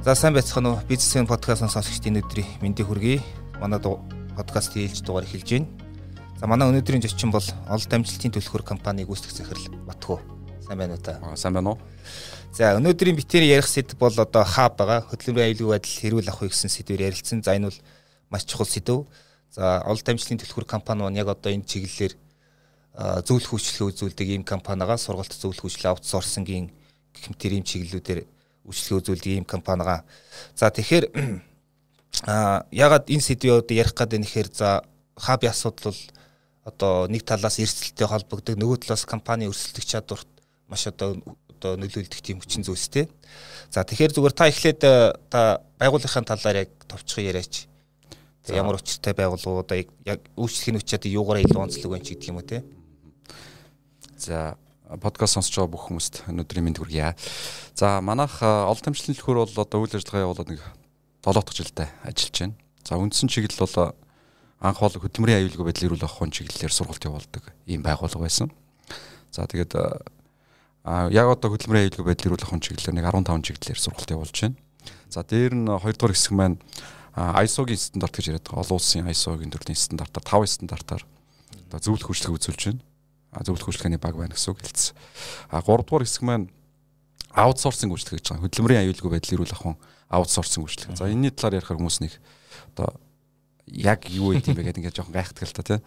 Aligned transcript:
За 0.00 0.14
сайн 0.14 0.32
байцгаана 0.32 0.70
уу? 0.72 0.80
Бизнесмен 0.88 1.26
подкастын 1.28 1.68
сонсогчдын 1.68 2.22
өдрийн 2.22 2.48
мэндийг 2.64 2.88
хүргэе. 2.88 3.20
Манай 3.60 3.84
подкаст 4.32 4.72
ээлж 4.72 5.04
дугаар 5.04 5.28
эхэлж 5.28 5.50
байна. 5.52 5.68
За 6.40 6.48
манай 6.48 6.72
өнөөдрийн 6.72 7.04
зочин 7.04 7.28
бол 7.28 7.44
олд 7.44 7.92
амжилтын 7.92 8.32
төлхөр 8.32 8.64
компаниг 8.64 9.12
үүсгэх 9.12 9.36
захирал 9.36 9.68
Батхуу. 9.84 10.24
Сайн 10.64 10.80
байна 10.80 10.96
уу 10.96 11.04
та? 11.04 11.20
Сайн 11.36 11.52
байна 11.52 11.76
уу? 11.76 11.78
За 12.56 12.72
өнөөдрийн 12.80 13.12
битээр 13.12 13.44
ярих 13.60 13.68
сэдв 13.68 14.00
бол 14.00 14.16
одоо 14.16 14.40
хаб 14.40 14.80
байгаа. 14.80 15.04
Хөдөлмөрийн 15.04 15.52
аюулгүй 15.52 15.68
байдал 15.68 15.92
хэрүүл 15.92 16.32
авах 16.32 16.48
гэсэн 16.48 16.72
сэдвээр 16.72 17.04
ярилцсан. 17.12 17.44
За 17.44 17.60
энэ 17.60 17.68
бол 17.68 17.78
маш 18.32 18.48
чухал 18.48 18.72
сэдв. 18.72 19.04
За 19.52 19.84
олд 19.84 20.08
амжилтын 20.08 20.40
төлхөр 20.40 20.64
компани 20.64 21.04
маань 21.04 21.20
яг 21.20 21.28
одоо 21.28 21.52
энэ 21.52 21.68
чиглэлээр 21.68 22.16
зөвлөх 23.28 23.52
хүчлээ 23.52 23.92
үзүүлдэг 23.92 24.28
ийм 24.32 24.48
компанигаа 24.48 24.96
сургалт 24.96 25.36
зөвлөх 25.36 25.68
хүчлээ 25.68 25.92
аутсорсингийн 25.92 26.72
гэх 27.12 27.28
мэт 27.28 27.44
ийм 27.52 27.68
чиглэлүүдээр 27.68 28.39
үйлчлэг 28.66 29.00
үзүүлдэг 29.00 29.32
ийм 29.40 29.46
компанигаа. 29.46 30.04
За 30.54 30.70
тэгэхээр 30.70 31.04
а 32.30 32.66
ягаад 32.70 33.08
энэ 33.08 33.24
сэдвийг 33.24 33.70
ярих 33.70 33.94
гэдэг 33.94 34.20
нэхэр 34.20 34.48
за 34.52 34.84
хаби 35.16 35.46
асуудал 35.46 35.92
бол 35.92 36.00
одоо 36.64 37.08
нэг 37.08 37.24
талаас 37.24 37.58
эрсдэлтэй 37.58 38.06
холбогддог 38.06 38.56
нөгөө 38.56 38.84
талаас 38.84 39.04
компани 39.08 39.48
өрсөлдөх 39.48 39.84
чадварт 39.84 40.28
маш 40.68 40.86
одоо 40.86 41.16
одоо 41.60 41.76
нөлөөлдөг 41.76 42.20
тийм 42.24 42.40
хүчин 42.40 42.64
зүйлстэй. 42.64 43.08
За 43.68 43.84
тэгэхээр 43.84 44.16
зүгээр 44.16 44.34
та 44.36 44.48
эхлээд 44.48 44.80
та 45.28 45.60
байгууллагын 45.76 46.24
талаар 46.24 46.64
яг 46.64 46.70
товчхон 46.88 47.24
яриач. 47.24 47.68
Ямар 48.48 48.80
учиртай 48.80 49.12
байгууллагуудаа 49.12 49.84
яг 50.08 50.20
үйлчлэхийн 50.40 50.80
хүч 50.80 50.88
чадыг 50.88 51.12
юугаараа 51.12 51.44
илүү 51.44 51.60
онцлог 51.60 51.92
байна 51.92 52.04
ч 52.04 52.16
гэдэг 52.16 52.28
юм 52.32 52.40
уу 52.40 52.48
те. 52.48 52.64
За 54.16 54.56
подкаст 54.98 55.38
сонсож 55.38 55.54
байгаа 55.54 55.70
бүх 55.70 55.86
хүмүүст 55.86 56.14
өнөөдрийн 56.26 56.66
мэнд 56.66 56.82
хүргье. 56.82 57.14
За 57.78 58.02
манайх 58.02 58.42
олон 58.42 58.82
тамчлалын 58.82 59.14
төлхөр 59.14 59.38
бол 59.46 59.62
одоо 59.62 59.78
үйл 59.86 59.94
ажиллагаа 59.94 60.26
явуулаад 60.26 60.50
нэг 60.50 60.62
7 61.22 61.38
дахь 61.38 61.54
жилдээ 61.54 61.88
ажиллаж 62.02 62.34
байна. 62.42 62.54
За 62.82 62.98
үндсэн 62.98 63.30
чиглэл 63.30 63.62
бол 63.62 63.94
анх 64.58 64.80
бол 64.82 64.90
хөдөлмөрийн 64.90 65.46
аюулгүй 65.46 65.64
байдлыг 65.70 65.86
эрүүл 65.94 66.02
авах 66.02 66.18
хүн 66.18 66.34
чиглэлээр 66.34 66.74
сургалт 66.74 67.06
явуулдаг 67.06 67.44
ийм 67.70 67.86
байгууллага 67.86 68.26
байсан. 68.26 68.50
За 69.30 69.46
тэгээд 69.46 69.78
а 69.78 71.06
яг 71.14 71.26
одоо 71.30 71.54
хөдөлмөрийн 71.54 71.86
аюулгүй 71.86 72.06
байдлыг 72.10 72.26
эрүүл 72.26 72.42
авах 72.42 72.52
хүн 72.58 72.64
чиглэлээр 72.66 72.98
нэг 72.98 73.06
15 73.14 73.46
чиглэлээр 73.46 73.78
сургалт 73.78 74.10
явуулж 74.10 74.34
байна. 74.42 74.58
За 75.06 75.22
дээр 75.22 75.54
нь 75.54 75.70
хоёрдугаар 75.70 76.14
хэсэг 76.18 76.34
маань 76.34 76.58
ISO-гийн 77.14 77.78
стандарт 77.78 78.14
гэж 78.18 78.34
яриад 78.34 78.42
байгаа. 78.42 78.66
Олон 78.66 78.78
улсын 78.82 79.06
ISO-гийн 79.06 79.54
төрлийн 79.54 79.78
стандартаар 79.78 80.26
5 80.26 80.50
стандартаар 80.50 81.02
одоо 81.70 81.78
зөвлөх 81.78 82.10
хүчлэг 82.10 82.34
үзүүлж 82.34 82.62
байна 82.74 82.82
зөвлөх 83.30 83.70
үйлчлэгээний 83.70 84.02
баг 84.02 84.18
байна 84.18 84.34
гэсэн 84.34 84.50
үг 84.50 84.60
хэлсэн. 84.66 84.94
А 85.54 85.62
3 85.62 85.86
дугаар 85.86 86.02
хэсэг 86.02 86.22
маань 86.26 86.50
аутсорсинг 87.30 87.94
үйлчлэг 87.94 88.18
гэж 88.18 88.26
байгаа. 88.26 88.44
Хөдөлмөрийн 88.50 88.82
аюулгүй 88.90 89.10
байдлыг 89.14 89.34
эрүүл 89.38 89.54
ахуйн 89.54 89.78
аутсорсинг 90.10 90.66
үйлчлэг. 90.66 90.98
За 90.98 91.06
энэний 91.06 91.30
талаар 91.30 91.62
ярихаар 91.62 91.78
хүмүүс 91.78 92.02
нэг 92.02 92.18
одоо 92.74 92.98
яг 93.70 94.10
юу 94.10 94.34
гэдэг 94.34 94.50
юм 94.50 94.58
бэ 94.58 94.66
гэдэг 94.66 94.80
ингээд 94.82 94.98
жоохон 94.98 95.14
гайхдаг 95.14 95.46
л 95.46 95.54
та 95.54 95.62
тий. 95.62 95.78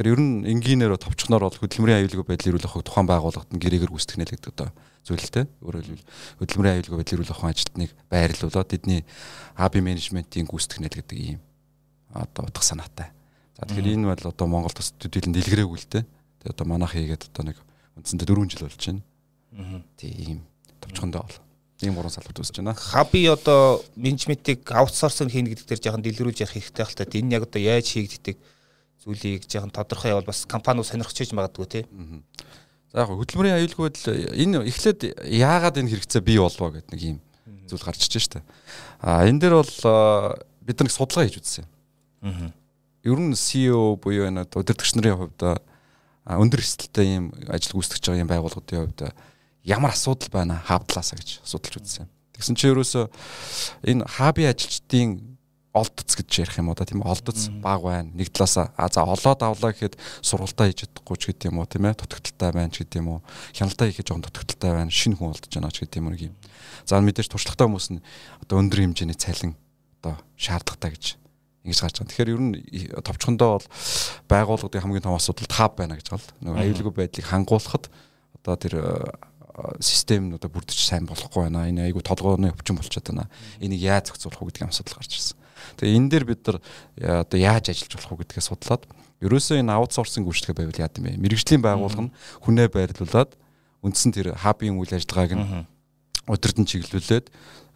Тэгэхээр 0.00 0.12
ер 0.16 0.20
нь 0.20 0.48
энгийнээр 0.48 0.96
товчхоноор 0.96 1.44
бол 1.44 1.60
хөдөлмөрийн 1.60 2.00
аюулгүй 2.08 2.24
байдлыг 2.24 2.56
эрүүл 2.56 2.68
ахуйг 2.72 2.84
тухайн 2.88 3.04
байгууллагад 3.04 3.52
нь 3.52 3.60
гэрээгээр 3.60 3.92
гүйцэтгэх 3.92 4.16
нэ 4.16 4.24
л 4.24 4.32
гэдэг 4.32 4.52
одоо 4.56 4.68
зүйлтэй. 5.04 5.44
Өөрөөр 5.60 5.84
хэлбэл 5.84 6.08
хөдөлмөрийн 6.40 6.74
аюулгүй 6.80 6.96
байдлыг 7.04 7.16
эрүүл 7.20 7.34
ахуйн 7.36 7.52
ажилтныг 7.52 7.90
байрлуулад 8.08 8.68
тэдний 8.72 9.00
хаби 9.60 9.78
менежментийн 9.84 10.48
гүйцэтгэх 10.48 10.80
нэ 10.80 10.88
л 10.88 10.98
гэдэг 11.04 11.18
ийм 11.20 11.40
одоо 12.16 12.48
утга 12.48 12.64
санаатай. 12.64 13.12
За 13.60 13.68
тэгэхээр 13.68 13.92
энэ 13.92 14.08
бол 14.08 14.24
одоо 14.32 14.46
Монголд 14.48 14.80
бас 14.80 14.96
төдийлөн 14.96 15.36
дэлгэрээгүй 15.36 15.78
л 15.84 15.88
дээ 15.92 16.04
Тэгээ 16.42 16.54
одоо 16.54 16.66
манайх 16.66 16.92
хийгээд 16.94 17.28
одоо 17.32 17.44
нэг 17.52 17.58
үндсэндээ 17.98 18.26
4 18.26 18.50
жил 18.50 18.64
болж 18.66 18.78
байна. 18.78 19.02
Аа. 19.58 19.82
Тийм 19.96 20.42
товчхондоо 20.80 21.22
бол 21.26 21.38
ийм 21.82 21.94
гурван 21.94 22.10
салбарт 22.10 22.38
үүсэж 22.38 22.58
байна. 22.58 22.74
Хаби 22.74 23.26
одоо 23.26 23.82
менежментийг 23.94 24.66
аутсорсинг 24.66 25.30
хийнэ 25.30 25.54
гэдэг 25.54 25.66
дээр 25.66 25.82
жоохон 25.82 26.02
дэлгэрүүлж 26.02 26.42
ярих 26.42 26.54
хэрэгтэй 26.58 26.84
хэл 26.86 26.98
та. 26.98 27.06
Энэ 27.06 27.34
яг 27.38 27.46
одоо 27.46 27.60
яаж 27.62 27.86
хийгддэг 27.86 28.36
зүйлийг 29.02 29.46
жоохон 29.46 29.70
тодорхой 29.70 30.10
явал 30.10 30.26
бас 30.26 30.42
компаниуд 30.46 30.86
сонирхож 30.86 31.14
хийж 31.14 31.30
магадгүй 31.32 31.66
тий. 31.66 31.84
За 32.90 33.06
яг 33.06 33.14
хөдөлмөрийн 33.14 33.62
аюулгүй 33.62 33.84
байдал 33.90 34.14
энэ 34.14 34.66
эхлээд 34.66 35.00
яагаад 35.22 35.78
энэ 35.78 35.90
хэрэгцээ 35.94 36.22
бий 36.24 36.38
болов 36.42 36.74
гэдэг 36.74 36.90
нэг 36.90 37.02
юм 37.02 37.18
зүйл 37.70 37.84
гарч 37.84 38.10
ичж 38.10 38.26
штэ. 38.26 38.42
А 38.98 39.22
энэ 39.22 39.38
дээр 39.38 39.62
бол 39.62 39.74
бид 40.66 40.78
нэг 40.82 40.90
судалгаа 40.90 41.30
хийж 41.30 41.38
үзсэн. 41.38 41.66
Аа. 42.26 42.50
Ер 43.06 43.18
нь 43.22 43.38
CEO 43.38 43.94
буюу 43.94 44.26
энэ 44.26 44.50
удирдгч 44.50 44.98
нарын 44.98 45.30
хувьд 45.30 45.62
өндөр 46.28 46.60
эрсдэлтэй 46.60 47.06
ийм 47.08 47.24
ажил 47.48 47.80
гүйцэтгэж 47.80 48.04
байгаа 48.04 48.20
ийм 48.20 48.28
байгууллагуудын 48.28 48.80
хувьд 48.84 49.00
ямар 49.64 49.96
асуудал 49.96 50.28
байна 50.28 50.60
хавдлаасаа 50.60 51.16
гэж 51.16 51.40
судалж 51.40 51.80
үзсэн. 51.80 52.08
Тэгсэн 52.36 52.54
чинь 52.54 52.72
ерөөсөө 52.76 53.04
энэ 53.88 54.04
хаби 54.04 54.44
ажилчдын 54.44 55.38
олдоц 55.72 56.16
гэж 56.16 56.28
ярих 56.44 56.58
юм 56.58 56.68
уу 56.68 56.76
да 56.76 56.84
тийм 56.84 57.04
олдоц 57.04 57.48
баг 57.60 57.82
байна. 57.82 58.10
Нэг 58.12 58.32
талаасаа 58.32 58.72
а 58.76 58.88
за 58.88 59.04
олоод 59.04 59.40
авлаа 59.42 59.72
гэхэд 59.72 59.96
сургалтаа 60.22 60.68
хийж 60.68 60.88
чадахгүй 60.88 61.16
ч 61.16 61.22
гэдэг 61.32 61.50
юм 61.52 61.60
уу 61.60 61.68
тийм 61.68 61.86
ээ 61.86 61.96
дутагдaltaй 61.96 62.50
байна 62.52 62.72
ч 62.72 62.82
гэдэг 62.82 62.98
юм 63.00 63.08
уу. 63.08 63.20
Хяналтаа 63.52 63.86
хийхэд 63.88 64.08
жоон 64.08 64.22
дутагдaltaй 64.24 64.72
байна. 64.74 64.90
Шинэ 64.90 65.16
хүн 65.16 65.32
олдож 65.32 65.52
байна 65.52 65.70
ч 65.70 65.84
гэдэг 65.84 65.98
юм 66.00 66.08
уу 66.08 66.16
юм. 66.18 66.34
За 66.88 66.98
мэдээж 66.98 67.28
туршлагатай 67.28 67.66
хүмүүс 67.68 67.88
нь 67.94 68.04
одоо 68.42 68.56
өндөр 68.58 68.80
хэмжээний 68.80 69.18
цалин 69.18 69.52
одоо 70.00 70.16
шаардлагатай 70.40 70.90
гэж 70.96 71.04
ингэж 71.68 71.80
гарч 71.84 71.96
байгаа. 72.00 72.10
Тэгэхээр 72.10 72.32
ер 72.32 72.40
нь 72.40 72.52
товчхондоо 73.04 73.60
бол 73.60 73.68
байгууллагын 74.26 74.82
хамгийн 74.82 75.04
том 75.04 75.14
асуудал 75.14 75.46
тав 75.46 75.76
байна 75.76 76.00
гэж 76.00 76.08
байна. 76.08 76.24
Нөгөө 76.40 76.64
аюулгүй 76.64 76.94
байдлыг 76.96 77.26
хангуулахад 77.28 77.92
одоо 78.40 78.56
тэр 78.56 78.74
систем 79.80 80.30
нь 80.30 80.34
одоо 80.34 80.50
бүрдэж 80.50 80.78
сайн 80.78 81.06
болохгүй 81.06 81.46
байна. 81.50 81.68
Энэ 81.68 81.90
айгүй 81.90 82.02
толгойн 82.02 82.50
өвчин 82.54 82.78
болчиход 82.78 83.12
байна. 83.12 83.28
Энийг 83.60 83.82
яаж 83.82 84.08
зохицуулах 84.08 84.40
вэ 84.42 84.48
гэдгийг 84.50 84.70
асуудал 84.72 84.98
гарч 84.98 85.12
ирсэн. 85.12 85.36
Тэгээ 85.76 85.96
энэ 85.98 86.10
дээр 86.10 86.24
бид 86.24 86.40
нар 86.46 86.58
одоо 87.28 87.38
яаж 87.38 87.70
ажиллаж 87.70 87.92
болох 87.98 88.12
вэ 88.14 88.18
гэдгээ 88.24 88.44
судлаад 88.48 88.82
ерөөсөө 89.18 89.58
энэ 89.58 89.74
аутсорсинг 89.74 90.30
үйлчлэгээ 90.30 90.58
байвал 90.62 90.78
яа 90.78 90.90
гэм 90.90 91.04
бэ? 91.10 91.18
Мэргэжлийн 91.18 91.62
байгууллага 91.62 92.06
нь 92.06 92.14
хүнээ 92.46 92.68
байрлуулад 92.70 93.34
үндсэн 93.82 94.14
тэр 94.14 94.38
хабын 94.38 94.78
үйл 94.78 94.94
ажиллагааг 94.94 95.32
нь 95.34 95.46
удирдан 96.28 96.68
чиглүүлээд 96.68 97.26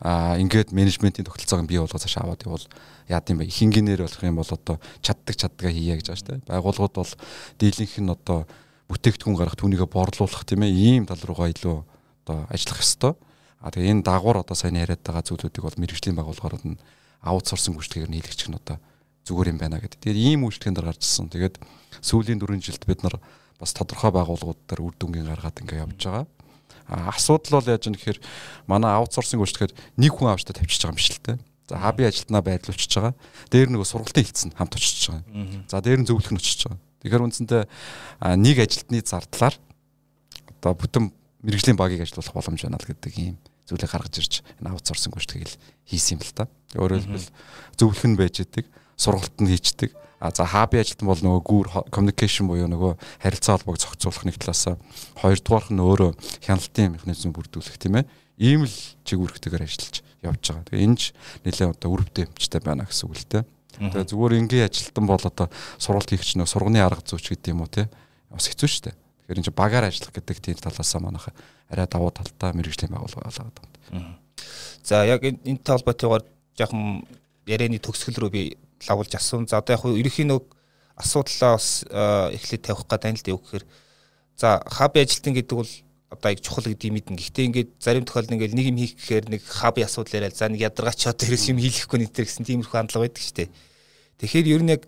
а 0.03 0.37
ингээд 0.39 0.71
менежментийн 0.77 1.27
тогтолцоог 1.27 1.67
бий 1.67 1.79
болгож 1.79 2.03
цааш 2.03 2.21
аваад 2.21 2.45
явал 2.45 2.67
яад 3.09 3.27
юм 3.31 3.39
бэ 3.41 3.49
их 3.49 3.59
инженеэр 3.63 4.05
болох 4.05 4.23
юм 4.23 4.37
бол 4.37 4.53
одоо 4.53 4.77
чаддаг 5.01 5.35
чаддгаа 5.37 5.73
хийя 5.73 5.97
гэж 5.97 6.07
байгаа 6.11 6.21
шүү 6.21 6.29
дээ 6.29 6.49
байгууллагууд 6.51 6.95
бол 6.97 7.13
дийлэнх 7.59 7.95
нь 8.03 8.11
одоо 8.13 8.39
бүтээгдэхүүн 8.91 9.39
гаргах 9.39 9.59
түүнийгээ 9.59 9.89
борлуулах 9.89 10.45
тийм 10.45 10.63
ээ 10.67 10.73
ийм 10.75 11.03
тал 11.07 11.23
руугаа 11.23 11.49
илүү 11.55 11.77
одоо 12.27 12.39
ажиллах 12.51 12.83
ёстой 12.83 13.15
а 13.63 13.71
тэгээ 13.71 13.95
энэ 13.95 14.03
дагуур 14.03 14.43
одоо 14.43 14.57
сайн 14.59 14.75
яриад 14.75 15.07
байгаа 15.07 15.23
зүйлүүдийг 15.23 15.63
бол 15.63 15.79
мэрэгжлийн 15.79 16.19
байгууллагууд 16.19 16.65
нь 16.67 16.81
аутсорсинг 17.23 17.79
үйлчлэгээр 17.79 18.11
хийлгэж 18.11 18.51
нь 18.51 18.59
одоо 18.59 18.83
зүгээр 19.23 19.55
юм 19.55 19.59
байна 19.63 19.79
гэдэг. 19.79 20.03
Тэгээд 20.03 20.19
ийм 20.19 20.41
үйлчлэгэнд 20.43 20.77
дэр 20.83 20.91
гарчсан. 20.91 21.31
Тэгээд 21.31 21.63
сүүлийн 22.03 22.43
4 22.43 22.59
жилд 22.59 22.83
бид 22.91 23.07
нар 23.07 23.23
бас 23.63 23.71
тодорхой 23.71 24.11
байгууллагууд 24.11 24.61
дээр 24.67 24.83
үр 24.83 24.95
дүнгийн 24.99 25.31
гаргаад 25.31 25.63
ингээ 25.63 25.87
явж 25.87 26.01
байгаа 26.03 26.27
асуудал 26.89 27.61
бол 27.61 27.71
яаж 27.71 27.87
юм 27.87 27.95
гэхээр 27.95 28.19
манай 28.67 28.93
аутсорсинг 28.97 29.43
үйлчлэхээр 29.43 29.75
нэг 29.99 30.13
хүн 30.13 30.33
авчтаа 30.33 30.57
тавьчихж 30.57 30.83
байгаа 30.83 30.95
юм 30.95 31.03
шиг 31.03 31.17
л 31.19 31.27
те. 31.27 31.33
За 31.69 31.79
хаби 31.79 32.05
ажилтнаа 32.05 32.43
байрлуулчихж 32.43 32.93
байгаа. 32.99 33.15
Дээр 33.49 33.69
нөгөө 33.71 33.87
сургалтын 33.87 34.27
хилцэн 34.27 34.51
хамт 34.59 34.77
очиж 34.77 35.09
байгаа. 35.09 35.25
За 35.71 35.81
дээр 35.81 36.01
нь 36.03 36.09
зөвлөх 36.09 36.33
нь 36.35 36.41
очиж 36.41 36.67
байгаа. 36.67 36.81
Тэгэхээр 37.03 37.25
үндсэндээ 37.27 37.63
нэг 38.39 38.57
ажилтны 38.61 38.99
зардлаар 39.03 39.55
одоо 40.63 40.73
бүтэн 40.75 41.11
мэрэгжлийн 41.43 41.79
багийг 41.79 42.07
ажиллуулах 42.07 42.35
боломж 42.35 42.61
байна 42.63 42.79
л 42.79 42.87
гэдэг 42.87 43.13
ийм 43.19 43.37
зүйлийг 43.67 43.91
гаргаж 43.91 44.15
ирж 44.19 44.35
энэ 44.63 44.71
аутсорсинг 44.71 45.17
үйлчлэгийг 45.19 45.51
хийсэн 45.87 46.19
юм 46.19 46.23
л 46.23 46.35
та. 46.35 46.47
Өөрөөр 46.79 47.03
хэлбэл 47.03 47.31
зөвлөх 47.79 48.07
нь 48.07 48.19
байж 48.19 48.43
идэг, 48.43 48.67
сургалт 49.03 49.35
нь 49.43 49.51
хийчдэг 49.51 49.91
А 50.23 50.31
за 50.31 50.47
хаби 50.47 50.79
ажилтан 50.79 51.11
бол 51.11 51.19
нөгөө 51.19 51.43
гүүр 51.43 51.69
communication 51.91 52.47
буюу 52.47 52.71
нөгөө 52.71 52.95
харилцаа 53.27 53.59
холбоог 53.59 53.83
зохицуулах 53.83 54.23
нэг 54.23 54.39
талаас 54.39 54.79
хоёрдугаарх 55.19 55.75
нь 55.75 55.83
өөрөө 55.83 56.15
хяналтын 56.47 56.95
механизм 56.95 57.35
бүрдүүлэх 57.35 57.75
тийм 57.75 57.99
ээ. 57.99 58.07
Ийм 58.39 58.63
л 58.63 58.77
чиг 59.03 59.19
үүрэгтэйгээр 59.19 59.67
ажиллаж 59.67 60.07
явж 60.23 60.43
байгаа. 60.47 60.67
Тэгээ 60.71 60.87
энэ 60.87 60.95
ч 60.95 61.11
нэлээд 61.43 61.75
одоо 61.75 61.91
өрөвтэй 61.91 62.31
хэмжтэй 62.31 62.63
байна 62.63 62.87
гэсэн 62.87 63.11
үг 63.11 63.19
л 63.19 63.27
дээ. 63.35 63.45
Тэгээ 63.83 64.11
зүгээр 64.15 64.39
ингийн 64.47 64.67
ажилтан 64.71 65.05
бол 65.11 65.25
одоо 65.27 65.47
сургалт 65.83 66.07
хийх 66.15 66.23
чинь 66.23 66.47
сурганы 66.47 66.79
арга 66.79 67.03
зүйч 67.03 67.35
гэдэг 67.35 67.51
юм 67.51 67.67
уу 67.67 67.75
те. 67.75 67.91
Бас 68.31 68.47
хэцүү 68.47 68.71
шүү 68.71 68.83
дээ. 68.87 68.95
Тэгэхээр 68.95 69.39
энэ 69.43 69.47
чинь 69.51 69.59
багаар 69.59 69.91
ажиллах 69.91 70.15
гэдэг 70.15 70.39
тийм 70.39 70.55
талаасаа 70.63 71.03
манайха 71.03 71.35
арай 71.67 71.91
давуу 71.91 72.15
талтай 72.15 72.55
мэрэгжлийн 72.55 72.95
байгууллага 72.95 73.27
болоод 73.27 73.59
байна. 73.91 74.23
За 74.87 75.03
яг 75.03 75.27
энэ 75.27 75.67
талбайтайгаар 75.67 76.23
жоохон 76.55 77.03
ярианы 77.51 77.83
төгсгөл 77.83 78.23
рүү 78.23 78.31
би 78.31 78.43
лавлж 78.89 79.15
асуун. 79.15 79.47
За 79.49 79.59
одоо 79.59 79.75
яг 79.75 79.83
хуу 79.83 79.97
ерөнхийн 79.97 80.33
нэг 80.33 80.45
асуудлаа 80.97 81.57
бас 81.57 81.85
эхлээд 81.89 82.63
тавих 82.63 82.87
гэдэг 82.87 83.11
нь 83.11 83.19
л 83.19 83.27
дээ 83.27 83.37
гэхээр 83.37 83.65
за 84.37 84.63
хаби 84.67 85.01
ажилтан 85.01 85.35
гэдэг 85.35 85.57
бол 85.57 85.73
одоо 86.13 86.31
яг 86.31 86.41
чухал 86.41 86.67
юм 86.69 86.95
мэднэ. 86.95 87.17
Гэхдээ 87.17 87.47
ингээд 87.49 87.71
зарим 87.81 88.05
тохиолдолд 88.05 88.37
ингээд 88.37 88.55
нэг 88.55 88.67
юм 88.69 88.79
хийх 88.79 88.95
гэхээр 89.01 89.25
нэг 89.33 89.43
хаби 89.47 89.81
асуудал 89.83 90.21
яриад 90.21 90.37
за 90.37 90.49
нэг 90.49 90.61
ядаргаач 90.61 91.09
одоо 91.09 91.25
хэрэгс 91.25 91.49
юм 91.49 91.59
хийлгэхгүй 91.59 91.99
нэтэр 92.05 92.27
гэсэн 92.29 92.45
тиймэрхүү 92.45 92.77
хандлага 92.77 93.09
байдаг 93.09 93.23
шүү 93.25 93.37
дээ. 93.41 93.51
Тэгэхээр 94.21 94.47
ер 94.53 94.63
нь 94.63 94.73
яг 94.77 94.83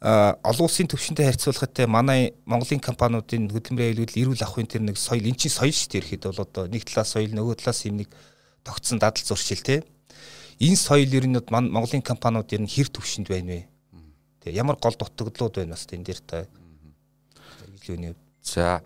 олон 0.00 0.64
улсын 0.64 0.88
төвшөнтэй 0.88 1.26
харьцуулахад 1.26 1.74
те 1.74 1.84
манай 1.84 2.32
Монголын 2.46 2.80
компаниудын 2.80 3.50
хөдөлмөрийн 3.52 4.00
аюулгүй 4.00 4.22
эрүүл 4.24 4.44
авахын 4.46 4.70
тэр 4.70 4.80
нэг 4.86 4.96
соёл 4.96 5.28
эн 5.28 5.36
чинь 5.36 5.52
соёл 5.52 5.76
шүү 5.76 5.90
дээ. 5.92 6.16
Ихэд 6.16 6.24
бол 6.30 6.40
одоо 6.40 6.64
нэг 6.70 6.88
талаас 6.88 7.12
соёл 7.12 7.34
нөгөө 7.36 7.60
талаас 7.60 7.84
юм 7.84 8.00
нэг 8.00 8.08
тогтсон 8.64 8.96
дадал 8.96 9.20
зуршил 9.20 9.60
те. 9.60 9.84
Энэ 10.60 10.76
соёл 10.76 11.08
ер 11.08 11.26
нь 11.26 11.40
Монголын 11.50 12.04
компаниуд 12.04 12.52
ер 12.52 12.60
нь 12.60 12.68
хэр 12.68 12.88
төвшөнд 12.92 13.28
байна 13.28 13.64
вэ? 13.64 13.68
Тэг 14.44 14.54
ямар 14.54 14.76
гол 14.76 14.94
дутагдлууд 14.94 15.56
байна 15.56 15.74
бас 15.74 15.88
энэ 15.88 16.04
дээр 16.04 16.20
та 16.20 16.46
хэрэглээний 17.64 18.14
За 18.42 18.82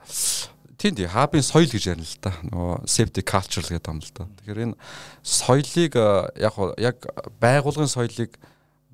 тийм 0.78 0.94
тийм 0.94 1.08
хабын 1.08 1.42
соёл 1.42 1.70
гэж 1.70 1.94
ярина 1.94 2.04
л 2.04 2.18
да. 2.20 2.34
Нөгөө 2.42 2.86
safety 2.90 3.22
culture 3.22 3.62
гэдэг 3.62 3.88
юм 3.88 4.00
л 4.02 4.10
да. 4.14 4.26
Тэгэхээр 4.42 4.62
энэ 4.66 4.76
соёлыг 5.22 5.92
яг 6.38 6.54
яг 6.78 6.96
байгуулгын 7.38 7.88
соёлыг 7.88 8.34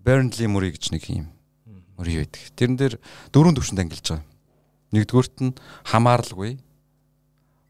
Burnley 0.04 0.48
мөрий 0.48 0.72
гэж 0.76 0.92
нэг 0.92 1.04
юм 1.08 1.32
мөрий 1.96 2.22
байдаг. 2.22 2.40
Тэрэн 2.56 2.76
дээр 2.76 2.94
дөрөв 3.32 3.56
төвшөнд 3.56 3.80
ангилж 3.80 4.06
байгаа. 4.12 4.24
Нэгдүгüүрт 4.92 5.36
нь 5.40 5.56
хамааралгүй. 5.88 6.60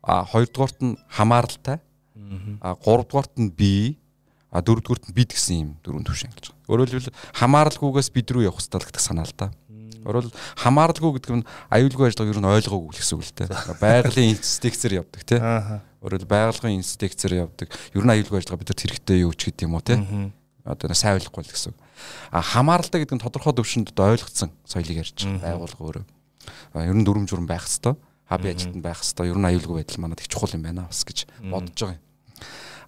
А 0.02 0.26
хоёрдугаарт 0.26 0.78
нь 0.82 0.98
хамааралтай. 1.08 1.78
А 2.60 2.74
гуравдугаарт 2.74 3.38
нь 3.38 3.54
бие. 3.54 4.00
А 4.50 4.62
дөрөвдүгüүрт 4.67 5.11
нь 5.11 5.14
бид 5.14 5.31
гэсэн 5.31 5.56
юм 5.62 5.70
дөрөв 5.87 6.11
төвшин 6.11 6.31
ангилж 6.35 6.50
байгаа. 6.50 6.70
Өөрөөр 6.70 6.91
хэлбэл 6.91 7.19
хамааралгүйгээс 7.38 8.11
бид 8.11 8.29
рүү 8.35 8.43
явах 8.50 8.58
хэрэгтэй 8.58 8.82
гэдэг 8.91 9.02
санаа 9.02 9.26
л 9.26 9.35
да. 9.38 9.55
Өөрөөр 10.00 10.26
хамааралгүй 10.58 11.11
гэдэг 11.20 11.35
нь 11.38 11.47
аюулгүй 11.70 12.08
ажиллагааг 12.08 12.35
ер 12.35 12.41
нь 12.41 12.50
ойлгоогүй 12.50 12.93
гэсэн 12.99 13.14
үг 13.20 13.25
л 13.31 13.35
дээ. 13.37 13.49
Байгалийн 13.85 14.32
инстинктээр 14.35 14.94
явдаг 15.05 15.23
тий. 15.29 15.38
Өөрөөр 15.38 16.25
байгальгын 16.25 16.81
инстинктээр 16.81 17.47
явдаг. 17.47 17.69
Ер 17.93 18.05
нь 18.08 18.12
аюулгүй 18.17 18.41
ажиллагаа 18.41 18.61
бид 18.64 18.70
нар 18.73 18.81
хэрэгтэй 18.81 19.19
юу 19.23 19.32
ч 19.37 19.52
гэдэг 19.52 19.69
юм 19.69 19.76
уу 19.76 19.85
тий. 19.85 20.00
Одоо 20.64 20.88
сайн 20.96 21.20
ойлгохгүй 21.20 21.44
л 21.44 21.53
гэсэн. 21.53 21.75
А 22.32 22.41
хамааралтай 22.41 23.05
гэдэг 23.05 23.17
нь 23.20 23.23
тодорхой 23.23 23.53
төвшөнд 23.53 23.93
ойлгоцсон 23.93 24.50
соёлыг 24.64 25.05
ярьж 25.05 25.29
байгаа 25.29 25.61
байгуулга 25.61 25.85
өөрөө. 25.85 26.05
Ер 26.81 26.96
нь 26.96 27.05
дүрм 27.05 27.29
журм 27.29 27.44
байх 27.44 27.69
хэвээр 27.69 28.00
хаби 28.25 28.49
ажилтанд 28.55 28.85
байх 28.85 29.00
хэвээр 29.05 29.37
ер 29.37 29.38
нь 29.41 29.49
аюулгүй 29.53 29.76
байдал 29.85 30.00
манад 30.00 30.20
их 30.20 30.29
чухал 30.32 30.55
юм 30.56 30.64
байна 30.64 30.88
бас 30.88 31.05
гэж 31.05 31.29
бодож 31.44 31.76
байгаа 31.76 31.96
юм. 31.99 32.05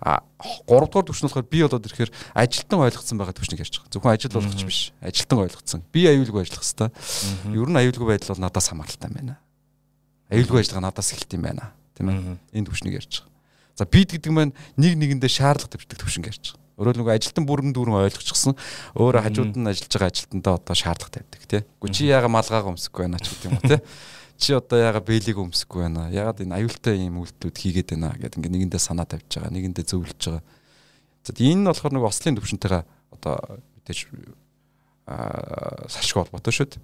А 0.03 0.27
3 0.67 0.91
дугаар 0.91 1.07
төвшин 1.07 1.31
болохоор 1.31 1.47
би 1.47 1.63
болоод 1.63 1.87
ирэхээр 1.87 2.11
ажилтан 2.35 2.83
ойлгоцсон 2.83 3.19
байгаа 3.23 3.39
төвшнийг 3.39 3.63
ярьж 3.63 3.79
байгаа. 3.79 3.93
Зөвхөн 3.95 4.15
ажил 4.19 4.35
болгоч 4.35 4.63
биш. 4.67 4.81
Ажилтан 4.99 5.39
ойлгоцсон. 5.47 5.81
Би 5.95 6.11
аюулгүй 6.11 6.43
ажиллах 6.43 6.67
хэвээр. 6.67 6.91
Ер 7.55 7.69
нь 7.71 7.79
аюулгүй 7.79 8.09
байдал 8.11 8.35
бол 8.35 8.43
надаас 8.43 8.67
хамааралтай 8.67 9.11
байна. 9.15 9.39
Аюулгүй 10.27 10.59
ажиллагаа 10.59 10.91
надаас 10.91 11.15
эхэлт 11.15 11.39
юм 11.39 11.47
байна. 11.47 11.71
Тийм 11.95 12.11
ээ. 12.11 12.35
Энэ 12.51 12.67
төвшнийг 12.67 12.99
ярьж 12.99 13.23
байгаа. 13.23 13.31
За 13.79 13.87
бид 13.87 14.11
гэдэг 14.11 14.33
маань 14.35 14.53
нэг 14.75 14.99
нэгэндээ 14.99 15.31
шаардлага 15.31 15.79
тавьдаг 15.79 15.99
төвшинг 16.03 16.27
ярьж 16.27 16.59
байгаа. 16.59 16.61
Өөрөөр 16.83 16.99
нэг 16.99 17.09
ажилтан 17.15 17.47
бүрэн 17.47 17.71
дүүрэн 17.71 18.03
ойлгочихсон. 18.03 18.59
Өөрөө 18.99 19.23
хажууд 19.23 19.55
нь 19.55 19.71
ажиллаж 19.71 19.93
байгаа 19.93 20.11
ажилтнаа 20.11 20.59
одоо 20.59 20.75
шаардлага 20.75 21.15
тавьдаг 21.15 21.43
тий. 21.47 21.63
Гү 21.79 21.87
чи 21.95 22.11
яага 22.11 22.27
малгаагаа 22.27 22.75
өмсөхгүй 22.75 23.07
байна 23.07 23.23
ч 23.23 23.31
гэдэг 23.31 23.47
юм 23.47 23.55
уу 23.55 23.69
тий 23.71 23.81
чи 24.43 24.59
одоо 24.59 24.79
яага 24.83 24.99
бэлийг 24.99 25.39
өмсөхгүй 25.39 25.87
байна. 25.87 26.11
Ягаад 26.11 26.43
энэ 26.43 26.59
аюултай 26.59 26.99
юм 26.99 27.23
үйлдэлүүд 27.23 27.57
хийгээд 27.63 27.89
байна 27.95 28.11
гэдэг 28.19 28.43
ингээ 28.43 28.53
нэгэндээ 28.67 28.83
санаа 28.83 29.07
тавьж 29.07 29.39
байгаа, 29.39 29.55
нэгэндээ 29.55 29.87
зөвлөж 29.87 30.19
байгаа. 30.19 30.43
За 31.23 31.31
энэ 31.31 31.63
нь 31.63 31.69
болохоор 31.71 31.95
нэг 31.95 32.03
ослын 32.03 32.35
төвшөнтэйгээ 32.43 32.83
одоо 33.15 33.35
мэдээж 33.79 33.99
аа 35.07 35.87
сашгүй 35.87 36.27
холбоотой 36.27 36.51
шүү 36.51 36.67
дээ. 36.75 36.83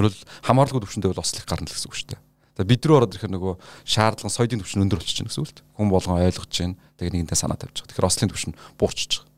Өөрөлд 0.00 0.20
хамаарлаггүй 0.48 0.80
төвшөнтэй 0.88 1.12
бол 1.12 1.20
ослыг 1.20 1.44
гарна 1.44 1.68
л 1.68 1.74
гэсэн 1.76 1.88
үг 1.92 1.96
шүү 2.00 2.08
дээ. 2.16 2.20
За 2.56 2.64
бид 2.64 2.80
рүү 2.80 2.96
ороод 2.96 3.12
ирэхээр 3.12 3.36
нөгөө 3.36 3.54
шаардлага 3.84 4.32
соёлын 4.32 4.60
төвшин 4.64 4.84
өндөр 4.88 5.00
болчихж 5.04 5.20
байна 5.20 5.28
гэсэн 5.28 5.42
үг 5.44 5.48
л 5.52 5.56
дээ. 5.60 5.68
Хүн 5.76 5.88
болгон 5.92 6.16
ойлгож 6.24 6.52
байна. 6.56 6.76
Тэгээ 6.96 7.12
нэгэндээ 7.20 7.36
санаа 7.36 7.60
тавьж 7.60 7.76
байгаа. 7.76 7.88
Тэгэхээр 7.92 8.08
ослын 8.08 8.30
төвшин 8.32 8.52
буурчиж 8.80 9.12
байгаа. 9.20 9.30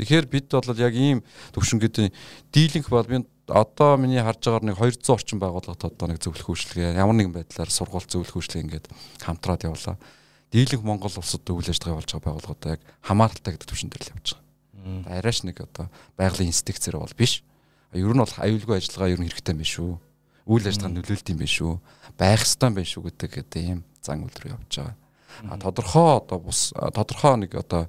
Тэгэхээр 0.00 0.26
бид 0.30 0.46
бол 0.50 0.80
яг 0.80 0.94
ийм 0.94 1.18
төвшин 1.52 1.78
гэдэг 1.82 2.14
дийлинг 2.54 2.86
бол 2.88 3.06
би 3.06 3.20
одоо 3.50 3.96
миний 3.98 4.22
харж 4.22 4.40
байгаагаар 4.46 4.66
нэг 4.70 4.78
200 4.78 5.10
орчим 5.10 5.38
байгууллагад 5.42 5.84
одоо 5.90 6.06
нэг 6.08 6.22
зөвлөх 6.22 6.48
үйлчлэгээ 6.48 6.96
ямар 6.96 7.16
нэгэн 7.18 7.34
байдлаар 7.34 7.70
сургууль 7.70 8.06
зөвлөх 8.06 8.38
үйлчлэгээ 8.38 8.64
ингээд 8.64 8.86
хамтраад 9.20 9.66
явлаа. 9.66 9.98
Дийлэнх 10.50 10.82
Монгол 10.82 11.14
улсад 11.14 11.46
үйл 11.46 11.68
ажиллагаа 11.68 11.98
явуулж 11.98 12.10
байгаа 12.10 12.26
байгууллагууд 12.26 12.64
яг 12.74 12.80
хамааралтай 13.06 13.52
гэдэг 13.54 13.68
төвшин 13.70 13.90
дээр 13.90 14.04
л 14.06 14.12
явж 14.14 14.26
байгаа. 14.34 15.18
Арайш 15.20 15.38
нэг 15.44 15.56
одоо 15.62 15.86
байгалийн 16.18 16.50
инстинктээр 16.50 16.96
бол 16.98 17.14
биш. 17.14 17.42
Ер 17.92 18.14
нь 18.14 18.22
бол 18.22 18.34
аюулгүй 18.38 18.76
ажиллагаа 18.78 19.14
ер 19.14 19.20
нь 19.20 19.28
хэрэгтэй 19.30 19.54
юм 19.54 19.62
биш 19.62 19.74
үү? 19.78 19.94
Үйл 20.50 20.66
ажиллагаа 20.66 20.94
нөлөөлт 20.94 21.30
юм 21.30 21.38
биш 21.38 21.56
үү? 21.62 21.74
Байх 22.18 22.42
ёстой 22.42 22.66
юм 22.70 22.76
биш 22.78 22.94
үү 22.98 23.04
гэдэг 23.10 23.30
гэдэг 23.30 23.62
ийм 23.62 23.80
зан 24.02 24.26
үйл 24.26 24.38
рүү 24.42 24.54
явж 24.58 24.72
байгаа. 24.74 24.96
А 25.46 25.58
тодорхой 25.58 26.18
одоо 26.18 26.38
бус 26.38 26.74
тодорхой 26.74 27.36
нэг 27.46 27.54
одоо 27.54 27.86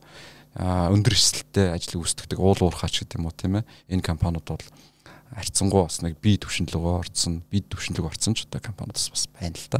өндөр 0.55 1.15
эсэлттэй 1.15 1.71
ажил 1.71 2.03
үүсгдэг 2.03 2.37
уул 2.37 2.59
уурхаач 2.59 3.01
гэдэг 3.01 3.17
юм 3.17 3.25
уу 3.25 3.35
тийм 3.35 3.63
ээ 3.63 3.65
энэ 3.95 4.03
компаниуд 4.03 4.45
бол 4.45 4.65
харьцангуй 5.31 5.83
бас 5.87 6.01
нэг 6.03 6.19
бие 6.19 6.37
төвшинлөгөө 6.37 6.93
орцсон, 6.99 7.41
бид 7.51 7.69
төвшинлөг 7.71 8.11
орцсон 8.11 8.35
ч 8.35 8.45
одоо 8.45 8.59
компаниудаас 8.59 9.09
бас 9.09 9.27
байна 9.31 9.55
л 9.55 9.67
да. 9.71 9.79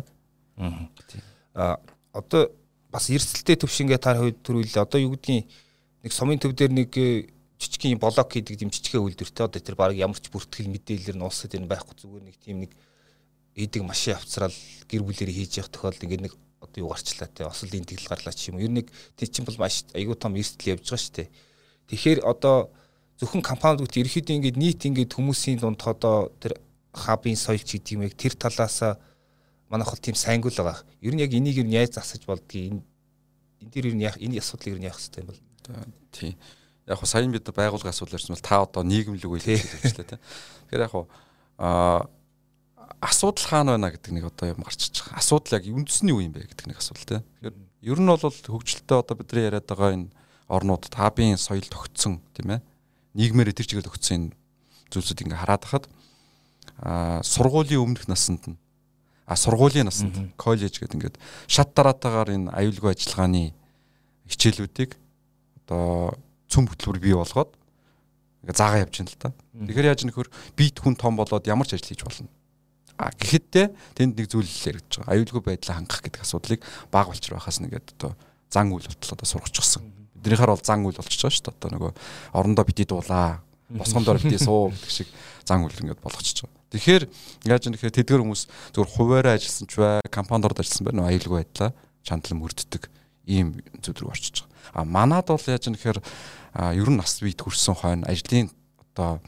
Аа 1.53 1.79
одоо 2.13 2.51
бас 2.91 3.09
эрсдэлтэй 3.09 3.59
төвшингээ 3.59 3.99
таар 3.99 4.19
хувьд 4.19 4.39
төрүүлээ. 4.43 4.83
Одоо 4.83 4.99
юу 4.99 5.15
гэдгийг 5.15 5.47
нэг 6.03 6.11
сумын 6.11 6.39
төв 6.39 6.55
дээр 6.55 6.71
нэг 6.71 6.91
э, 6.95 7.27
жижигхэн 7.59 7.99
блок 7.99 8.31
хийдэг 8.31 8.59
юм 8.63 8.71
жижигхэн 8.71 9.03
үйлдвэртэй 9.05 9.45
одоо 9.45 9.61
тэр 9.61 9.75
баг 9.75 9.95
ямар 9.95 10.19
ч 10.19 10.27
бүртгэл 10.31 10.71
мэдээлэлэр 10.71 11.17
нь 11.19 11.25
улсад 11.25 11.55
энэ 11.55 11.69
байхгүй 11.69 11.95
зүгээр 11.99 12.23
нэг 12.25 12.35
тийм 12.41 12.57
нэг 12.67 12.71
эдэг 13.55 13.83
машин 13.83 14.15
авцраал 14.15 14.55
гэр 14.87 15.03
бүлэрээ 15.03 15.35
хийж 15.35 15.61
явах 15.61 15.71
тохиолдолд 15.71 16.03
ингээд 16.03 16.25
нэг 16.25 16.33
одоо 16.59 16.79
юу 16.81 16.91
гарчлаа 16.91 17.29
те 17.29 17.45
ослын 17.45 17.85
тэгэл 17.85 18.09
гарлаа 18.09 18.33
ч 18.33 18.49
юм 18.49 18.59
уу. 18.59 18.65
Ер 18.65 18.73
нэг 18.73 18.87
тэр 19.15 19.29
чинь 19.29 19.45
бол 19.45 19.59
маш 19.61 19.85
айгүй 19.93 20.15
том 20.17 20.35
эрсдэл 20.35 20.73
явж 20.75 20.89
байгаа 20.89 20.99
шүү 20.99 21.15
дээ. 21.15 21.29
Тэгэхээр 21.91 22.19
одоо 22.25 22.71
зөвхөн 23.21 23.45
компаниуд 23.45 23.93
ерөөхдөө 23.93 24.33
ингээд 24.41 24.57
нийт 24.57 24.81
ингээд 24.81 25.13
хүмүүсийн 25.13 25.61
дунд 25.61 25.77
одоо 25.85 26.33
тэр 26.41 26.57
хабын 26.89 27.37
соёлч 27.37 27.77
гэдэг 27.77 27.93
юм 27.93 28.01
яг 28.09 28.17
тэр 28.17 28.33
талаас 28.33 28.97
манайх 29.69 29.93
бол 29.93 30.01
тийм 30.01 30.17
сайнгүй 30.17 30.49
л 30.49 30.65
байгаа. 30.65 30.81
Ер 31.05 31.13
нь 31.13 31.21
яг 31.21 31.29
энийг 31.29 31.61
юу 31.61 31.69
яаж 31.69 32.01
засаж 32.01 32.25
болдгийг 32.25 32.73
энэ 32.73 32.81
энэ 33.61 33.69
дээр 33.69 33.85
ер 33.93 33.95
нь 33.95 34.05
яг 34.09 34.17
энэ 34.17 34.41
асуудлыг 34.41 34.73
ер 34.73 34.81
нь 34.81 34.89
яах 34.89 34.97
хэрэгтэй 34.97 35.21
юм 35.21 35.29
бол. 35.29 35.41
Тийм. 36.09 36.33
Яг 36.89 36.97
хоо 36.97 37.05
саяхан 37.05 37.29
бид 37.29 37.45
байгуулгын 37.45 37.93
асуудал 37.93 38.17
ярьсан 38.17 38.33
бол 38.33 38.41
та 38.41 38.65
одоо 38.65 38.81
нийгэмлэг 38.89 39.29
үйл 39.29 39.47
ажиллагаа 39.53 40.17
тийм. 40.17 40.21
Тэгэхээр 40.65 40.81
яг 40.81 40.91
хоо 40.91 41.05
аа 41.61 42.09
асуудал 43.05 43.45
хаана 43.45 43.77
байна 43.77 43.93
гэдэг 43.93 44.11
нэг 44.17 44.25
одоо 44.33 44.49
юм 44.49 44.65
гарч 44.65 44.89
иж 44.89 44.97
байгаа. 44.97 45.21
Асуудал 45.21 45.61
яг 45.61 45.69
үндэсний 45.69 46.09
юу 46.09 46.25
юм 46.25 46.33
бэ 46.33 46.49
гэдэг 46.49 46.73
нэг 46.73 46.81
асуудал 46.81 47.05
тийм. 47.05 47.23
Тэгэхээр 47.37 47.55
ер 47.85 47.99
нь 48.01 48.09
бол 48.09 48.17
хөгжилтэй 48.17 48.97
одоо 48.97 49.13
бидний 49.13 49.45
яриад 49.45 49.69
байгаа 49.69 49.93
энэ 49.93 50.09
орнууд 50.49 50.89
хабын 50.89 51.37
соёл 51.37 51.69
тогтсон 51.69 52.17
тийм 52.33 52.57
ээ 52.57 52.61
нийгмээр 53.15 53.51
тэр 53.51 53.67
чигээр 53.67 53.91
өгсөн 53.91 54.31
энэ 54.31 54.35
зүйлсүүд 54.91 55.23
ингээ 55.27 55.41
хараад 55.41 55.63
хахад 55.65 55.85
а 56.79 57.19
сургуулийн 57.23 57.83
өмнөх 57.83 58.07
насанд 58.07 58.43
нь 58.51 58.57
а 59.27 59.35
сургуулийн 59.35 59.87
насанд 59.87 60.35
коллеж 60.35 60.79
гэдэг 60.79 60.95
ингээд 60.95 61.15
шат 61.47 61.71
дараатаагаар 61.75 62.35
энэ 62.35 62.51
аюулгүй 62.51 62.91
ажиллагааны 62.95 63.53
хичээлүүдийг 64.27 64.95
одоо 65.63 66.15
цөм 66.51 66.67
хөтөлбөр 66.67 66.99
бий 66.99 67.15
болгоод 67.15 67.51
ингээ 68.43 68.57
заагаа 68.57 68.83
явж 68.83 68.95
байна 68.99 69.11
л 69.11 69.21
та. 69.21 69.29
Тэгэхээр 69.55 69.89
яаж 69.91 70.01
нөхөр 70.03 70.27
бит 70.57 70.75
хүн 70.79 70.95
том 70.99 71.15
болоод 71.15 71.47
ямар 71.47 71.67
ч 71.67 71.79
ажил 71.79 71.95
хийж 71.95 72.03
болно. 72.03 72.27
А 72.99 73.11
гэхэд 73.15 73.71
тэнд 73.95 74.19
нэг 74.19 74.27
зүйл 74.27 74.47
яригдж 74.47 74.99
байгаа. 74.99 75.13
Аюулгүй 75.15 75.41
байдлаа 75.45 75.79
хангах 75.79 76.01
гэдэг 76.03 76.21
асуудлыг 76.25 76.59
баг 76.91 77.07
болчр 77.07 77.37
байхаас 77.37 77.61
нэгэд 77.63 77.87
одоо 78.01 78.17
зан 78.51 78.73
үйл 78.73 78.83
бодлоо 78.83 79.15
одоо 79.15 79.27
сургачихсан 79.29 80.00
Эднийхэр 80.21 80.53
бол 80.53 80.61
зан 80.61 80.85
үйл 80.85 80.97
болчихж 80.97 81.21
байгаа 81.25 81.35
шүү 81.35 81.45
дээ. 81.49 81.57
Одоо 81.57 81.69
нөгөө 81.75 81.91
орондоо 82.37 82.65
бити 82.65 82.85
дуулаа. 82.85 83.41
Босгондоор 83.69 84.21
бити 84.21 84.37
суу 84.37 84.69
гэдэг 84.69 84.91
шиг 84.91 85.09
зан 85.45 85.65
үйл 85.65 85.75
ингээд 85.81 86.01
болгочихж 86.01 86.45
байгаа. 86.45 86.61
Тэгэхээр 86.71 87.03
яаж 87.51 87.61
юм 87.67 87.73
тэгэхээр 87.75 87.97
тэдгэр 87.99 88.21
хүмүүс 88.23 88.43
зөвхөн 88.71 88.95
хуваараа 88.95 89.35
ажилласан 89.35 89.67
ч 89.67 89.75
бай, 89.75 89.99
компанид 90.07 90.47
орж 90.47 90.63
ажилласан 90.63 90.85
байна 90.87 91.03
уу 91.03 91.09
аюулгүй 91.11 91.43
байдлаа 91.43 91.71
чандлан 92.07 92.39
мөрддөг 92.39 92.83
ийм 93.27 93.59
зүйл 93.83 94.07
рүү 94.07 94.11
орчиж 94.11 94.47
байгаа. 94.47 94.55
А 94.71 94.87
манад 94.87 95.27
бол 95.27 95.51
яаж 95.51 95.67
юм 95.67 95.75
тэгэхээр 95.75 95.99
ер 96.79 96.89
нь 96.89 96.99
нас 96.99 97.19
бид 97.19 97.43
хүрсэн 97.43 97.75
хойно 97.75 98.07
ажлын 98.07 98.47
одоо 98.95 99.19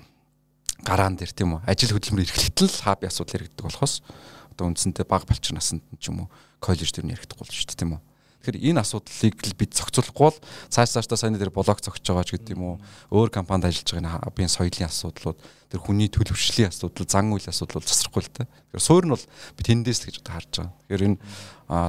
гараан 0.84 1.16
дээр 1.16 1.32
тийм 1.32 1.60
үү 1.60 1.68
ажил 1.68 1.96
хөдөлмөр 1.96 2.28
эрхлэлт 2.28 2.60
л 2.64 2.84
хааби 2.84 3.08
асуудал 3.08 3.44
яригддаг 3.44 3.66
болохоос 3.68 4.04
одоо 4.52 4.66
үндсэндээ 4.68 5.08
баг 5.08 5.24
балчир 5.24 5.56
насанд 5.56 5.84
ч 6.00 6.12
юм 6.12 6.28
уу 6.28 6.30
коллеж 6.60 6.92
нь 7.00 7.12
яригдахгүй 7.12 7.44
болж 7.44 7.56
шүү 7.56 7.68
дээ 7.72 7.80
тийм 7.80 7.96
үү 7.96 8.02
Тэгэхээр 8.44 8.76
энэ 8.76 8.84
асуудлыг 8.84 9.40
л 9.40 9.56
бид 9.56 9.72
зохицуулахгүй 9.72 10.28
бол 10.28 10.40
цааш 10.68 11.00
цаашдаа 11.00 11.16
саяны 11.16 11.40
дээр 11.40 11.56
блог 11.56 11.80
зогсож 11.80 12.04
байгаа 12.04 12.28
ч 12.28 12.36
гэдэг 12.36 12.60
юм 12.60 12.76
уу 12.76 12.78
өөр 13.16 13.32
компанид 13.32 13.72
ажиллаж 13.72 14.04
байгаа 14.04 14.20
хабын 14.20 14.52
соёлын 14.52 14.92
асуудлууд 14.92 15.40
тэр 15.72 15.80
хүний 15.80 16.12
төлөвшлийн 16.12 16.68
асуудал 16.68 17.08
зан 17.08 17.32
үйл 17.32 17.48
асуудал 17.48 17.88
засрахгүй 17.88 18.20
л 18.20 18.36
та. 18.36 18.44
Тэгэхээр 18.44 18.84
суурь 18.84 19.08
нь 19.08 19.16
бол 19.16 19.26
би 19.56 19.62
тэндээс 19.64 20.00
л 20.04 20.08
гэж 20.12 20.18
харж 20.28 20.52
байгаа. 20.60 20.76
Тэгэхээр 20.76 21.08
энэ 21.08 21.18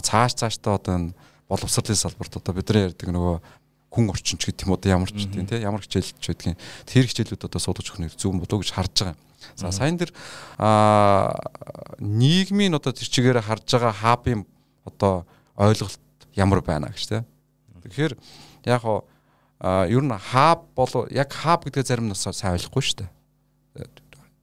цааш 0.06 0.32
цаашдаа 0.38 0.78
одоо 0.78 0.94
энэ 0.94 1.10
боловсролын 1.50 1.98
салбарт 1.98 2.38
одоо 2.38 2.54
бидний 2.54 2.86
ярьдаг 2.86 3.10
нөгөө 3.10 3.36
хүн 3.94 4.10
орчинч 4.14 4.42
гэдэг 4.46 4.66
юм 4.66 4.74
уу 4.74 4.82
ямар 4.86 5.10
ч 5.10 5.26
тийм 5.26 5.46
тийм 5.46 5.58
ямар 5.58 5.82
хичээлч 5.82 6.22
байдгийн 6.22 6.58
тэр 6.86 7.06
хичээлүүд 7.06 7.46
одоо 7.50 7.60
суулгаж 7.62 7.86
өгөх 7.90 8.02
нь 8.02 8.10
зөв 8.14 8.34
болов 8.34 8.62
гэж 8.62 8.70
харж 8.74 8.94
байгаа. 8.94 9.18
За 9.54 9.70
сайн 9.70 9.98
дээр 9.98 10.10
а 10.58 11.34
нийгмийн 11.98 12.74
одоо 12.74 12.90
тэр 12.90 13.06
чигээр 13.06 13.42
харж 13.42 13.66
байгаа 13.70 13.92
хабын 13.94 14.46
одоо 14.82 15.26
ойлголт 15.54 16.00
ямар 16.36 16.60
байна 16.62 16.90
гэж 16.90 17.06
тийм. 17.08 17.24
Тэгэхээр 17.84 18.14
яг 18.66 18.80
хоо 18.82 19.04
ер 19.64 20.02
нь 20.02 20.12
хаб 20.12 20.66
бол 20.74 21.06
яг 21.10 21.32
хаб 21.32 21.64
гэдэг 21.64 21.86
зарим 21.86 22.08
нь 22.10 22.14
сайн 22.14 22.58
ойлгохгүй 22.58 22.82
шүү 22.82 22.98
дээ. 23.04 23.10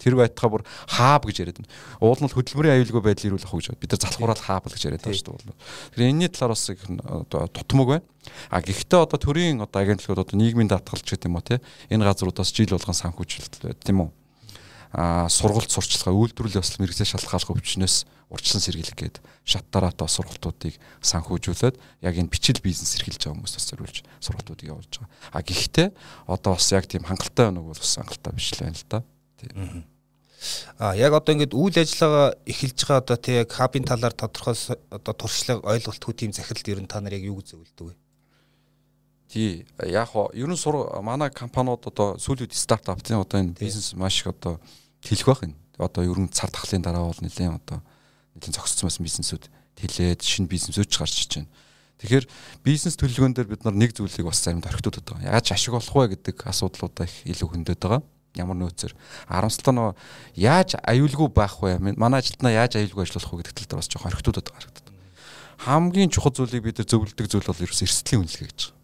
Тэр 0.01 0.17
байтугай 0.17 0.49
бүр 0.49 0.63
хааб 0.89 1.29
гэж 1.29 1.45
яриад 1.45 1.61
байна. 1.61 1.69
Уул 2.01 2.17
нь 2.17 2.33
хөдөлмөрийн 2.33 2.81
аюулгүй 2.81 3.01
байдал 3.05 3.29
ирүүлэх 3.29 3.53
үү 3.53 3.61
гэж 3.61 3.77
бид 3.77 3.91
нар 3.93 4.01
залхуурал 4.01 4.41
хааб 4.41 4.65
гэж 4.65 4.81
яриад 4.89 5.05
байгаа 5.05 5.21
шүү 5.21 5.37
дээ. 5.45 5.57
Тэгэхээр 5.93 6.09
энэний 6.09 6.29
талаар 6.33 6.57
бас 6.57 6.65
одоо 6.65 7.45
тутмаг 7.53 7.87
байна. 7.87 8.05
А 8.49 8.65
гэхдээ 8.65 8.97
одоо 8.97 9.19
төрийн 9.21 9.61
одоо 9.61 9.77
агентлагууд 9.77 10.25
одоо 10.25 10.37
нийгмийн 10.41 10.73
даатгалч 10.73 11.05
гэдэг 11.05 11.29
юм 11.29 11.37
уу 11.37 11.45
те 11.45 11.61
энэ 11.93 12.01
газруудаас 12.01 12.49
жил 12.49 12.73
болгон 12.73 12.97
санхүүжилт 12.97 13.61
байд 13.61 13.77
тийм 13.85 14.09
үү 14.09 14.09
сургалт 14.91 15.71
сурчлагаа 15.71 16.13
үйлдвэрлэл 16.13 16.59
бас 16.59 16.75
мэрэгжил 16.79 17.07
шалтгааллах 17.07 17.55
өвчнөөс 17.55 17.95
урьдчилан 18.31 18.63
сэргийлэх 18.63 18.95
гээд 18.95 19.15
шаттараатай 19.43 20.07
сургалтуудыг 20.07 20.75
санхүүжүүлээд 21.03 21.75
яг 22.03 22.15
энэ 22.15 22.31
бичил 22.31 22.59
бизнес 22.63 22.95
эрхэлж 22.95 23.27
байгаа 23.27 23.35
хүмүүс 23.35 23.55
бас 23.59 23.67
зориулж 23.67 23.97
сургалтуудыг 24.23 24.67
явуулж 24.71 24.93
байгаа. 24.99 25.11
А 25.35 25.39
гэхдээ 25.43 25.87
одоо 26.31 26.55
бас 26.55 26.71
яг 26.71 26.87
тийм 26.87 27.03
хангалттай 27.03 27.51
байна 27.51 27.59
уу 27.59 27.75
бол 27.75 27.79
бас 27.83 27.95
хангалттай 27.99 28.31
биш 28.35 28.51
л 28.55 28.63
байна 28.63 28.79
л 28.79 28.87
да. 28.87 28.99
Тийм. 29.35 29.83
А 30.79 30.95
яг 30.95 31.13
одоо 31.13 31.35
ингээд 31.35 31.53
үйл 31.53 31.75
ажиллагаа 31.75 32.33
эхэлж 32.47 32.79
байгаа 32.87 33.03
одоо 33.03 33.17
тий 33.19 33.35
яг 33.43 33.51
хабын 33.51 33.83
талаар 33.83 34.15
тодорхой 34.15 34.55
одоо 34.89 35.13
туршлага 35.13 35.67
ойлголтгүй 35.67 36.13
тийм 36.15 36.31
захиралд 36.31 36.71
ер 36.71 36.79
нь 36.81 36.89
та 36.89 37.03
нар 37.03 37.13
яг 37.13 37.27
юу 37.27 37.43
зөвлөдөг 37.43 37.93
вэ? 37.93 37.95
Тий 39.27 39.67
яг 39.85 40.07
хоо 40.15 40.31
ер 40.33 40.49
нь 40.49 40.57
сур 40.57 40.87
манай 41.03 41.29
компаниуд 41.29 41.83
одоо 41.85 42.15
сүүлийн 42.15 42.49
стартап 42.55 43.03
тийм 43.03 43.21
одоо 43.21 43.43
энэ 43.43 43.59
бизнес 43.59 43.93
маш 43.93 44.23
их 44.23 44.33
одоо 44.33 44.57
хэлэх 45.03 45.27
байх 45.27 45.41
юм. 45.43 45.55
Одоо 45.77 46.03
ер 46.05 46.19
нь 46.19 46.29
цар 46.29 46.49
тахлын 46.49 46.81
дараа 46.81 47.09
бол 47.09 47.21
нэлээд 47.21 47.57
одоо 47.57 47.81
нэлээд 48.37 48.55
зогсцсон 48.55 48.87
байсан 48.89 49.05
бизнесүүд 49.05 49.43
тэлээд 49.77 50.21
шинэ 50.21 50.47
бизнесүүд 50.47 50.89
ч 50.89 50.95
гарч 50.97 51.15
иж 51.25 51.31
байна. 51.41 51.51
Тэгэхээр 52.01 52.25
бизнес 52.65 52.95
төлөвлөгөөн 52.97 53.33
дээр 53.37 53.49
бид 53.49 53.61
нар 53.65 53.77
нэг 53.77 53.93
зүйлийг 53.93 54.25
бас 54.25 54.41
заримд 54.41 54.65
орхитуудад 54.65 55.05
байгаа. 55.05 55.37
Яаж 55.37 55.53
ашиг 55.53 55.73
олох 55.77 55.93
вэ 55.93 56.17
гэдэг 56.17 56.37
асуудлуудаа 56.49 57.05
их 57.05 57.15
илүү 57.29 57.49
хөндөд 57.49 57.77
байгаа. 57.77 58.01
Ямар 58.37 58.57
нөөцөр 58.57 58.95
харамсалтай 59.29 59.73
нөө 59.75 59.93
яаж 60.39 60.79
аюулгүй 60.81 61.29
байх 61.29 61.61
вэ? 61.61 61.77
Манай 61.77 62.25
ажилтнаа 62.25 62.53
яаж 62.53 62.79
аюулгүй 62.79 63.05
ажиллах 63.05 63.29
вэ 63.29 63.37
гэдэг 63.45 63.53
тал 63.53 63.69
дээр 63.69 63.81
бас 63.83 63.89
жоохон 63.91 64.09
орхитуудад 64.09 64.49
байгаа. 64.49 64.69
Хамгийн 65.61 66.09
чухал 66.09 66.33
зүйлийг 66.33 66.63
бид 66.65 66.81
нар 66.81 66.89
зөвлөдөг 66.89 67.27
зүйл 67.29 67.45
бол 67.45 67.61
ерөөс 67.61 67.85
эрсдлийн 67.85 68.25
үнэлгээ 68.25 68.49
гэж 68.49 68.61
байна 68.71 68.81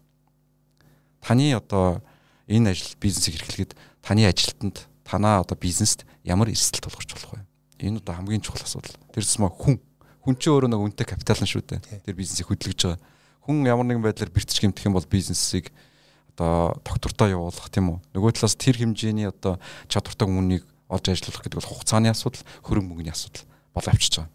таны 1.20 1.52
одоо 1.54 2.02
энэ 2.46 2.70
ажил 2.72 2.96
бизнесийг 3.00 3.36
эрхлэхэд 3.36 3.76
таны 4.02 4.24
ажилтнанд 4.24 4.88
танаа 5.08 5.40
одоо 5.40 5.56
бизнест 5.56 6.04
ямар 6.22 6.52
эрсдэл 6.52 6.84
тулгарч 6.84 7.16
болох 7.16 7.32
вэ? 7.32 7.42
Энэ 7.80 8.04
одоо 8.04 8.14
хамгийн 8.20 8.44
чухал 8.44 8.62
асуудал. 8.62 8.92
Тэрс 9.16 9.40
мө 9.40 9.48
хүн 9.48 9.80
хүн 10.20 10.36
чинь 10.36 10.52
өөрөө 10.52 10.68
нэг 10.68 10.84
үнэтэй 10.84 11.08
капитал 11.08 11.40
нь 11.40 11.48
шүү 11.48 11.64
дээ. 11.64 12.04
Тэр 12.04 12.12
бизнесийг 12.14 12.52
хөдөлгөж 12.52 12.80
байгаа. 12.84 13.00
Хүн 13.48 13.64
ямар 13.64 13.88
нэгэн 13.88 14.04
байдлаар 14.04 14.28
бэртэж 14.28 14.60
гэмтэх 14.60 14.84
юм 14.84 15.00
бол 15.00 15.08
бизнесийг 15.08 15.72
одоо 16.36 16.76
доктортой 16.84 17.32
явуулах 17.32 17.72
тийм 17.72 17.96
үү? 17.96 17.98
Нөгөө 18.12 18.36
талаас 18.36 18.60
тэр 18.60 18.76
хэмжээний 18.76 19.32
одоо 19.32 19.56
чадвартай 19.88 20.28
хүнийг 20.28 20.68
олж 20.92 21.04
ажиллуулах 21.08 21.42
гэдэг 21.48 21.58
бол 21.64 21.70
хугацааны 21.72 22.12
асуудал, 22.12 22.44
хөрөнгө 22.60 22.88
мөнгөний 22.92 23.14
асуудал 23.16 23.48
бол 23.72 23.88
авчиж 23.88 24.20
байгаа. 24.20 24.32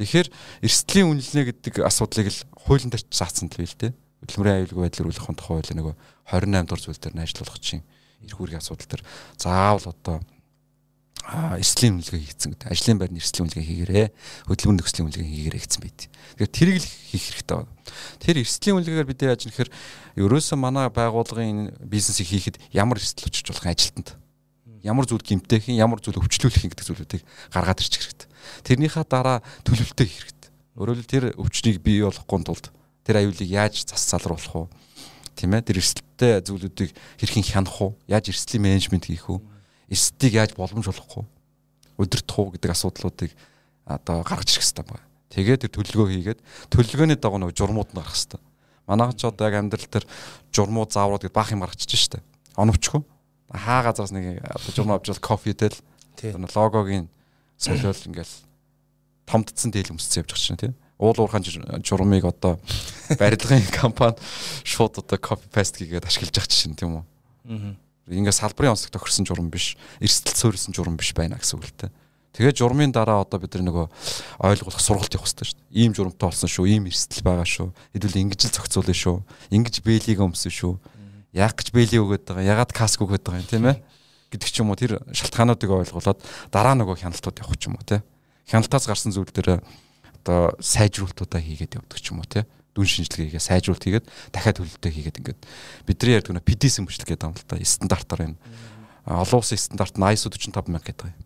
Тэгэхээр 0.00 0.28
эрсдлийн 0.64 1.08
үнэлнэ 1.12 1.42
гэдэг 1.52 1.84
асуудлыг 1.84 2.32
л 2.32 2.40
хуулийн 2.56 2.88
дээр 2.88 3.04
заасан 3.12 3.52
л 3.52 3.60
байл 3.60 3.76
те 3.76 3.92
хөдөлмөрийн 4.24 4.56
аюулгүй 4.64 4.82
байдлаар 4.88 5.08
үлээх 5.12 5.28
тухай 5.36 5.56
хууль 5.60 5.76
нөгөө 5.76 5.94
28 6.32 6.64
дугаар 6.64 6.80
зүйл 6.80 7.00
дээр 7.00 7.14
нь 7.16 7.24
ажиллах 7.24 7.60
чинь 7.60 7.84
эрх 8.24 8.40
үүргийн 8.40 8.60
асуудал 8.60 8.88
төр 8.88 9.02
заавал 9.38 9.86
одоо 9.88 10.18
эрсдлийн 11.30 12.00
үнэлгээ 12.00 12.20
хийгдсэн 12.20 12.50
гэдэг. 12.56 12.68
Ажлын 12.72 12.98
байрны 12.98 13.20
эрсдлийн 13.20 13.44
үнэлгээ 13.46 13.66
хийгээрээ 13.68 14.06
хөдөлмөр 14.48 14.76
нөхцөлийн 14.80 15.06
үнэлгээ 15.06 15.28
хийгээрээ 15.30 15.62
гэсэн 15.62 15.82
байт. 15.84 16.00
Тэгэхээр 16.08 16.50
тэрийг 16.50 16.78
л 16.80 16.88
хийх 16.88 17.24
хэрэгтэй 17.28 17.56
байна. 17.60 17.72
Тэр 18.18 18.36
эрсдлийн 18.40 18.76
үнэлгээгээр 18.80 19.10
бид 19.10 19.20
яаж 19.22 19.42
нэхэр 19.46 19.68
ерөөсөө 20.16 20.58
манай 20.58 20.88
байгууллагын 20.88 21.76
бизнесийг 21.84 22.28
хийхэд 22.32 22.56
ямар 22.72 22.98
эрсдэл 22.98 23.28
учирч 23.28 23.46
болох 23.52 23.68
ажилтнанд 23.68 24.16
ямар 24.82 25.04
зүйл 25.04 25.20
гимтээх 25.20 25.68
юм, 25.68 25.76
ямар 25.76 26.00
зүйл 26.00 26.20
өвчлүүлэх 26.20 26.64
юм 26.64 26.72
гэдэг 26.72 26.86
зүйлүүдийг 26.88 27.22
гаргаад 27.52 27.80
ирчих 27.84 28.00
хэрэгтэй. 28.00 28.28
Тэрнийхээ 28.64 29.04
дараа 29.04 29.44
төлөвлөлтөө 29.64 30.06
хийх 30.08 30.24
хэрэгтэй. 30.24 30.50
Өөрөөр 30.80 30.98
хэлбэл 31.04 31.12
тэр 31.12 31.24
өвчнийг 31.36 31.78
бий 31.84 32.00
болгохгүй 32.00 32.40
тулд 32.48 32.72
тэр 33.04 33.20
аюулыг 33.20 33.44
яаж 33.44 33.84
зас 33.84 34.08
залруулах 34.08 34.56
уу? 34.56 34.66
Тийм 35.36 35.52
ээ. 35.52 35.68
Тэр 35.68 35.84
эрсдэлтэй 36.20 36.44
зүйлүүдийг 36.44 36.90
хэрхэн 37.16 37.44
хянах 37.44 37.80
уу? 37.80 37.96
Яаж 38.06 38.28
эрсдлийн 38.28 38.62
менежмент 38.62 39.08
хийх 39.08 39.28
үү? 39.32 39.40
Эрсдийг 39.88 40.36
яаж 40.36 40.52
боломжуулах 40.52 41.08
уу? 41.16 41.24
Удирдах 41.96 42.36
уу 42.36 42.52
гэдэг 42.52 42.70
асуудлуудыг 42.70 43.32
одоо 43.88 44.20
гаргаж 44.22 44.52
ирэх 44.52 44.64
хэрэгтэй 44.64 44.84
байна. 44.84 45.06
Тэгээд 45.32 45.60
тэр 45.64 45.72
төлөлгөө 45.72 46.08
хийгээд 46.12 46.40
төлөлгөөний 46.68 47.16
дагуу 47.16 47.40
нэг 47.40 47.56
журмууд 47.56 47.90
нь 47.92 47.98
гарах 47.98 48.12
хэрэгтэй. 48.12 48.40
Манайх 48.84 49.16
ч 49.16 49.24
одоо 49.24 49.48
яг 49.48 49.56
амьдрал 49.56 49.88
дээр 49.88 50.06
журмууд 50.52 50.92
зааврууд 50.92 51.24
гэдэг 51.24 51.36
баах 51.36 51.52
юм 51.56 51.64
гаргачих 51.64 52.00
штэ. 52.00 52.20
Оновчгүй. 52.56 53.00
Хаа 53.50 53.80
газраас 53.82 54.12
нэг 54.12 54.44
одоо 54.44 54.70
журм 54.76 54.92
авч 54.92 55.08
бол 55.08 55.24
кофе 55.24 55.54
тэл 55.54 55.76
логогийн 56.54 57.08
солиол 57.56 57.96
ингээл 58.06 58.36
томдсон 59.26 59.70
дээл 59.70 59.94
өмссөн 59.94 60.22
явж 60.22 60.30
байгаа 60.34 60.44
чинь 60.44 60.60
тийм 60.60 60.74
уул 61.00 61.16
уурхайн 61.16 61.44
журмыг 61.80 62.24
одоо 62.28 62.60
барилгын 63.16 63.64
компани 63.80 64.20
шууд 64.64 65.00
одоо 65.00 65.18
копи 65.18 65.48
паст 65.48 65.80
хийгээд 65.80 66.04
ашиглаж 66.04 66.36
байгаа 66.36 66.52
чинь 66.52 66.76
тийм 66.76 67.00
үү. 67.00 67.04
Аа. 67.48 67.74
Ингээ 68.10 68.36
салбарын 68.36 68.76
онцлог 68.76 68.92
тохирсон 68.92 69.24
журам 69.24 69.48
биш, 69.48 69.80
эрсдэл 69.98 70.36
суурилсан 70.36 70.76
журам 70.76 71.00
биш 71.00 71.14
байна 71.16 71.40
гэсэн 71.40 71.56
үг 71.56 71.66
л 71.66 71.88
дээ. 71.88 71.92
Тэгээд 72.36 72.58
журмын 72.62 72.92
дараа 72.92 73.22
одоо 73.24 73.40
бид 73.40 73.54
нар 73.54 73.64
нөгөө 73.66 73.86
ойлгуулах 74.44 74.82
сургалт 74.82 75.14
явах 75.14 75.26
хэрэгтэй 75.26 75.46
шүү 75.50 75.58
дээ. 75.58 75.78
Ийм 75.82 75.92
журамтай 75.94 76.26
болсон 76.30 76.50
шүү, 76.50 76.66
ийм 76.70 76.86
эрсдэл 76.86 77.26
байгаа 77.26 77.46
шүү. 77.46 77.68
Хэдүүл 77.94 78.20
ингэж 78.22 78.40
л 78.46 78.54
зохицуулна 78.54 78.94
шүү. 78.94 79.16
Ингэж 79.50 79.74
бэлийг 79.82 80.22
өмсөн 80.22 80.54
шүү. 80.54 80.74
Яг 81.34 81.58
гэж 81.58 81.74
бэлий 81.74 81.98
өгöd 81.98 82.26
байгаа, 82.30 82.46
ягаад 82.46 82.70
каск 82.70 83.02
өгöd 83.02 83.22
байгаа 83.26 83.42
юм 83.42 83.50
тийм 83.50 83.66
ээ 83.66 83.78
гэдэг 84.30 84.46
ч 84.46 84.62
юм 84.62 84.70
уу 84.70 84.78
тэр 84.78 85.02
шалтгаануудыг 85.10 85.70
ойлгуулад 85.70 86.22
дараа 86.54 86.78
нөгөө 86.78 87.02
хяналтууд 87.02 87.42
явах 87.42 87.58
ч 87.58 87.66
юм 87.66 87.74
уу 87.74 87.86
тийм. 87.86 88.06
Хяналтаас 88.46 88.86
гарсан 88.86 89.10
зүйл 89.10 89.26
дээр 89.26 89.58
одоо 90.20 90.54
сайжруулалтуудаа 90.60 91.40
хийгээд 91.40 91.76
явдаг 91.80 91.98
ч 91.98 92.12
юм 92.12 92.20
уу 92.20 92.28
тий 92.28 92.44
дүн 92.74 92.86
шинжилгээ 92.86 93.26
хийгээ 93.34 93.42
сайжруулалт 93.42 93.84
хийгээд 93.84 94.06
дахиад 94.30 94.56
төлөлтөө 94.62 94.90
хийгээд 94.94 95.18
ингээд 95.20 95.40
бидний 95.88 96.14
ярьдаг 96.14 96.38
нөө 96.38 96.46
PDS 96.46 96.84
мөчлөг 96.86 97.08
гэдэг 97.08 97.26
юм 97.26 97.34
л 97.34 97.48
та 97.48 97.58
стандартаар 97.58 98.22
энэ 98.30 98.38
олон 99.10 99.40
улсын 99.42 99.58
стандарт 99.58 99.98
нь 99.98 100.06
ISO 100.06 100.30
45000 100.30 100.78
гэдэг 100.78 101.06
юм. 101.10 101.18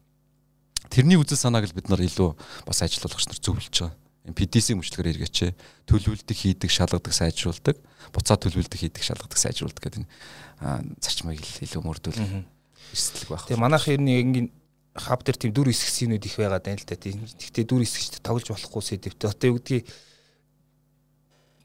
Тэрний 0.89 1.19
үзэл 1.21 1.37
санааг 1.37 1.69
л 1.69 1.77
бид 1.77 1.93
нар 1.93 2.01
илүү 2.01 2.33
бас 2.65 2.81
ажиллуулагч 2.81 3.29
нар 3.29 3.41
зөвлөж 3.45 3.75
байгаа. 3.77 3.93
Энэ 4.25 4.39
PDS 4.41 4.73
мөчлөгээр 4.73 5.11
эргээч 5.21 5.37
төлөвлөлтөд 5.85 6.33
хийдэг, 6.33 6.71
шалгадаг, 6.73 7.13
сайжруулдаг, 7.13 7.77
буцаа 8.09 8.41
төлөвлөлтөд 8.41 8.81
хийдэг, 8.81 9.05
шалгадаг, 9.05 9.37
сайжруулдаг 9.37 9.85
гэдэг 9.85 10.01
энэ 10.01 10.97
зарчмыг 10.97 11.45
илүү 11.61 11.83
мөрдүүл 11.85 12.47
эрсдлэг 12.95 13.29
байх. 13.29 13.45
Тэгээ 13.45 13.61
манайх 13.61 13.85
ер 13.93 14.01
нь 14.01 14.49
хаб 14.95 15.27
дээр 15.27 15.37
тийм 15.37 15.53
дүр 15.53 15.75
хэсгсийнүүд 15.75 16.25
их 16.25 16.39
байгаад 16.39 16.65
байна 16.65 16.79
л 16.79 16.87
да. 16.87 16.95
Гэхдээ 16.95 17.67
дүр 17.67 17.83
хэсгчд 17.83 18.23
тоглож 18.23 18.49
болохгүй 18.49 18.83
сэдвтэй. 18.83 19.31
Одоо 19.31 19.49
юу 19.51 19.59
гэдгийг 19.59 19.91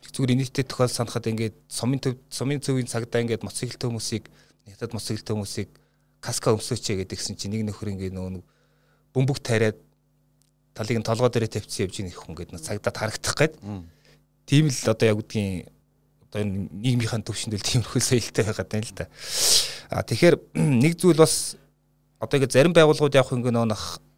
зүгээр 0.09 0.37
нийтэд 0.41 0.67
тохиол 0.67 0.89
санахад 0.89 1.29
ингээд 1.29 1.55
сумын 1.69 2.01
төв 2.01 2.17
сумын 2.33 2.57
цөвийн 2.57 2.89
цагдаа 2.89 3.21
ингээд 3.21 3.45
моцикл 3.45 3.77
хүмүүсийг 3.77 4.25
хятад 4.65 4.97
моцикл 4.97 5.21
хүмүүсийг 5.21 5.69
каска 6.19 6.57
өмсөөч 6.57 7.05
гэдгсэн 7.05 7.37
чинь 7.37 7.53
нэг 7.53 7.69
нөхөр 7.69 7.93
ингээд 7.93 8.17
нөө 8.17 8.41
бөмбөг 9.13 9.39
тариад 9.45 9.77
талыг 10.73 10.97
нь 10.97 11.05
толгой 11.05 11.29
дээрээ 11.29 11.53
тавьчихсан 11.61 11.85
явж 11.85 11.95
байгаа 12.01 12.23
хүн 12.25 12.35
гэдэг 12.35 12.61
цагдаад 12.65 12.97
харагдах 12.97 13.35
гээд. 13.37 13.53
Тийм 14.49 14.65
л 14.73 14.89
одоо 14.89 15.05
яг 15.05 15.17
гэдгийг 15.21 15.69
одоо 16.29 16.41
нийгмийнхаа 16.45 17.21
төвшөндөл 17.21 17.61
тиймэрхүү 17.61 18.01
соёлтой 18.09 18.43
байгаад 18.49 18.69
байна 18.69 18.87
л 18.89 18.97
да. 18.97 19.05
А 19.93 20.01
тэгэхээр 20.01 20.35
нэг 20.83 20.93
зүйл 20.97 21.21
бас 21.21 21.57
одоо 22.19 22.35
ингээ 22.39 22.51
зарим 22.51 22.73
байгууллагууд 22.75 23.15
явах 23.15 23.33
ингээ 23.33 23.55
нөө 23.55 23.67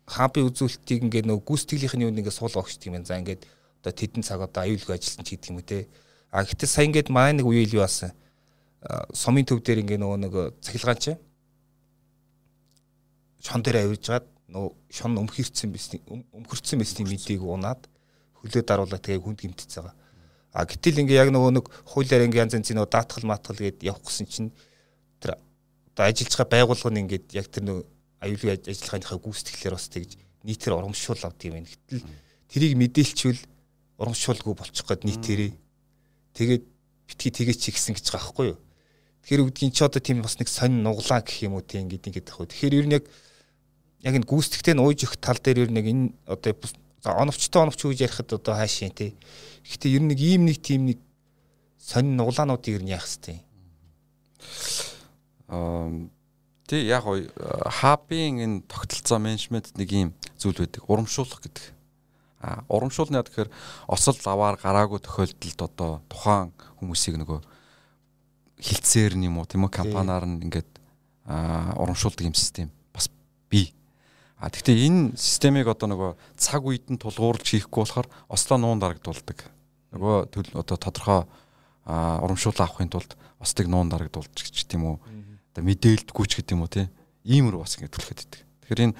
хаби 0.10 0.42
үзүүлэлтийг 0.44 1.02
ингээ 1.06 1.24
нөө 1.30 1.40
гүйцэтгэлийнх 1.46 1.96
нь 1.96 2.04
юу 2.06 2.12
ингээ 2.12 2.34
суулгах 2.34 2.68
гэж 2.68 2.82
юм. 2.90 3.06
За 3.06 3.16
ингээд 3.22 3.46
одоо 3.82 3.94
тэдэн 3.94 4.26
цаг 4.26 4.42
одоо 4.42 4.66
аюулгүй 4.66 4.98
ажилласан 4.98 5.26
ч 5.26 5.38
гэдэг 5.38 5.50
юм 5.54 5.58
үү 5.62 5.66
те. 5.70 5.88
А 6.34 6.44
гэтээ 6.44 6.68
сая 6.68 6.86
ингээд 6.90 7.14
манай 7.14 7.38
нэг 7.38 7.46
үеэл 7.46 7.78
юу 7.78 7.86
басан. 7.86 8.12
Сумын 9.14 9.46
төв 9.46 9.62
дээр 9.62 9.86
ингээ 9.86 10.02
нөгөө 10.02 10.18
нэг 10.26 10.34
цахилгаан 10.66 11.00
чи 11.00 11.14
шон 13.42 13.62
дээр 13.62 13.86
авирж 13.86 14.06
гад 14.10 14.26
нөө 14.50 14.74
шон 14.90 15.18
өмхөрцөн 15.18 15.70
байсан 15.74 16.02
өмхөрцөн 16.10 16.78
байсан 16.82 17.06
мэдийг 17.10 17.42
унаад 17.42 17.90
хөлөө 18.42 18.62
даруулаад 18.66 19.02
тэгээ 19.02 19.22
хүнд 19.22 19.42
гимтэж 19.42 19.70
байгаа. 19.82 19.96
А 20.54 20.66
гэтэл 20.66 21.02
ингээ 21.06 21.22
яг 21.22 21.30
нөгөө 21.34 21.52
нэг 21.58 21.66
хуулиар 21.90 22.26
ингээ 22.28 22.44
янз 22.46 22.54
янзын 22.58 22.78
нөгөө 22.82 22.92
даатгал 22.92 23.26
маатгал 23.26 23.58
гээд 23.58 23.86
явах 23.88 24.06
гэсэн 24.06 24.28
чинь 24.30 24.50
одоо 25.94 26.06
ажиллаж 26.08 26.34
байгаа 26.36 26.52
байгууллага 26.52 26.92
нь 26.96 27.02
ингээд 27.04 27.28
яг 27.36 27.48
тэр 27.52 27.64
нөгөө 27.68 27.86
аюулгүй 28.22 28.50
ажиллагааныхаа 28.70 29.20
гүйцэтгэлээр 29.20 29.76
бас 29.76 29.88
тэгж 29.92 30.12
нийтээр 30.46 30.78
урамшуул 30.78 31.22
авдаг 31.26 31.46
юм 31.46 31.56
байна. 31.58 31.70
Гэтэл 31.70 32.06
тэрийг 32.48 32.74
мэдээлчвэл 32.78 33.42
урамшуулгүй 34.00 34.54
болчих 34.56 34.86
гээд 34.88 35.06
нийтээрээ 35.06 35.52
тэгээд 36.38 36.64
битгий 37.10 37.32
тэгээ 37.32 37.56
чи 37.58 37.70
гисэн 37.76 37.94
гэж 37.98 38.08
байгаа 38.08 38.24
байхгүй 38.24 38.48
юу. 38.56 38.60
Тэгэхээр 39.22 39.44
үгдгийн 39.46 39.74
чи 39.76 39.84
одоо 39.84 40.02
тийм 40.02 40.22
бас 40.24 40.40
нэг 40.40 40.50
сонь 40.50 40.82
нуглаа 40.82 41.22
гэх 41.22 41.46
юм 41.46 41.60
уу 41.60 41.66
тийм 41.66 41.86
ингээд 41.86 42.08
ингээд 42.10 42.28
байхгүй. 42.32 42.48
Тэгэхээр 42.50 42.78
ер 42.80 42.88
нь 42.88 42.96
яг 42.98 43.06
яг 44.02 44.14
энэ 44.18 44.26
гүйцэтгэхтэй 44.26 44.74
нь 44.74 44.82
ууж 44.82 45.00
өгөх 45.06 45.18
тал 45.22 45.38
дээр 45.38 45.68
ер 45.68 45.70
нь 45.70 45.78
яг 45.78 45.88
энэ 45.92 46.06
одоо 46.26 46.54
оновчтой 47.06 47.62
оновч 47.62 47.82
гэж 47.86 48.00
ярихад 48.02 48.34
одоо 48.34 48.54
хаашийн 48.58 48.94
тий. 48.94 49.14
Гэхдээ 49.66 49.94
ер 49.94 50.02
нь 50.02 50.10
нэг 50.10 50.20
ийм 50.22 50.46
нэг 50.50 50.58
тийм 50.62 50.90
нэг 50.90 51.00
сонь 51.78 52.18
нуглаануудыг 52.18 52.82
ер 52.82 52.84
нь 52.86 52.94
яах 52.94 53.06
хэвтэй. 53.06 53.46
Тэ 55.52 56.88
яг 56.88 57.04
уу 57.04 57.20
хабын 57.68 58.40
энэ 58.40 58.58
тогтолцоо 58.72 59.20
менежмент 59.20 59.76
нэг 59.76 59.92
юм 59.92 60.10
зүйл 60.40 60.64
байдаг. 60.64 60.88
Урамшуулах 60.88 61.44
гэдэг. 61.44 61.66
А 62.40 62.64
урамшуул 62.72 63.12
нь 63.12 63.20
яа 63.20 63.28
тэгэхээр 63.28 63.52
осол 63.92 64.16
лаваар 64.24 64.56
гараагүй 64.56 65.04
тохиолдолд 65.04 65.60
одоо 65.62 65.92
тухайн 66.08 66.56
хүмүүсийг 66.80 67.20
нөгөө 67.20 67.40
хилцээр 68.64 69.20
нь 69.20 69.28
юм 69.28 69.44
уу 69.44 69.46
тийм 69.46 69.68
үү 69.68 69.76
компаниар 69.76 70.24
нь 70.24 70.48
ингээд 70.48 70.72
урамшуулдаг 71.28 72.26
юм 72.26 72.34
систем 72.34 72.72
бас 72.96 73.12
бий. 73.52 73.76
А 74.40 74.50
тэгвэл 74.50 74.88
энэ 74.88 75.20
системийг 75.20 75.68
одоо 75.68 75.92
нөгөө 75.92 76.12
цаг 76.40 76.64
үед 76.64 76.88
нь 76.88 76.98
тулгуурлаж 76.98 77.46
хийхгүй 77.46 77.84
болохоор 77.84 78.08
ослоо 78.32 78.58
нуун 78.58 78.80
дарагдуулдаг. 78.80 79.46
Нөгөө 79.92 80.56
одоо 80.56 80.78
тодорхой 80.80 81.28
урамшуулал 81.86 82.66
авахын 82.66 82.90
тулд 82.90 83.14
ослыг 83.38 83.68
нуун 83.70 83.90
дарагдуулж 83.92 84.34
гэж 84.34 84.66
тийм 84.66 84.88
үү 84.88 84.98
одоо 85.52 85.64
мэдээлдэггүй 85.68 86.26
ч 86.28 86.32
гэдэг 86.40 86.56
юм 86.56 86.64
уу 86.64 86.72
тийм 86.72 86.90
иймэр 87.28 87.60
бас 87.60 87.78
ингэ 87.78 87.92
түлхэт 87.92 88.20
идэг. 88.26 88.42
Тэгэхээр 88.66 88.84
энэ 88.92 88.98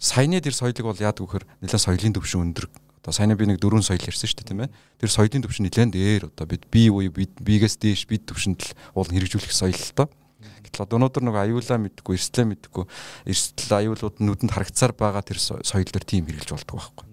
саяны 0.00 0.40
тэр 0.40 0.54
соёлыг 0.56 0.86
бол 0.86 0.96
яадаг 0.96 1.20
вөхөр 1.20 1.44
нэлээд 1.60 1.84
соёлын 1.84 2.14
төвшин 2.16 2.42
өндөр 2.50 2.66
одоо 3.00 3.12
саяны 3.12 3.36
би 3.36 3.48
нэг 3.48 3.60
дөрвөн 3.60 3.84
соёл 3.84 4.00
ярьсан 4.00 4.28
шүү 4.28 4.40
дээ 4.40 4.50
тийм 4.52 4.62
ээ. 4.64 4.72
Тэр 5.00 5.10
соёлын 5.10 5.44
төвшин 5.44 5.64
нэлээд 5.68 5.92
дээр 5.92 6.22
одоо 6.32 6.46
бид 6.48 6.64
бие 6.72 6.88
буй 6.92 7.08
биегээс 7.10 7.76
дээш 7.80 8.08
бид 8.08 8.24
төвшөнд 8.28 8.60
л 8.60 8.72
уул 8.96 9.08
хэрэгжүүлэх 9.08 9.52
соёл 9.52 9.76
л 9.76 9.96
доо. 9.96 10.08
Гэтэл 10.40 10.84
одоо 10.88 10.96
өнөөдөр 11.00 11.24
нэг 11.26 11.36
аюулаа 11.36 11.78
мэдгүй, 11.80 12.16
эрслээ 12.16 12.46
мэдгүй, 12.48 12.84
эрсдэл 13.28 13.76
аюулууд 13.76 14.16
нүдэнд 14.24 14.52
харагцаар 14.52 14.92
байгаа 14.96 15.24
тэр 15.24 15.36
соёл 15.40 15.88
төр 15.88 16.04
тийм 16.04 16.24
хэрэгжилж 16.24 16.56
болдог 16.56 16.76
байхгүй. 16.80 17.06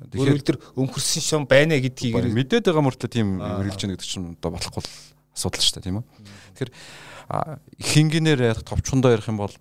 Тэгэхээр 0.00 0.46
тэр 0.46 0.58
өмхөрсөн 0.74 1.22
шам 1.22 1.42
байна 1.44 1.76
гэдгийг 1.76 2.16
мэдээд 2.32 2.66
байгаа 2.72 2.86
мөртлөө 2.88 3.10
тийм 3.12 3.38
хэрэгжилж 3.38 3.84
байгаа 3.84 3.94
гэдэг 4.00 4.08
чинь 4.08 4.32
одоо 4.34 4.50
болохгүй 4.56 4.82
асуудал 5.36 5.60
шүү 5.60 5.74
дээ 5.76 5.86
тийм 5.86 6.00
үү. 6.00 6.06
Тэгэхээр 6.56 6.70
хингинээр 7.78 8.40
ярих 8.54 8.64
товчхондоо 8.66 9.14
ярих 9.14 9.28
юм 9.30 9.38
бол 9.38 9.54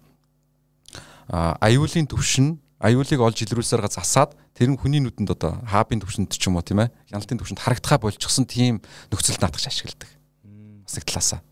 аюулын 1.29 2.09
төвшин 2.09 2.57
аюулыг 2.79 3.19
олж 3.19 3.43
илрүүлсээр 3.43 3.85
засаад 3.91 4.33
тэр 4.55 4.73
нь 4.73 4.79
хүний 4.79 5.03
нүдэнд 5.03 5.35
одоо 5.35 5.59
хаабын 5.67 6.01
төвшөнд 6.01 6.31
ч 6.31 6.47
юм 6.47 6.57
уу 6.57 6.65
тийм 6.65 6.81
ээ 6.81 6.89
хяналтын 7.11 7.37
төвшөнд 7.37 7.61
харагдхаа 7.61 7.99
болчихсон 7.99 8.47
тийм 8.47 8.79
нөхцөл 9.11 9.37
наадахж 9.37 9.67
ашигладаг. 9.67 10.09
Бас 10.87 10.95
нэг 10.95 11.05
талаасаа. 11.05 11.43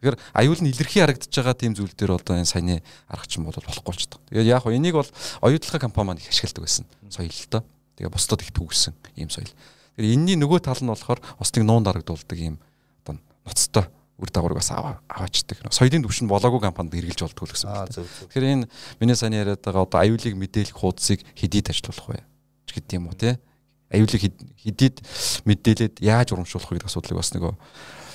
Тэгэхээр 0.00 0.16
аюул 0.34 0.60
нь 0.64 0.72
илэрхий 0.72 1.04
харагдаж 1.04 1.30
байгаа 1.30 1.54
тийм 1.54 1.72
зүйл 1.76 1.92
дээр 1.92 2.16
одоо 2.16 2.34
энэ 2.40 2.48
саяны 2.48 2.82
арга 3.06 3.28
чинь 3.28 3.44
бол 3.44 3.54
болохгүй 3.54 3.94
ч 4.00 4.08
таа. 4.08 4.24
Тэгээд 4.32 4.50
яг 4.50 4.64
хөө 4.64 4.74
энийг 4.74 4.96
бол 4.96 5.10
оюутлахын 5.44 5.84
компани 5.84 6.16
маань 6.16 6.20
их 6.24 6.32
ашигладаг 6.32 6.64
байсан. 6.64 6.84
Соёл 7.12 7.30
л 7.30 7.52
доо. 7.52 7.62
Тэгээ 8.00 8.12
бусдад 8.12 8.40
их 8.40 8.56
төгсөн 8.56 8.96
ийм 9.20 9.28
соёл. 9.28 9.52
Тэгэхээр 10.00 10.16
энэний 10.16 10.36
нөгөө 10.40 10.64
тал 10.64 10.80
нь 10.80 10.88
болохоор 10.88 11.20
нэг 11.20 11.64
нуун 11.64 11.84
дарагдуулдаг 11.84 12.38
ийм 12.40 12.56
одоо 13.04 13.20
ноцтой 13.44 13.86
үр 14.16 14.30
дагаврыг 14.32 14.56
бас 14.56 14.72
аваачдаг. 14.72 15.60
Соёлын 15.68 16.04
төвшин 16.04 16.28
болоогүй 16.28 16.64
компанид 16.64 16.96
хэрэгжилж 16.96 17.36
болдгоо 17.36 17.52
гэсэн 17.52 17.68
үг. 17.68 18.08
Тэгэхээр 18.32 18.64
энэ 18.64 18.68
миний 18.96 19.16
сайн 19.16 19.36
яриад 19.36 19.60
байгаа 19.60 19.84
одоо 19.84 20.00
аюулыг 20.00 20.34
мэдээлэх 20.40 20.72
хуудсыг 20.72 21.20
хэдийд 21.36 21.68
ажилуулах 21.68 22.08
вэ? 22.08 22.20
ч 22.64 22.68
гэдэг 22.72 22.96
юм 22.96 23.12
уу 23.12 23.16
те? 23.16 23.36
Аюулыг 23.92 24.16
хэдийд 24.16 25.04
мэдээлээд 25.44 26.00
яаж 26.00 26.32
урамшуулах 26.32 26.72
вэ 26.72 26.76
гэдэг 26.80 26.88
асуудлыг 26.88 27.20
бас 27.20 27.30
нөгөө 27.36 27.54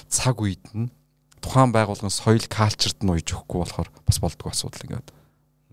цаг 0.09 0.35
үед 0.41 0.65
нь 0.73 0.89
тухайн 1.37 1.69
байгууллагын 1.69 2.09
соёл 2.09 2.45
калчерт 2.49 3.05
нь 3.05 3.13
уйж 3.13 3.37
өгөхгүй 3.37 3.59
болохоор 3.61 3.89
бас 4.05 4.17
болдгоо 4.17 4.49
асуудал 4.49 4.85
ингээд 4.89 5.07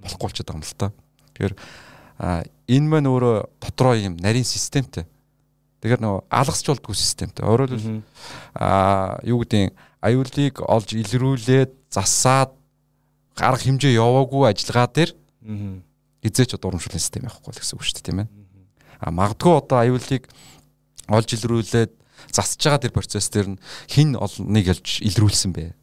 болохгүй 0.05 0.25
болчиход 0.29 0.49
байгаа 0.49 0.61
юм 0.61 0.69
л 0.69 0.77
та. 0.77 0.89
Тэгэхээр 1.33 1.55
энэ 2.69 2.89
мань 2.89 3.09
өөрөө 3.09 3.37
дотроо 3.65 3.97
юм 3.97 4.17
нарийн 4.21 4.45
системтэй. 4.45 5.05
Тэгэхээр 5.83 6.03
нөгөө 6.03 6.21
алгасч 6.31 6.67
болдгоо 6.67 6.95
системтэй. 6.95 7.45
Өөрөөр 7.45 7.71
хэлбэл 7.75 8.03
аа 8.59 9.21
юу 9.23 9.43
гэдэг 9.43 9.75
аюулыг 10.03 10.63
олж 10.63 10.95
илрүүлээд 10.95 11.73
засаад 11.91 12.55
гарах 13.35 13.63
хэмжээ 13.63 13.99
яваагүй 13.99 14.51
ажиллагаа 14.51 14.89
дээр 14.91 15.11
эзээч 16.23 16.55
одоо 16.55 16.75
урамшууллын 16.75 17.03
систем 17.03 17.27
явахгүй 17.27 17.55
л 17.55 17.61
гэсэн 17.63 17.77
үг 17.79 17.85
шүү 17.87 17.97
дээ 17.99 18.07
тийм 18.07 18.21
ээ. 18.23 18.29
А 18.99 19.11
магадгүй 19.15 19.55
одоо 19.55 19.79
аюулыг 19.83 20.25
олж 21.07 21.29
илрүүлээд 21.35 21.93
засаж 22.35 22.61
байгаа 22.63 22.83
тэр 22.83 22.95
процесс 22.95 23.31
дээр 23.31 23.55
нь 23.55 23.61
хин 23.87 24.19
олныг 24.19 24.67
олж 24.75 25.03
илрүүлсэн 25.03 25.55
бэ? 25.55 25.75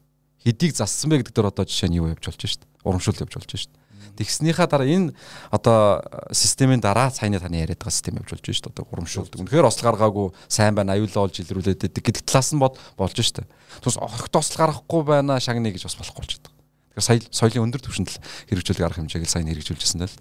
Хэдийг 0.43 0.75
зассан 0.75 1.09
бэ 1.09 1.23
гэдэг 1.23 1.33
дээр 1.33 1.51
одоо 1.51 1.65
жишээ 1.65 1.89
нь 1.89 1.97
юу 1.99 2.11
явж 2.11 2.27
болж 2.27 2.39
шүү 2.43 2.59
дээ. 2.61 2.71
Урамшуул 2.83 3.23
явж 3.23 3.33
болж 3.39 3.49
шүү 3.49 3.71
дээ. 3.71 3.84
Тэгснийхаа 4.15 4.67
дараа 4.67 4.87
энэ 4.87 5.13
одоо 5.51 6.01
системийн 6.31 6.81
дараа 6.81 7.11
саяны 7.11 7.39
таны 7.39 7.59
яриад 7.61 7.79
байгаа 7.79 7.93
систем 7.93 8.17
явж 8.17 8.31
болж 8.31 8.45
шүү 8.47 8.71
дээ. 8.71 8.73
Одоо 8.73 8.85
урамшуулдаг. 8.91 9.39
Үнэхээр 9.43 9.67
осол 9.67 9.85
гаргаагүй 9.85 10.27
сайн 10.47 10.75
байна, 10.75 10.95
аюулаа 10.95 11.27
олж 11.27 11.43
илрүүлээд 11.43 11.91
гэдэг 11.91 12.23
талаас 12.23 12.55
нь 12.55 12.59
бод 12.59 12.79
болж 12.95 13.15
шүү 13.15 13.43
дээ. 13.43 13.47
Тус 13.83 13.99
орхот 13.99 14.35
осол 14.35 14.57
гаргахгүй 14.57 15.01
байна 15.03 15.39
шагны 15.39 15.69
гэж 15.75 15.87
бас 15.87 15.99
болохгүй 15.99 16.23
болчиход 16.23 16.47
байгаа. 16.47 16.55
Тэгэхээр 16.95 17.03
сая 17.03 17.19
соёлын 17.51 17.65
өндөр 17.67 17.81
түвшинд 17.83 18.07
л 18.07 18.19
хэрэгжүүлэх 18.47 18.87
арга 18.87 19.03
хэмжээг 19.03 19.27
сайн 19.27 19.51
хэрэгжүүлжсэн 19.51 20.07
л. 20.07 20.15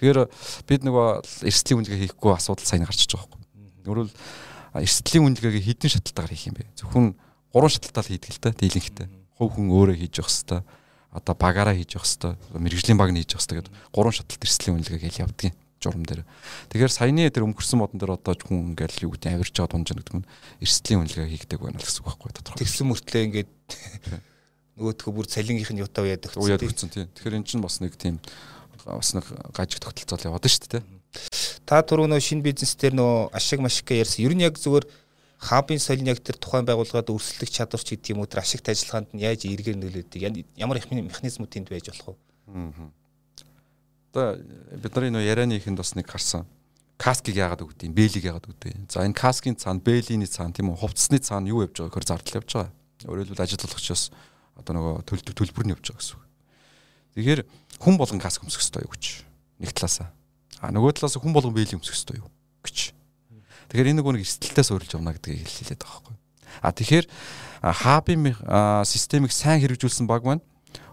Тэгэхээр 0.00 0.18
бид 0.64 0.82
нөгөө 0.88 1.08
эрсдлийн 1.44 1.78
үнэлгээ 1.84 2.02
хийхгүй 2.08 2.32
асуудал 2.32 2.64
сайн 2.64 2.88
гарчиж 2.88 3.12
байгаа 3.12 3.28
байхгүй. 3.28 3.84
Өөрөөр 3.84 4.08
эрсдлийн 4.80 5.24
үнэлгээгээ 5.28 5.66
хідэн 5.68 5.92
шаталтаар 5.92 6.32
хийх 6.32 6.48
юм 6.48 6.56
бэ? 6.56 6.72
Зөвхөн 6.80 7.12
гурван 7.52 7.72
шаталтаар 7.76 8.08
хийдэг 8.08 8.32
л 8.32 8.40
та 8.40 8.56
дийлэнхтэй. 8.56 9.06
Хувь 9.36 9.52
хүн 9.52 9.68
өөрөө 9.68 9.96
хийж 10.00 10.16
явах 10.18 10.32
хэвээр 10.32 10.64
одоо 11.14 11.34
багаараа 11.38 11.78
хийж 11.78 11.94
явах 11.94 12.10
хэвээр 12.10 12.60
мэрэгжлийн 12.60 12.98
баг 12.98 13.14
нь 13.14 13.22
хийж 13.22 13.38
явах 13.38 13.46
гэдэг 13.46 13.72
гурван 13.94 14.14
шаталт 14.14 14.42
эрсдлийн 14.42 14.76
үнэлгээ 14.82 15.02
гэж 15.06 15.14
явдаг 15.22 15.54
журам 15.84 16.04
дээр. 16.04 16.24
Тэгэхээр 16.72 16.92
саяны 16.92 17.28
тэр 17.30 17.44
өнгөрсөн 17.46 17.78
модон 17.78 18.00
дээр 18.00 18.16
одоо 18.16 18.34
хүн 18.34 18.74
ингээл 18.74 19.04
юу 19.06 19.12
гэдэг 19.14 19.36
авирж 19.36 19.54
байгаа 19.54 19.72
тунж 19.76 19.88
гэдэг 19.92 20.16
нь 20.16 20.28
эрсдлийн 20.64 21.00
үнэлгээ 21.04 21.28
хийгдэг 21.28 21.60
байна 21.60 21.78
л 21.78 21.84
гэсэн 21.84 22.00
үг 22.02 22.08
байхгүй 22.08 22.30
тодорхой. 22.32 22.60
Тэгсэн 22.64 22.86
мөртлөө 22.88 23.22
ингээд 23.28 23.50
нөгөөдхөө 24.80 25.12
бүр 25.12 25.26
цалингийнх 25.28 25.72
нь 25.76 25.82
ютав 25.84 26.08
яадаг 26.08 26.30
гэсэн. 26.32 26.50
Яадаг 26.50 26.68
гэсэн 26.72 26.90
тийм. 26.90 27.06
Тэгэхээр 27.12 27.36
эн 27.38 27.44
чинь 27.44 27.62
бас 27.62 27.78
нэг 27.84 27.94
тийм 28.00 28.16
бас 28.82 29.12
нэг 29.12 29.26
гажиг 29.52 29.80
тогтолцоо 29.84 30.32
яваад 30.32 30.48
шүү 30.48 30.80
дээ. 30.80 30.82
Та 31.68 31.84
түрүү 31.84 32.10
нөө 32.10 32.20
шинэ 32.20 32.42
бизнес 32.42 32.74
дээр 32.74 32.96
нөө 32.98 33.12
ашиг 33.32 33.62
машиг 33.62 33.86
гэж 33.86 34.02
ярьсан. 34.02 34.24
Ер 34.26 34.34
нь 34.34 34.42
яг 34.42 34.58
зөвөр 34.58 34.84
хабын 35.44 35.78
соёлын 35.78 36.16
яг 36.16 36.24
тэр 36.24 36.40
тухайн 36.40 36.64
байгууллагад 36.64 37.12
өрсөлдөх 37.12 37.52
чадвар 37.52 37.82
ч 37.84 37.94
гэдэг 37.94 38.16
юм 38.16 38.24
уу 38.24 38.28
тэр 38.30 38.40
ашигт 38.40 38.64
ажиллагаанд 38.64 39.12
нь 39.12 39.20
яаж 39.20 39.44
эргээр 39.44 39.76
нөлөөдөг 39.76 40.20
ямар 40.56 40.80
их 40.80 40.88
механизмууд 40.88 41.52
тэнд 41.52 41.68
байж 41.68 41.92
болох 41.92 42.16
вэ? 42.16 42.90
Одоо 44.14 44.38
бидний 44.80 45.12
нөө 45.12 45.28
ярианы 45.28 45.60
ихэнд 45.60 45.76
бас 45.76 45.92
нэг 45.92 46.08
харсан. 46.08 46.48
Каскийг 46.96 47.36
яагаад 47.36 47.66
өгдөг 47.66 47.90
юм? 47.90 47.94
Бэлийг 47.98 48.24
яагаад 48.24 48.46
өгдөг 48.46 48.70
юм? 48.70 48.86
За 48.86 49.02
энэ 49.02 49.18
каскийн 49.18 49.58
цаана, 49.58 49.82
бэлиний 49.82 50.30
цаана 50.30 50.54
тийм 50.54 50.70
үү? 50.70 50.78
Хувцсны 50.78 51.18
цаана 51.18 51.50
юу 51.50 51.66
явж 51.66 51.82
байгаа 51.82 51.90
гэхээр 51.90 52.06
зардал 52.06 52.38
явж 52.38 52.50
байгаа. 52.54 52.70
Өөрөөр 53.10 53.26
хэлбэл 53.34 53.44
ажиллагчаас 53.44 54.14
одоо 54.54 54.72
нөгөө 54.78 54.94
төлдөг 55.10 55.34
төлбөр 55.34 55.66
нь 55.66 55.74
явж 55.74 55.90
байгаа 55.90 55.98
гэсэн 55.98 56.14
үг. 56.14 56.24
Тэгэхээр 57.18 57.40
хүн 57.82 57.98
болгон 57.98 58.22
каск 58.22 58.46
өмсөх 58.46 58.62
ёстой 58.62 58.86
юу 58.86 58.94
гэж 58.94 59.26
нэг 59.58 59.74
талаасаа. 59.74 60.14
А 60.62 60.70
нөгөө 60.70 60.94
талаас 60.94 61.18
хүн 61.18 61.34
болгон 61.34 61.50
бэлийн 61.50 61.82
өмсөх 61.82 61.98
ёстой 61.98 62.22
юу 62.22 62.30
гэж. 62.62 62.93
Тэгэхээр 63.74 63.90
энэ 63.90 63.98
нөгөө 64.06 64.12
нэг 64.14 64.22
эрсдэлтээс 64.22 64.70
өөрлөж 64.70 64.92
явна 64.94 65.18
гэдгийг 65.18 65.50
хэлээд 65.50 65.82
байгаа 65.82 65.98
байхгүй. 65.98 66.14
А 66.62 66.70
тэгэхээр 66.70 67.06
хабын 67.82 68.22
системийг 68.86 69.34
сайн 69.34 69.58
хэрэгжүүлсэн 69.66 70.06
баг 70.06 70.22
маань 70.22 70.46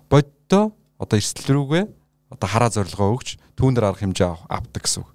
боддоо 0.09 0.73
одоо 0.97 1.17
эрсдэл 1.21 1.61
рүүгээ 1.61 1.85
одоо 2.33 2.47
хараа 2.49 2.73
зорилгоо 2.73 3.13
өгч 3.13 3.37
түүн 3.53 3.77
дээр 3.77 3.93
арга 3.93 4.01
хэмжээ 4.01 4.33
авдаг 4.49 4.81
гэсэн 4.81 5.05
үг. 5.05 5.13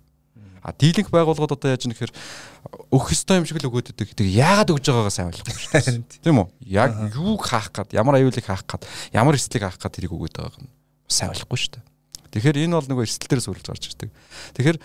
А 0.63 0.71
дийлэнх 0.79 1.11
байгууллагууд 1.11 1.59
одоо 1.59 1.75
яаж 1.75 1.91
нэхэр 1.91 2.15
өгөх 2.95 3.11
ёстой 3.11 3.43
юм 3.43 3.47
шиг 3.51 3.59
л 3.59 3.67
өгөөд 3.67 3.99
өгдөг. 3.99 4.15
Тэг 4.15 4.31
яагаад 4.31 4.71
өгж 4.71 4.87
байгаагаа 4.87 5.11
сайн 5.11 5.31
ойлгохгүй 5.35 5.59
шүү 5.59 6.07
дээ. 6.07 6.23
Тийм 6.23 6.39
үү? 6.43 6.47
Яг 6.71 6.95
юуг 7.19 7.43
хаах 7.51 7.75
гад, 7.75 7.91
ямар 7.91 8.23
аюулыг 8.23 8.47
хаах 8.47 8.63
гад, 8.63 8.87
ямар 9.11 9.35
эрсдлийг 9.35 9.67
хаах 9.67 9.79
гад 9.79 9.95
тэрийг 9.95 10.15
өгөөд 10.15 10.39
байгааг 10.39 10.63
нь 10.63 10.71
сайн 11.11 11.35
ойлгохгүй 11.35 11.59
шүү 11.59 11.73
дээ. 11.79 11.85
Тэгэхээр 12.37 12.69
энэ 12.69 12.77
бол 12.77 12.89
нөгөө 12.93 13.05
эрсдэл 13.09 13.31
дээрээс 13.33 13.49
үргэлж 13.49 13.69
гарч 13.73 13.85
ирдэг. 13.89 14.11
Тэгэхээр 14.61 14.79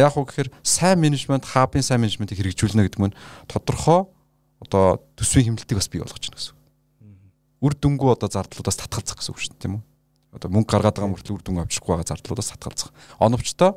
яг 0.00 0.14
уу 0.16 0.24
гэхээр 0.24 0.48
сайн 0.64 0.98
менежмент, 1.04 1.44
хабын 1.44 1.84
сайн 1.84 2.00
менежментийг 2.00 2.40
хэрэгжүүлнэ 2.40 2.88
гэдэг 2.88 3.00
нь 3.12 3.16
тодорхой 3.44 4.08
одоо 4.64 5.04
төсвийн 5.20 5.52
хэмнэлтийг 5.52 5.76
бас 5.76 5.92
бий 5.92 6.00
болгож 6.00 6.24
байна 6.24 6.40
гэсэн. 6.40 6.56
Үр 7.60 7.74
дүнгүй 7.76 8.10
одоо 8.16 8.28
зардлуудаас 8.32 8.80
татгалзах 8.80 9.20
гэсэн 9.20 9.32
үг 9.36 9.40
шүү 9.40 9.52
дээ, 9.52 9.62
тийм 9.62 9.74
үү? 9.78 9.82
Одоо 10.34 10.48
мөнгө 10.50 10.70
гаргаад 10.72 10.96
байгаа 10.98 11.12
мөртлөө 11.12 11.36
үр 11.38 11.44
дүн 11.44 11.62
авчихгүй 11.62 11.92
байгаа 11.94 12.10
зардлуудаас 12.10 12.50
татгалзах. 12.56 12.90
Оновчтой 13.20 13.72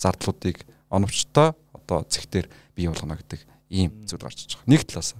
зардлуудыг 0.00 0.58
оновчтой 0.90 1.54
одоо 1.76 2.02
цэгтэр 2.08 2.50
бий 2.74 2.88
болгоно 2.88 3.14
гэдэг 3.14 3.40
ийм 3.70 3.94
зүйл 4.08 4.24
гарч 4.24 4.44
иж 4.48 4.58
байгаа. 4.58 4.72
Нэг 4.74 4.82
талаас. 4.88 5.14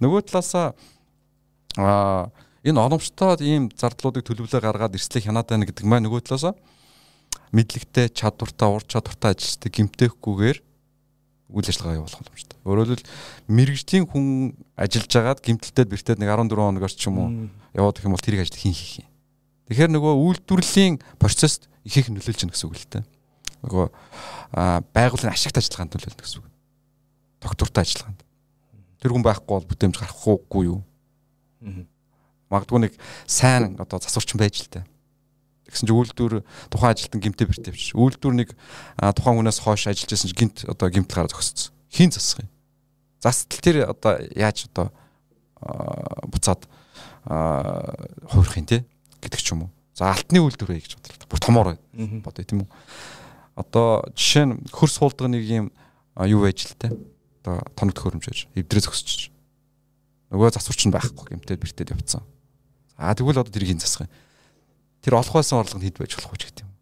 Нөгөө 0.00 0.20
талаас 0.24 0.50
аа 1.76 2.32
энэ 2.64 2.80
оновчтой 2.80 3.36
ийм 3.44 3.68
зардлуудыг 3.74 4.24
төлөвлөө 4.24 4.62
гаргаад 4.62 4.96
эрслэх 4.96 5.26
хянаад 5.26 5.50
байна 5.50 5.66
гэдэг 5.68 5.84
маань 5.84 6.06
нөгөө 6.08 6.24
талаас 6.24 6.56
мэдлэгтэй, 7.52 8.08
чадвартай, 8.08 8.68
ур 8.68 8.84
чадвартай 8.88 9.36
ажилчдаг 9.36 9.72
гимтэхгүйгээр 9.76 10.58
үйл 11.52 11.68
ажиллагаа 11.68 12.00
явуулах 12.00 12.24
боломжтой. 12.24 12.58
Өөрөөр 12.64 12.88
хэлбэл 12.96 13.12
мэрэгжлийн 13.52 14.04
хүн 14.08 14.56
ажиллаж 14.72 15.12
байгаад 15.12 15.40
гимтэлтэд 15.44 15.88
бэртээд 15.92 16.18
нэг 16.24 16.32
14 16.32 16.56
хоногор 16.56 16.92
ч 16.96 17.04
юм 17.12 17.16
уу 17.20 17.28
яваад 17.76 18.00
гэх 18.00 18.08
юм 18.08 18.16
бол 18.16 18.24
тэрийг 18.24 18.48
ажил 18.48 18.56
хийн 18.56 18.72
хийх 18.72 19.04
юм. 19.04 19.08
Тэгэхээр 19.68 19.92
нөгөө 19.92 20.12
үйлдвэрлэлийн 20.16 20.96
процесс 21.20 21.60
их 21.84 22.00
их 22.00 22.08
нөлөөлж 22.08 22.40
гэнэ 22.40 22.52
гэсэн 22.56 22.68
үг 22.72 22.76
л 22.80 22.88
дээ. 22.88 23.04
Нөгөө 23.68 23.86
байгууллагын 24.96 25.36
ашигт 25.36 25.60
ажиллагаанд 25.60 25.92
нөлөөлнө 25.92 26.24
гэсэн 26.24 26.40
үг. 26.40 26.48
Доктортой 27.44 27.84
ажиллагаанд. 27.84 28.20
Тэр 28.96 29.12
хүн 29.12 29.24
байхгүй 29.28 29.52
бол 29.52 29.68
бүтээмж 29.68 29.96
гарахгүй 30.00 30.64
юу? 30.72 30.80
Магадгүй 32.48 32.80
нэг 32.88 32.92
сайн 33.28 33.76
одоо 33.76 34.00
засварчин 34.00 34.40
байж 34.40 34.64
л 34.64 34.72
дээ 34.72 34.91
Тэгсэн 35.72 35.88
чинь 35.88 35.96
үйлдвэр 35.96 36.44
тухайн 36.68 36.92
ажилтан 36.92 37.20
гимтээ 37.24 37.48
бэртээ 37.48 37.72
авчиж. 37.72 37.96
Үйлдвэр 37.96 38.34
нэг 38.36 38.50
тухайн 39.00 39.40
хүнээс 39.40 39.64
хойш 39.64 39.88
ажиллаж 39.88 40.12
байсан 40.12 40.28
чинь 40.28 40.40
гинт 40.44 40.68
одоо 40.68 40.88
гимтэл 40.92 41.16
гараа 41.24 41.32
зогссон. 41.32 41.72
Хин 41.88 42.12
засах 42.12 42.44
юм. 42.44 42.52
Застал 43.24 43.56
тэр 43.64 43.88
одоо 43.88 44.20
яаж 44.36 44.68
одоо 44.68 44.92
буцаад 46.28 46.68
хувирах 47.24 48.56
юм 48.60 48.68
те 48.68 48.84
гэдэг 49.24 49.40
ч 49.40 49.56
юм 49.56 49.64
уу. 49.64 49.70
За 49.96 50.12
алтны 50.12 50.44
үйлдвэрээ 50.44 50.76
гэж 50.76 50.92
бодлоо. 51.00 51.28
Бүр 51.32 51.40
томоор 51.40 51.68
бодё 52.20 52.44
тийм 52.44 52.68
үү. 52.68 52.70
Одоо 53.56 54.04
жишээ 54.12 54.52
нь 54.52 54.60
хөрс 54.68 55.00
суулдаг 55.00 55.32
нэг 55.32 55.40
юм 55.48 55.72
юу 56.20 56.44
байж 56.44 56.68
л 56.68 56.76
те. 56.76 56.92
Одоо 57.40 57.64
тоног 57.72 57.96
төхөөрөмж 57.96 58.28
байж 58.28 58.44
эвдрээ 58.52 58.84
зогсчих. 58.84 59.32
Нөгөө 60.28 60.52
засварч 60.52 60.84
нь 60.84 60.92
байхгүй 60.92 61.32
гэмтээ 61.32 61.56
бэртээд 61.56 61.96
явцсан. 61.96 62.20
А 63.00 63.16
тэгвэл 63.16 63.40
одоо 63.40 63.52
тэр 63.52 63.64
хин 63.64 63.80
засах 63.80 64.04
юм 64.04 64.12
тэр 65.02 65.18
олох 65.18 65.34
байсан 65.34 65.58
орлого 65.58 65.82
нь 65.82 65.86
хэд 65.90 65.98
байж 65.98 66.14
болох 66.14 66.32
вэ 66.32 66.38
гэдэг 66.38 66.62
юм. 66.62 66.72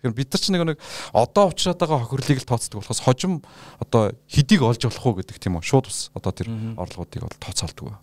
Тэгэхээр 0.00 0.16
бид 0.16 0.28
нар 0.32 0.40
ч 0.40 0.46
нэг 0.52 0.62
нэг 0.64 0.78
одоо 1.16 1.44
уучраад 1.48 1.80
байгаа 1.80 2.00
хохирлыг 2.04 2.40
л 2.40 2.48
тооцдог 2.48 2.80
болохоос 2.80 3.00
хожим 3.04 3.44
одоо 3.80 4.12
хэдийг 4.28 4.60
олж 4.64 4.80
болох 4.84 5.04
уу 5.04 5.16
гэдэг 5.20 5.36
тийм 5.40 5.56
үү. 5.56 5.64
Шууд 5.64 5.88
бас 5.88 6.08
одоо 6.16 6.32
тэр 6.32 6.48
орлогуудыг 6.76 7.24
бол 7.24 7.40
тооцоолдог. 7.40 8.00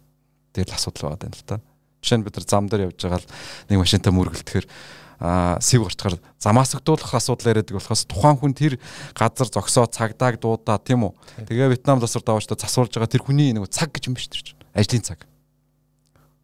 Тэр 0.54 0.66
л 0.70 0.78
асуудал 0.78 1.18
байгаа 1.18 1.30
юм 1.30 1.38
л 1.38 1.46
та. 1.46 1.62
Жишээ 2.02 2.18
нь 2.22 2.26
бид 2.26 2.38
нар 2.38 2.46
зам 2.46 2.66
дээр 2.70 2.86
явж 2.90 3.02
байгаа 3.02 3.22
л 3.22 3.30
нэг 3.70 3.78
машинтай 3.82 4.14
мөргөлдөөр 4.14 4.66
а 5.18 5.58
сэв 5.58 5.90
гарчгаар 5.90 6.22
замаасагдуулах 6.38 7.18
асуудал 7.18 7.50
яриадаг 7.50 7.74
болохоос 7.74 8.06
тухайн 8.06 8.38
хүн 8.38 8.54
тэр 8.54 8.78
газар 9.18 9.50
зогсоо 9.50 9.90
цагдааг 9.90 10.38
дуудаа 10.38 10.78
тийм 10.78 11.10
үү. 11.10 11.14
Тэгээ 11.50 11.74
Вьетнам 11.74 11.98
засвар 11.98 12.38
даваачтай 12.38 12.54
засварж 12.54 12.94
байгаа 12.94 13.10
тэр 13.10 13.26
хүний 13.26 13.50
нэг 13.50 13.66
цаг 13.74 13.90
гэж 13.90 14.14
юм 14.14 14.14
биш 14.14 14.30
тэр 14.30 14.54
чинь. 14.54 14.62
Ажлын 14.78 15.02
цаг. 15.02 15.26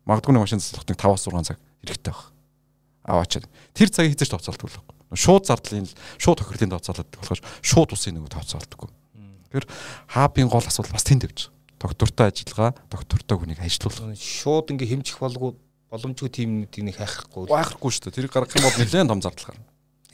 Магадгүй 0.10 0.34
нэг 0.34 0.42
машин 0.50 0.58
нэг 0.58 0.98
5-6 0.98 1.54
цаг 1.54 1.62
хэрэгтэй 1.86 2.10
байх 2.10 2.33
аваачаад 3.04 3.48
тэр 3.76 3.90
цагийг 3.92 4.16
хизэж 4.16 4.32
тооцоолдог 4.32 4.70
байхгүй. 4.72 4.96
Шууд 5.14 5.44
зардлын 5.46 5.88
шууд 6.18 6.40
тохирлын 6.40 6.74
тооцоолдог 6.74 7.20
болохоор 7.20 7.42
шууд 7.62 7.90
усын 7.94 8.18
нэг 8.18 8.32
тооцоолдоггүй. 8.32 8.90
Тэгэхээр 9.54 9.68
хабын 10.10 10.50
гол 10.50 10.66
асуудал 10.66 10.96
бас 10.96 11.06
тэнд 11.06 11.28
явж 11.30 11.52
байгаа. 11.52 11.84
Доктортой 11.84 12.32
ажиллагаа, 12.32 12.72
доктортой 12.90 13.38
хүнийг 13.38 13.60
ажилуулах. 13.60 14.16
Шууд 14.18 14.72
ингээ 14.72 14.90
хэмжих 14.98 15.20
болго 15.20 15.60
боломжгүй 15.94 16.30
тиймүүдийг 16.32 16.84
нэг 16.90 16.98
хайхгүй. 16.98 17.52
Хайхгүй 17.54 17.92
шүү 17.94 18.10
дээ. 18.10 18.16
Тэрийг 18.18 18.34
гаргах 18.34 18.58
юм 18.58 18.66
бол 18.66 18.80
нэлээд 18.82 19.12
том 19.14 19.22
зардал 19.22 19.54
гарна. 19.54 19.68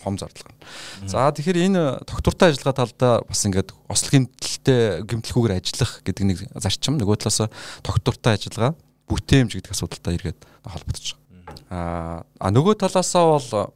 Хом 0.04 0.17
зардал 0.19 0.43
гарна. 0.43 1.08
За 1.08 1.32
тэгэхээр 1.32 1.63
энэ 1.71 1.84
доктортой 2.04 2.52
ажиллагаа 2.52 2.80
талдаа 2.84 3.13
бас 3.23 3.45
ингээд 3.47 3.71
ослогийн 3.88 4.28
тэлтэй 4.28 5.08
гэмтлэхүүгээр 5.08 5.56
ажиллах 5.56 6.04
гэдэг 6.04 6.25
нэг 6.28 6.38
зарчим 6.60 6.99
нөгөө 6.99 7.23
талаас 7.23 7.47
доктортой 7.86 8.36
ажиллагаа 8.36 8.75
бүтээмж 9.08 9.56
гэдэг 9.56 9.71
асуудалтай 9.71 10.19
эргээд 10.19 10.39
холбогдож 10.67 11.15
байгаа. 11.15 11.28
А 11.69 12.47
нөгөө 12.49 12.79
талаасаа 12.79 13.25
бол 13.35 13.73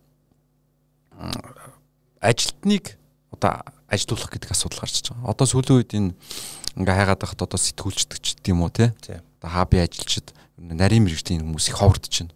ажилтныг 2.24 2.96
одоо 3.36 3.62
ажилуулах 3.92 4.32
гэдэг 4.32 4.52
асуудал 4.52 4.80
гарч 4.82 5.04
байгаа. 5.04 5.30
Одоо 5.30 5.46
сүүлийн 5.46 5.78
үед 5.78 5.92
энэ 5.94 6.12
ингээ 6.80 6.96
хайгаад 6.96 7.22
байхад 7.22 7.44
одоо 7.44 7.60
сэтгүүлчдэгч 7.60 8.26
гэдэг 8.40 8.54
юм 8.54 8.64
уу 8.64 8.72
те. 8.72 8.96
Одоо 9.44 9.50
хаби 9.52 9.84
ажилчид 9.84 10.34
нарийн 10.58 11.04
мэрэгчлийн 11.04 11.44
хүмүүс 11.44 11.70
их 11.70 11.78
ховордож 11.78 12.14
байна. 12.24 12.34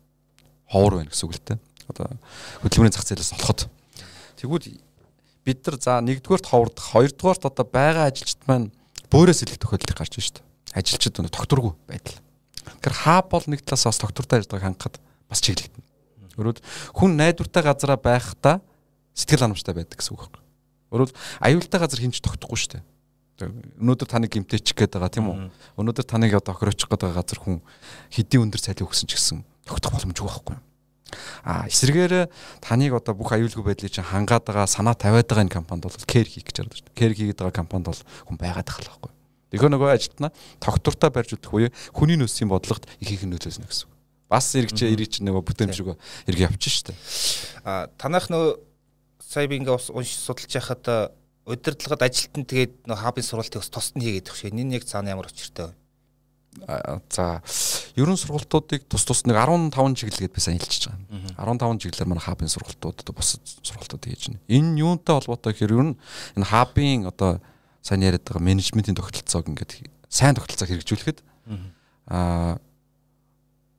Ховор 0.68 0.94
байна 1.02 1.10
гэсэн 1.10 1.26
үг 1.26 1.34
л 1.34 1.48
те. 1.48 1.56
Одоо 1.88 2.06
хөдөлмөрийн 2.62 2.94
зах 2.94 3.08
зээлээс 3.08 3.34
олоход. 3.40 3.72
Тэгвэл 4.38 4.78
бид 5.48 5.60
нар 5.64 5.78
за 5.80 6.04
нэгдүгээрт 6.04 6.46
ховордох, 6.52 6.86
хоёрдугаарт 6.92 7.44
одоо 7.48 7.66
байгаа 7.66 8.12
ажилчид 8.12 8.44
маань 8.46 8.76
бөөрөөс 9.08 9.48
илэх 9.48 9.64
тохиолдол 9.64 9.96
гарч 9.96 10.12
байна 10.12 10.28
шүү 10.28 10.36
дээ. 10.36 10.46
Ажилчид 10.76 11.16
өнө 11.24 11.32
докторгүй 11.32 11.74
байдал. 11.88 12.20
Тэгэхээр 12.84 12.98
хаа 13.08 13.24
бол 13.24 13.46
нэг 13.48 13.64
талаас 13.64 13.88
бас 13.88 14.04
доктортой 14.04 14.44
ажиллагааг 14.44 14.68
хангахад 14.76 14.96
бас 15.30 15.44
чиглэгдэнэ. 15.44 15.86
Өөрөөр 16.38 16.60
хүн 16.94 17.12
найдвартай 17.18 17.64
газараа 17.66 17.98
байхдаа 17.98 18.62
сэтгэл 19.18 19.50
ханамжтай 19.50 19.74
байдаг 19.74 19.98
гэсэн 19.98 20.14
үг 20.14 20.30
байна. 20.30 20.46
Өөрөөр 20.94 21.12
аюултай 21.42 21.80
газар 21.82 22.00
хинч 22.00 22.22
тогтохгүй 22.22 22.58
шүү 22.58 22.72
дээ. 22.78 22.84
Өнөөдөр 23.82 24.08
таныг 24.10 24.32
гимтээчих 24.34 24.78
гээд 24.78 24.98
байгаа 24.98 25.14
тийм 25.14 25.30
үү? 25.30 25.38
Өнөөдөр 25.78 26.06
таныг 26.06 26.38
одоо 26.38 26.54
охироочих 26.54 26.90
гээд 26.90 27.04
байгаа 27.06 27.22
газар 27.22 27.40
хүн 27.42 27.62
хэдийн 28.14 28.50
өндөр 28.50 28.62
цалин 28.62 28.86
өгсөн 28.86 29.10
ч 29.10 29.14
гэсэн 29.18 29.46
тогтох 29.66 29.94
боломжгүй 29.94 30.26
байхгүй? 30.26 30.58
А 31.46 31.70
эсрэгээр 31.70 32.30
таныг 32.62 32.98
одоо 32.98 33.14
бүх 33.14 33.34
аюулгүй 33.34 33.64
байдлыг 33.74 33.94
чинь 33.94 34.06
хангаад 34.06 34.46
байгаа 34.46 34.66
санаа 34.66 34.98
тавиад 34.98 35.30
байгаа 35.30 35.46
энэ 35.46 35.54
компанид 35.54 35.86
бол 35.86 36.10
кэр 36.10 36.28
хийх 36.28 36.50
гэж 36.50 36.66
байгаа 36.66 36.78
шүү 36.78 36.86
дээ. 36.90 36.98
Кэр 36.98 37.14
хийгээд 37.14 37.40
байгаа 37.42 37.62
компанид 37.62 37.88
бол 37.94 38.02
хүн 38.26 38.38
байгаад 38.42 38.68
тахал 38.68 38.90
байхгүй. 38.90 39.12
Тэгэхээр 39.54 39.74
нөгөө 39.74 39.90
ажилтнаа 39.96 40.32
тогтвортой 40.60 41.10
барьж 41.14 41.30
өгөх 41.38 41.54
үе 41.56 41.70
хүний 41.96 42.18
нөөцийн 42.20 42.52
бодлогот 42.52 42.90
их 43.00 43.16
их 43.16 43.24
нөлөөлнө 43.24 43.70
гэсэн 43.70 43.97
бас 44.30 44.52
эргэж 44.56 44.84
эргэж 44.88 45.14
нөгөө 45.24 45.44
бүтээмжрүү 45.48 45.96
эрг 46.28 46.40
явчих 46.40 46.74
штэ. 46.74 46.94
А 47.64 47.88
танах 47.98 48.28
нөгөө 48.28 48.60
сая 49.24 49.48
би 49.48 49.60
ингээ 49.60 49.92
унш 49.92 50.12
судалж 50.16 50.52
яхад 50.52 51.16
удирдлагад 51.48 52.04
ажилтан 52.04 52.44
тэгээд 52.44 52.88
нөгөө 52.88 53.04
хабын 53.04 53.24
сургалтыг 53.24 53.64
бас 53.64 53.72
тусад 53.72 53.96
нь 53.96 54.04
хийгээд 54.04 54.28
өгч. 54.28 54.52
Энэ 54.52 54.80
яг 54.80 54.84
цаана 54.84 55.16
ямар 55.16 55.32
учиртай 55.32 55.72
вэ? 55.72 55.76
За 57.10 57.42
ерөн 57.96 58.18
сургалтуудыг 58.18 58.84
тус 58.90 59.06
тус 59.08 59.24
нэг 59.24 59.38
15 59.40 59.72
чиглэлгээд 59.96 60.36
би 60.36 60.42
сайн 60.42 60.60
хэлчихэж 60.60 60.92
байгаа. 61.40 61.56
15 61.56 61.88
чиглэлээр 61.88 62.12
манай 62.12 62.24
хабын 62.24 62.52
сургалтууд 62.52 63.00
бусад 63.16 63.44
сургалтууд 63.64 64.04
хийж 64.04 64.34
байна. 64.34 64.42
Энэ 64.52 64.82
юунтай 64.82 65.16
холбоотой 65.16 65.54
гэхээр 65.54 65.76
ер 65.78 65.86
нь 65.94 65.98
энэ 66.36 66.50
хабын 66.52 67.08
одоо 67.08 67.40
сайн 67.80 68.04
яриад 68.04 68.26
байгаа 68.26 68.44
менежментийн 68.44 68.98
тогтолцоог 68.98 69.48
ингээд 69.48 69.88
сайн 70.10 70.36
тогтолцоог 70.36 70.68
хэрэгжүүлэхэд 70.68 71.20
аа 72.12 72.58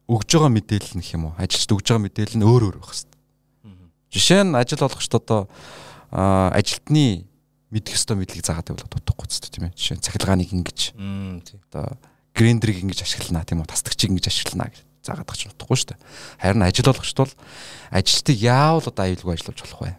өгж 0.08 0.28
байгаа 0.32 0.52
мэдээлэл 0.56 0.96
нэх 0.96 1.12
юм 1.12 1.28
уу? 1.28 1.34
Ажилчид 1.36 1.72
өгж 1.76 1.86
байгаа 1.92 2.04
мэдээлэл 2.08 2.38
нь 2.40 2.48
өөр 2.48 2.62
өөр 2.72 2.76
байх 2.80 2.96
хэвээр. 2.96 3.18
Жишээ 4.08 4.42
нь 4.48 4.56
ажил 4.56 4.80
олгогчд 4.80 5.14
одоо 5.20 5.40
ажилтны 6.08 7.28
мэдэх 7.68 7.92
ёстой 7.92 8.16
мэдлэг 8.16 8.40
заагаад 8.40 8.72
байвал 8.72 8.88
дутахгүй 8.88 9.28
ч 9.28 9.44
тийм 9.52 9.68
ээ. 9.68 9.76
Жишээ 9.76 9.96
нь 10.00 10.04
цахилгааныг 10.08 10.48
ингэж 10.48 10.96
одоо 11.68 12.00
грендрийг 12.32 12.80
ингэж 12.80 13.04
ашиглана 13.04 13.44
тийм 13.44 13.60
үү? 13.60 13.68
Тасдагчийг 13.68 14.08
ингэж 14.16 14.32
ашиглана 14.32 14.72
гэж 14.72 14.80
заагаад 15.04 15.28
багч 15.28 15.52
утахгүй 15.52 15.76
шүү 15.76 15.88
дээ. 15.92 16.00
Харин 16.40 16.64
ажил 16.64 16.88
олгогчд 16.88 17.18
бол 17.20 17.34
ажилтыг 17.92 18.36
яавал 18.40 18.88
одоо 18.88 19.04
аюулгүй 19.04 19.32
ажиллаж 19.36 19.60
болох 19.60 19.80
вэ? 19.84 19.92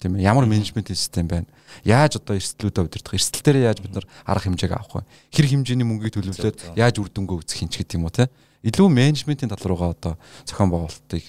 Тийм 0.00 0.16
ээ. 0.16 0.24
Ямар 0.24 0.48
менежмент 0.48 0.88
систем 0.88 1.28
байна? 1.28 1.46
Яаж 1.84 2.16
одоо 2.16 2.40
эрсдлүүдээ 2.40 2.84
удирдах? 2.88 3.14
Эрсдэл 3.14 3.44
дээр 3.44 3.68
яаж 3.68 3.78
бид 3.84 3.92
нар 3.94 4.06
арга 4.24 4.48
хэмжээг 4.48 4.72
авах 4.72 5.04
вэ? 5.04 5.08
Хэр 5.30 5.46
хэмжээний 5.46 5.86
мөнгийг 5.86 6.16
төлөвлөөд 6.16 6.74
яаж 6.74 6.96
үр 6.98 7.12
дүнгээ 7.12 7.38
үүсгэх 7.38 7.62
юм 7.62 7.70
ч 7.70 7.74
гэдэг 7.84 7.96
юм 8.00 8.08
уу 8.08 8.16
те? 8.16 8.26
Илүү 8.62 8.88
менежментийн 8.88 9.50
тал 9.50 9.66
руугаа 9.66 9.92
одоо 9.94 10.14
зохион 10.46 10.70
байгуулалтыг 10.70 11.24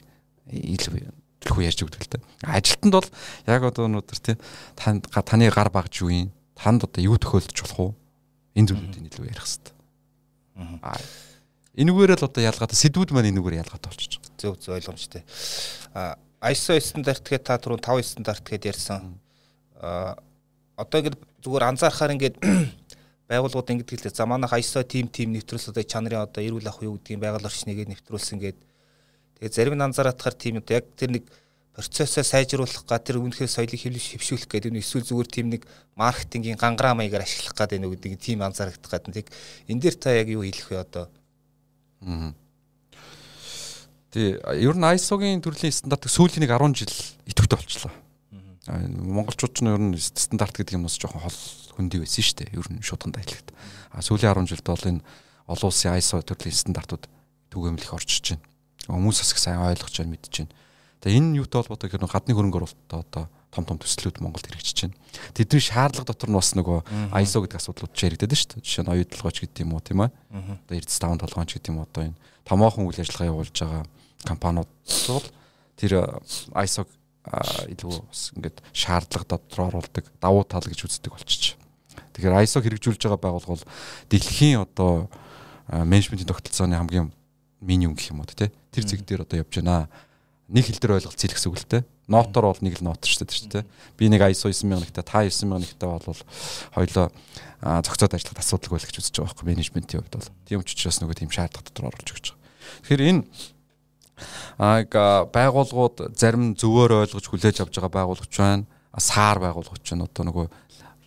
илүү 0.54 1.10
төлхөө 1.44 1.66
ярьж 1.68 1.80
өгдөг 1.84 2.02
л 2.06 2.12
дээ. 2.16 2.24
Ажилтанд 2.46 2.94
бол 2.94 3.10
яг 3.50 3.62
одоо 3.68 3.90
өнөөдөр 3.90 4.20
тий 4.22 4.36
танд 4.80 5.10
таны 5.12 5.50
гар 5.52 5.70
багж 5.74 6.06
юу 6.06 6.12
юм? 6.14 6.32
Танд 6.56 6.88
одоо 6.88 7.02
юу 7.04 7.18
төхөөлдөж 7.20 7.58
болох 7.66 7.80
уу? 7.80 7.92
Энэ 8.56 8.70
зүйлүүдийг 8.72 9.10
илүү 9.12 9.28
ярих 9.28 9.44
хэрэгтэй. 9.44 9.74
Аа. 10.86 10.96
Энэгээр 11.74 12.22
л 12.22 12.28
одоо 12.30 12.42
ялгаатай 12.46 12.78
сэдвүүд 12.78 13.12
маань 13.12 13.34
энэгээр 13.34 13.66
ялгаатай 13.66 13.90
болчихж 13.90 14.22
байгаа. 14.22 14.38
Зөв 14.38 14.54
зөв 14.62 14.78
ойлгомжтой. 14.78 15.26
А 15.98 16.16
ISO 16.54 16.78
стандарт 16.78 17.26
гэдэг 17.26 17.48
та 17.50 17.58
түрүү 17.58 17.82
5 17.82 18.14
стандарт 18.14 18.46
гэдээ 18.46 18.72
ярьсан. 18.78 19.18
А 19.82 20.14
одоо 20.78 21.02
ингэ 21.02 21.18
зүгээр 21.42 21.66
анзаархаар 21.74 22.14
ингээд 22.14 22.38
байгууллагууд 23.30 23.72
ингэдэг 23.72 24.00
хэлээ. 24.04 24.16
За 24.16 24.26
манайх 24.26 24.54
ISO 24.54 24.84
team 24.84 25.08
team 25.08 25.32
нэвтрүүлсэн 25.34 25.72
одоо 25.72 25.84
чанарын 25.84 26.26
одоо 26.28 26.42
эрүүл 26.44 26.68
ах 26.68 26.84
юу 26.84 27.00
гэдгийг 27.00 27.20
байгаль 27.24 27.48
орчныг 27.48 27.88
нэвтрүүлсэн 27.88 28.40
гээд 28.40 28.60
тэгээ 29.40 29.56
зарим 29.56 29.76
нь 29.80 29.86
анзаараад 29.88 30.20
хахаар 30.20 30.36
team 30.36 30.60
одоо 30.60 30.76
яг 30.76 30.86
тэр 31.00 31.12
нэг 31.16 31.24
процессоо 31.74 32.24
сайжруулах 32.24 32.86
га 32.86 33.00
тэр 33.00 33.18
үнэхээр 33.24 33.50
соёлыг 33.50 33.82
хэвшүүлэх 33.82 34.46
гэдэг 34.46 34.72
нь 34.76 34.82
эсвэл 34.84 35.08
зүгээр 35.08 35.30
team 35.32 35.48
нэг 35.56 35.66
маркетингийн 35.98 36.60
гангараа 36.60 36.94
маягаар 36.94 37.26
ашиглах 37.26 37.58
гэдэг 37.58 37.80
нэг 37.82 37.92
үдэг 37.98 38.14
team 38.20 38.46
анзаарагдах 38.46 38.92
гэдэг. 38.92 39.26
Тэг 39.26 39.28
энэ 39.72 39.82
дээр 39.82 39.96
та 39.98 40.14
яг 40.14 40.28
юу 40.30 40.46
хэлэх 40.46 40.70
вэ 40.70 40.78
одоо? 40.84 41.10
Аа. 42.06 42.36
Тий, 44.14 44.38
ер 44.38 44.78
нь 44.78 44.86
ISO-гийн 44.86 45.42
төрлийн 45.42 45.74
стандарт 45.74 46.06
сүүлийн 46.06 46.46
нэг 46.46 46.54
10 46.54 46.78
жил 46.78 46.94
идэвхтэй 47.26 47.58
болчихлоо. 47.58 47.94
Монголчууд 48.70 49.58
ч 49.58 49.66
ер 49.66 49.82
нь 49.82 49.98
стандарт 49.98 50.54
гэдэг 50.54 50.78
юмнаас 50.78 51.02
жоохон 51.02 51.26
хол 51.26 51.40
хөндөй 51.74 52.04
байсан 52.04 52.24
шүү 52.24 52.38
дээ. 52.40 52.54
Ер 52.56 52.68
нь 52.70 52.82
шударганд 52.86 53.18
ажиллахад. 53.20 53.50
А 53.92 54.02
сүүлийн 54.02 54.34
10 54.34 54.50
жилд 54.54 54.68
бол 54.68 54.90
энэ 54.90 55.02
олон 55.48 55.70
улсын 55.70 55.98
ISO 55.98 56.22
төрлийн 56.22 56.56
стандартууд 56.56 57.06
түгээмлэх 57.52 57.94
орчиж 57.94 58.38
байна. 58.38 58.46
Хүмүүс 58.88 59.20
бас 59.20 59.32
их 59.34 59.40
сайн 59.40 59.62
ойлгож 59.62 59.96
байна, 59.98 60.14
мэдж 60.16 60.34
байна. 60.34 60.54
Тэгээ 61.04 61.20
энэ 61.20 61.38
юутай 61.44 61.60
холбоотой 61.60 61.88
гэхээр 61.92 62.08
гадны 62.08 62.32
хөрөнгө 62.32 62.58
оруулалттай 62.64 63.00
одоо 63.04 63.26
том 63.54 63.66
том 63.68 63.78
төслүүд 63.78 64.18
Монголд 64.24 64.48
хэрэгжиж 64.48 64.88
байна. 64.88 64.98
Тэдний 65.36 65.62
шаардлага 65.62 66.10
дотор 66.10 66.30
нь 66.32 66.38
бас 66.40 66.56
нөгөө 66.58 66.80
ISO 67.22 67.44
гэдэг 67.44 67.60
асуудлууд 67.60 67.94
чирэгдэв 67.94 68.34
шүү 68.34 68.50
дээ. 68.58 68.66
Жишээ 68.66 68.84
нь 68.88 68.94
оюутлогооч 68.96 69.38
гэдэг 69.44 69.62
юм 69.68 69.76
уу 69.78 69.84
тийм 69.84 70.02
ээ. 70.08 70.12
Одоо 70.64 70.76
эрдэс 70.80 70.98
таван 70.98 71.22
толгоонч 71.22 71.52
гэдэг 71.60 71.70
юм 71.70 71.84
одоо 71.86 72.02
энэ 72.08 72.18
томоохон 72.48 72.88
үйл 72.90 72.98
ажиллагаа 73.04 73.30
явуулж 73.30 73.54
байгаа 73.54 73.84
компаниуд 74.26 74.72
бол 75.12 75.28
тэр 75.78 75.92
ISO 76.56 76.88
илүү 77.24 77.94
бас 78.10 78.22
ингээд 78.36 78.58
шаардлага 78.76 79.38
дотор 79.38 79.60
оруулдаг 79.70 80.06
давуу 80.20 80.44
тал 80.44 80.66
гэж 80.66 80.88
үздэг 80.88 81.14
болчих. 81.14 81.56
Тэгэхээр 82.14 82.42
ISO 82.46 82.62
хэрэгжүүлж 82.62 83.02
байгаа 83.02 83.22
байгууллага 83.22 83.54
бол 83.58 83.68
дэлхийн 84.10 84.62
одоо 84.62 85.10
менежментийн 85.70 86.30
тогтолцооны 86.30 86.78
хамгийн 86.78 87.10
минимум 87.62 87.96
гэх 87.96 88.12
юм 88.14 88.22
уу 88.22 88.30
те 88.30 88.52
тэр 88.74 88.86
зэг 88.90 89.06
дээр 89.06 89.24
одоо 89.24 89.46
явж 89.46 89.54
байна. 89.62 89.88
Нэг 90.50 90.66
хэл 90.68 90.82
дээр 90.82 90.98
ойлголт 91.00 91.18
зэл 91.18 91.34
гэсэн 91.34 91.50
үг 91.54 91.58
л 91.62 91.70
те. 91.70 91.86
Нотор 92.10 92.50
бол 92.50 92.62
нэг 92.66 92.82
л 92.82 92.86
нотор 92.90 93.08
шүү 93.08 93.48
дээ. 93.48 93.66
Би 93.96 94.10
нэг 94.10 94.26
ISO 94.34 94.50
9001-тэй 94.52 95.06
та 95.06 95.24
9001-тэй 95.24 95.88
бол 95.88 96.22
хоёлоо 96.76 97.06
зохицоод 97.64 98.14
ажиллахад 98.18 98.44
асуудалгүй 98.44 98.80
л 98.82 98.88
гэж 98.90 98.98
үзэж 99.00 99.16
байгаа 99.24 99.30
байхгүй 99.32 99.48
менежментийн 99.48 100.04
хувьд 100.04 100.18
бол. 100.20 100.30
Тийм 100.44 100.60
учраас 100.60 101.00
нөгөө 101.00 101.16
тийм 101.16 101.32
шаардлага 101.32 101.64
дотор 101.70 101.88
оруулж 101.94 102.10
өгч 102.12 102.26
байгаа. 102.36 102.42
Тэгэхээр 102.84 103.08
энэ 103.08 103.22
аг 104.60 104.92
байгууллагууд 105.32 106.12
зарим 106.18 106.54
зөвөөр 106.60 107.08
ойлгож 107.08 107.26
хүлээж 107.30 107.64
авч 107.64 107.80
байгаа 107.80 107.94
байгууллагч 108.04 108.34
байна. 108.36 108.68
Саар 109.00 109.40
байгууллагч 109.40 109.86
байна. 109.96 110.12
Одоо 110.12 110.24
нөгөө 110.28 110.46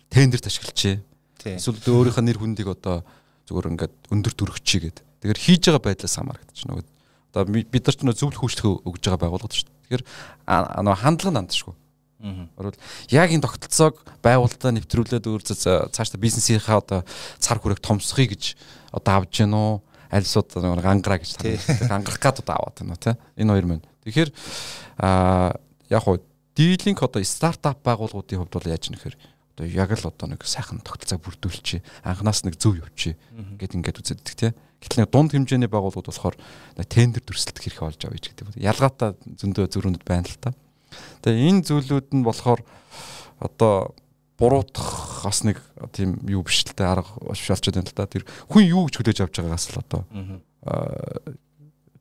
тендерт 0.09 0.47
ашиглачээ. 0.47 1.01
Эсвэл 1.57 1.79
өөрийнхөө 1.79 2.23
нэр 2.23 2.39
хүндийг 2.39 2.69
одоо 2.73 3.03
зүгээр 3.47 3.71
ингээд 3.71 3.93
өндөр 4.11 4.33
төрөгчий 4.35 4.89
гэдэг. 4.89 5.05
Тэгэхээр 5.23 5.39
хийж 5.39 5.63
байгаа 5.71 5.83
байдлаас 5.87 6.15
хамаарагдаж 6.19 6.59
байна. 6.67 6.83
Одоо 7.31 7.43
бид 7.47 7.83
нар 7.83 7.95
ч 7.95 8.01
нөө 8.03 8.15
зөвлөх 8.17 8.41
хүчлэг 8.43 8.67
өгж 8.83 9.03
байгаа 9.07 9.21
байгууллагууд 9.23 9.55
шүү 9.55 9.67
дээ. 9.67 9.77
Тэгэхээр 9.87 10.03
нөгөө 10.47 11.01
хандлага 11.03 11.33
нь 11.33 11.41
андшгүй. 11.45 11.75
Орвол 12.57 12.77
яг 13.13 13.29
энэ 13.29 13.45
тогтолцоог 13.45 14.01
байгуулалтаа 14.25 14.73
нэвтрүүлээд 14.73 15.29
өөр 15.29 15.43
цаашдаа 15.93 16.17
бизнесийнхаа 16.17 16.81
одоо 16.81 16.99
цар 17.37 17.61
хүрээг 17.61 17.77
томсхыг 17.77 18.33
гэж 18.33 18.57
одоо 18.89 19.21
авж 19.21 19.37
гэнэ 19.37 19.53
үү? 19.53 19.73
Альсууд 20.09 20.49
гангараа 20.57 21.21
гэж 21.21 21.37
гангарах 21.85 22.17
гад 22.17 22.41
одоо 22.41 22.55
аваад 22.57 22.77
байна 22.81 22.97
тий. 22.97 23.13
Энэ 23.37 23.53
хоёр 23.53 23.67
мань. 23.69 23.85
Тэгэхээр 24.01 24.29
аа 24.97 25.61
яг 25.93 26.01
хуу 26.01 26.17
дийлинг 26.57 27.05
одоо 27.05 27.21
стартап 27.21 27.85
байгууллагуудын 27.85 28.41
хувьд 28.41 28.55
бол 28.55 28.71
яаж 28.71 28.89
нэхэр 28.89 29.13
одоо 29.57 29.65
яг 29.65 29.89
л 29.89 30.05
одоо 30.05 30.29
нэг 30.29 30.45
сайхан 30.45 30.85
тогтолцоог 30.85 31.25
бүрдүүлчихье. 31.25 31.81
Анханаас 32.05 32.45
нэг 32.45 32.61
зөв 32.61 32.77
явчих 32.77 33.17
гэд 33.57 33.73
ингээд 33.73 33.97
үзэддэг 34.05 34.35
тий. 34.37 34.51
Гэтэл 34.53 35.01
нэг 35.01 35.09
дунд 35.09 35.33
хэмжээний 35.33 35.65
байгууллагууд 35.65 36.13
болохоор 36.13 36.37
тендер 36.85 37.25
дүрслэлт 37.25 37.57
хэрэг 37.57 37.81
болж 37.81 38.01
авъя 38.05 38.21
гэдэг. 38.21 38.53
Ялгаатай 38.61 39.17
зөндөө 39.25 39.65
зөрүүнүүд 39.73 40.05
байна 40.05 40.29
л 40.29 40.37
та. 40.37 40.53
Тэгээ 41.25 41.49
энэ 41.49 41.65
зүйлүүд 41.65 42.13
нь 42.13 42.21
болохоор 42.21 42.61
одоо 43.41 43.97
буруутах 44.37 45.25
бас 45.25 45.41
нэг 45.41 45.57
тийм 45.89 46.21
юу 46.29 46.45
биш 46.45 46.61
л 46.69 46.77
те 46.77 46.85
арга 46.85 47.17
болчиход 47.17 47.73
байна 47.73 47.89
л 47.89 47.97
да. 47.97 48.05
Тэр 48.05 48.29
хүн 48.53 48.61
юу 48.69 48.85
гэж 48.85 49.01
хүлээж 49.01 49.19
авч 49.25 49.41
байгаагаас 49.41 49.65
л 49.73 49.81
одоо 49.81 50.01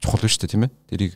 чухал 0.04 0.20
биш 0.20 0.36
үү 0.36 0.52
тийм 0.52 0.68
ээ. 0.68 0.72
Тэрийг 0.92 1.12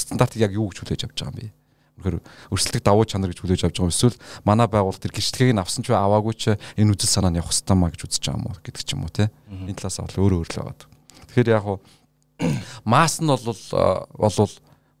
стандартыг 0.00 0.40
яг 0.40 0.56
юу 0.56 0.72
гэж 0.72 0.80
хүлээж 0.80 1.04
авч 1.04 1.20
байгаа 1.20 1.36
юм 1.36 1.52
бэ? 1.52 1.63
Үнэхээр 1.94 2.16
өрсөлдөх 2.50 2.82
давуу 2.82 3.06
чанар 3.06 3.30
гэж 3.30 3.38
хүлээж 3.38 3.62
авч 3.70 3.78
байгаа 3.78 3.86
юм 3.86 3.94
эсвэл 3.94 4.18
манай 4.42 4.66
байгууллага 4.66 5.04
тэр 5.06 5.14
гэрчлэгийг 5.14 5.54
нь 5.54 5.62
авсан 5.62 5.86
ч 5.86 5.94
аваагүй 5.94 6.34
ч 6.34 6.44
энэ 6.74 6.90
үзэл 6.90 7.14
санаа 7.14 7.30
нь 7.30 7.38
явах 7.38 7.54
хэрэгтэй 7.54 7.76
маа 7.78 7.90
гэж 7.94 8.00
үзэж 8.02 8.22
байгаа 8.26 8.40
юм 8.42 8.46
уу 8.50 8.58
гэдэг 8.58 8.82
ч 8.82 8.90
юм 8.98 9.02
уу 9.06 9.14
те. 9.14 9.30
Энэ 9.46 9.78
талаас 9.78 10.02
бол 10.02 10.18
өөр 10.26 10.32
өөр 10.42 10.48
л 10.50 10.58
байгаа. 10.58 10.76
Тэгэхээр 11.30 11.54
яг 11.54 11.64
уу 11.70 11.78
масс 12.84 13.22
нь 13.22 13.30
бол 13.30 13.40
болвол 14.18 14.54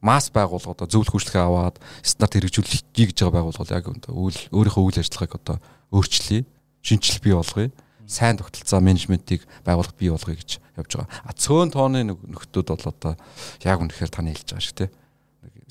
масс 0.04 0.28
байгууллагууд 0.28 0.86
зөвлөх 0.92 1.16
хүчлэгээ 1.16 1.48
аваад 1.48 1.80
стандарт 2.04 2.36
хэрэгжүүлэхийг 2.36 3.08
гэж 3.10 3.18
байгаа 3.24 3.40
байгууллага 3.40 3.74
яг 3.74 3.88
үйл 4.12 4.40
өөрийнхөө 4.52 4.84
үйл 4.84 5.00
ажиллагааг 5.00 5.32
одоо 5.40 5.56
өөрчлөе, 5.96 6.44
шинжил 6.84 7.18
бий 7.24 7.32
болгоё, 7.32 7.72
сайн 8.04 8.36
тогтолцоо 8.36 8.84
менежментийг 8.84 9.48
байгуулах 9.64 9.96
бий 9.96 10.12
болгоё 10.12 10.36
гэж 10.36 10.60
явж 10.76 10.90
байгаа. 10.92 11.08
А 11.24 11.32
цөөн 11.32 11.72
тооны 11.72 12.04
нөхдүүд 12.04 12.68
бол 12.68 12.84
одоо 12.84 13.16
яг 13.64 13.80
үнэхээр 13.80 14.12
таны 14.12 14.36
хэлж 14.36 14.48
байгаа 14.52 14.60
шиг 14.60 14.76
тий. 14.76 14.90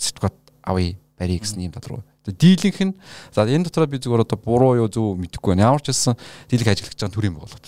Сэтгүүт 0.01 0.37
авъя, 0.65 0.97
барья 1.23 1.39
гэсэн 1.39 1.63
юм 1.63 1.71
дотор. 1.71 2.03
Дийлийнх 2.27 2.79
нь 2.83 2.93
за 3.31 3.47
энэ 3.47 3.71
дотроо 3.71 3.87
би 3.87 4.03
зүгээр 4.03 4.27
одоо 4.27 4.37
буруу 4.37 4.75
юу 4.83 4.91
зөв 4.91 5.15
мэдэхгүй 5.15 5.55
байна. 5.55 5.71
Ямар 5.71 5.79
ч 5.79 5.95
хэлсэн 5.95 6.19
дийлэх 6.51 6.75
ажиллаж 6.75 6.99
байгаа 6.99 7.15
төрийн 7.15 7.35
байгууллагууд. 7.39 7.67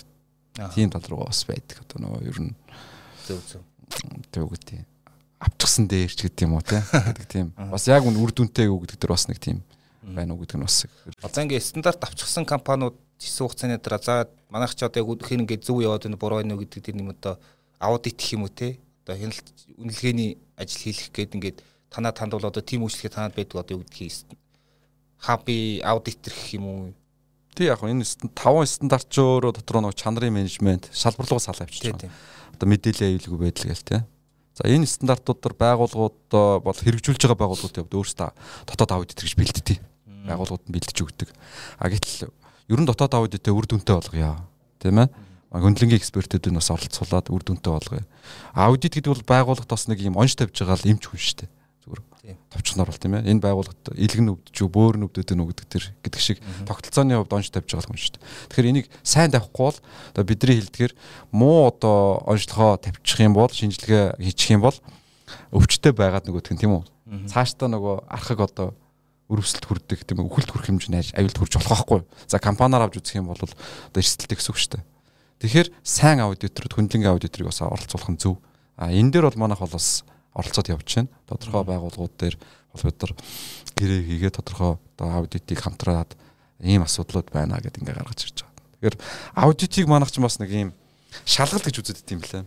Тийм 0.75 0.91
руу 0.91 1.23
бас 1.23 1.41
байдаг. 1.47 1.79
Одоо 1.87 1.97
нөгөө 2.03 2.27
ер 2.27 2.39
нь 2.43 2.53
зөв 3.23 3.39
зөв. 3.47 3.63
Тэг 4.31 4.43
үгүй 4.43 4.59
тийм 4.59 4.83
авчихсан 5.39 5.87
дээр 5.87 6.11
ч 6.11 6.25
гэдэг 6.25 6.45
юм 6.47 6.57
уу 6.57 6.63
те 6.63 6.81
гэдэг 7.07 7.27
тийм 7.27 7.47
бас 7.55 7.85
яг 7.87 8.03
үн 8.07 8.17
үр 8.17 8.31
дүнтэй 8.31 8.71
юу 8.71 8.81
гэдэг 8.81 8.97
дээр 8.97 9.13
бас 9.13 9.27
нэг 9.27 9.39
тийм 9.39 9.61
байна 10.01 10.33
уу 10.33 10.41
гэдэг 10.41 10.57
нь 10.57 10.65
бас 10.65 10.87
одоо 11.21 11.41
ингээ 11.43 11.59
стандарт 11.59 12.01
авчихсан 12.01 12.45
компаниуд 12.47 12.95
хэсэг 13.19 13.43
хугацааны 13.45 13.77
дараа 13.77 14.01
за 14.01 14.15
манайх 14.49 14.73
ч 14.73 14.87
одоо 14.87 15.03
яг 15.03 15.09
үнэхээр 15.11 15.43
ингээ 15.43 15.59
зөв 15.61 15.83
яваад 15.83 16.07
байна 16.07 16.17
буруу 16.17 16.39
байна 16.41 16.55
уу 16.55 16.63
гэдэг 16.63 16.81
тэр 16.81 16.97
юм 16.97 17.11
одоо 17.11 17.37
аудит 17.79 18.17
гэх 18.17 18.33
юм 18.33 18.47
уу 18.47 18.53
те 18.53 18.79
одоо 19.03 19.15
хяналт 19.19 19.47
үнэлгээний 19.77 20.31
ажил 20.57 20.81
хийх 20.81 21.11
гээд 21.11 21.35
ингээд 21.35 21.57
танаа 21.95 22.11
танд 22.11 22.35
бол 22.35 22.43
одоо 22.43 22.59
тим 22.59 22.83
үйлчлэгээ 22.83 23.15
танад 23.15 23.35
байдаг 23.39 23.63
одоо 23.63 23.79
юу 23.79 23.83
гэдгийг 23.87 24.35
хаби 25.15 25.79
аудитер 25.79 26.35
гэх 26.35 26.59
юм 26.59 26.65
уу 26.67 26.93
Тий 27.55 27.71
яг 27.71 27.79
энэ 27.87 28.03
таван 28.35 28.67
стандарт 28.67 29.07
ч 29.07 29.23
өөрөө 29.23 29.55
дотор 29.55 29.79
нэг 29.79 29.95
чанарын 29.95 30.35
менежмент 30.35 30.91
салбарлуу 30.91 31.39
сал 31.39 31.55
авчиж 31.55 31.87
байгаа. 31.87 32.11
Одоо 32.51 32.67
мэдээлэл 32.67 33.15
аюулгүй 33.15 33.39
байдал 33.47 33.71
гээл 33.71 33.87
тий. 33.87 34.01
За 34.59 34.67
энэ 34.67 34.83
стандартуудаар 34.83 35.55
байгууллагууд 35.55 36.35
бол 36.59 36.75
хэрэгжүүлж 36.83 37.15
байгаа 37.23 37.39
байгууллагуудын 37.39 37.87
хувьд 37.87 37.95
өөрсдөө 37.95 38.29
дотоод 38.67 38.91
аудит 38.91 39.23
гэж 39.23 39.39
бэлддэг. 39.39 39.79
Байгууллагууд 40.27 40.67
нь 40.67 40.75
бэлдэж 40.75 40.97
өгдөг. 40.99 41.29
А 41.79 41.87
гэтэл 41.87 42.27
ер 42.27 42.79
нь 42.83 42.89
дотоод 42.91 43.15
аудитээ 43.15 43.55
үр 43.55 43.71
дүнтэй 43.71 43.95
болгоё. 44.03 44.35
Тийм 44.83 44.99
ээ? 44.99 45.07
Хөндлөнгийн 45.55 46.03
экспертүүд 46.03 46.51
нь 46.51 46.59
бас 46.59 46.67
оролцуулаад 46.75 47.31
үр 47.31 47.39
дүнтэй 47.39 47.71
болгоё. 47.71 48.03
Аудит 48.51 48.99
гэдэг 48.99 49.15
бол 49.15 49.23
байгууллагт 49.23 49.71
бас 49.71 49.87
нэг 49.87 50.03
юм 50.03 50.19
онц 50.19 50.35
тавьж 50.35 50.59
байгаа 50.59 50.75
л 50.75 50.91
эмч 50.91 51.07
хүн 51.07 51.23
шүү 51.23 51.39
дээ 51.47 51.54
товчноор 52.49 52.89
бол 52.89 53.01
тийм 53.01 53.13
ээ 53.19 53.29
энэ 53.29 53.43
байгууллагт 53.43 53.93
илгэн 53.93 54.33
өвдөж 54.33 54.57
үү 54.57 54.69
бөөр 54.71 54.95
өвдөд 55.05 55.29
үү 55.35 55.49
гэдэг 55.53 55.67
тэр 55.69 55.85
гэдэг 56.01 56.21
шиг 56.21 56.37
тогтолцооны 56.65 57.19
хувьд 57.19 57.35
онж 57.35 57.49
тавьж 57.53 57.69
байгаа 57.69 57.91
юм 57.91 57.99
шүү 57.99 58.15
дээ. 58.17 58.25
Тэгэхээр 58.49 58.71
энийг 58.71 58.87
сайн 59.05 59.29
тавихгүй 59.29 59.65
бол 59.69 59.79
одоо 60.15 60.23
бидний 60.25 60.57
хэлдгээр 60.57 60.93
муу 61.29 61.69
одоо 61.69 62.25
онцлогоо 62.25 62.81
тавьчих 62.81 63.19
юм 63.21 63.37
бол 63.37 63.51
шинжилгээ 63.51 64.17
хийчих 64.17 64.57
юм 64.57 64.65
бол 64.65 64.77
өвчтэй 65.53 65.93
байгаад 65.93 66.25
нөгөөх 66.25 66.53
нь 66.53 66.61
тийм 66.61 66.81
үү. 66.81 66.83
Цаашдаа 67.29 67.69
нөгөө 67.69 68.09
архаг 68.09 68.39
одоо 68.41 68.67
өрөвсөлт 69.29 69.65
хүрдэг 69.65 70.05
тийм 70.05 70.21
үхэлд 70.21 70.49
хүрэх 70.53 70.69
хэмжээний 70.69 71.01
аюулт 71.17 71.37
хүрч 71.37 71.57
болох 71.57 71.69
байхгүй. 71.73 72.01
За 72.29 72.37
компаниар 72.37 72.85
авч 72.85 73.01
үзэх 73.01 73.17
юм 73.21 73.33
бол 73.33 73.41
одоо 73.41 73.57
эрсдэлтэй 73.97 74.37
гэсэн 74.37 74.53
үг 74.53 74.59
шүү 74.61 74.71
дээ. 74.77 74.83
Тэгэхээр 75.41 75.67
сайн 75.81 76.21
аудиторууд 76.21 76.73
хөндлөнгийн 76.77 77.13
аудиторыг 77.13 77.49
бас 77.49 77.61
оролцуулах 77.65 78.11
нь 78.13 78.21
зөв. 78.21 78.37
А 78.77 78.93
энэ 78.93 79.09
дээр 79.17 79.33
бол 79.33 79.41
манайх 79.49 79.59
бол 79.65 79.73
бас 79.73 80.05
оролцоод 80.35 80.67
явж 80.69 80.85
байна. 80.85 81.09
Тодорхой 81.25 81.63
байгууллагууд 81.63 82.15
дээр 82.19 82.35
бол 82.35 82.83
бид 82.83 82.99
нар 83.01 83.13
гэрээ 83.79 84.01
хийгээ 84.03 84.31
тодорхой 84.35 84.75
одоо 84.99 85.07
аудитыг 85.23 85.59
хамтраад 85.63 86.11
ийм 86.59 86.83
асуудлууд 86.83 87.31
байна 87.31 87.59
гэдээ 87.63 87.81
ингээ 87.81 87.95
гаргаж 87.95 88.19
ирж 88.27 88.43
байгаа. 88.43 88.63
Тэгэхээр 88.75 88.95
аудитыг 89.39 89.87
манайх 89.87 90.11
ч 90.11 90.19
бас 90.19 90.39
нэг 90.39 90.51
ийм 90.51 90.69
шалгалт 91.23 91.63
гэж 91.63 91.75
үздэг 91.79 92.11
юм 92.11 92.21
лээ. 92.21 92.43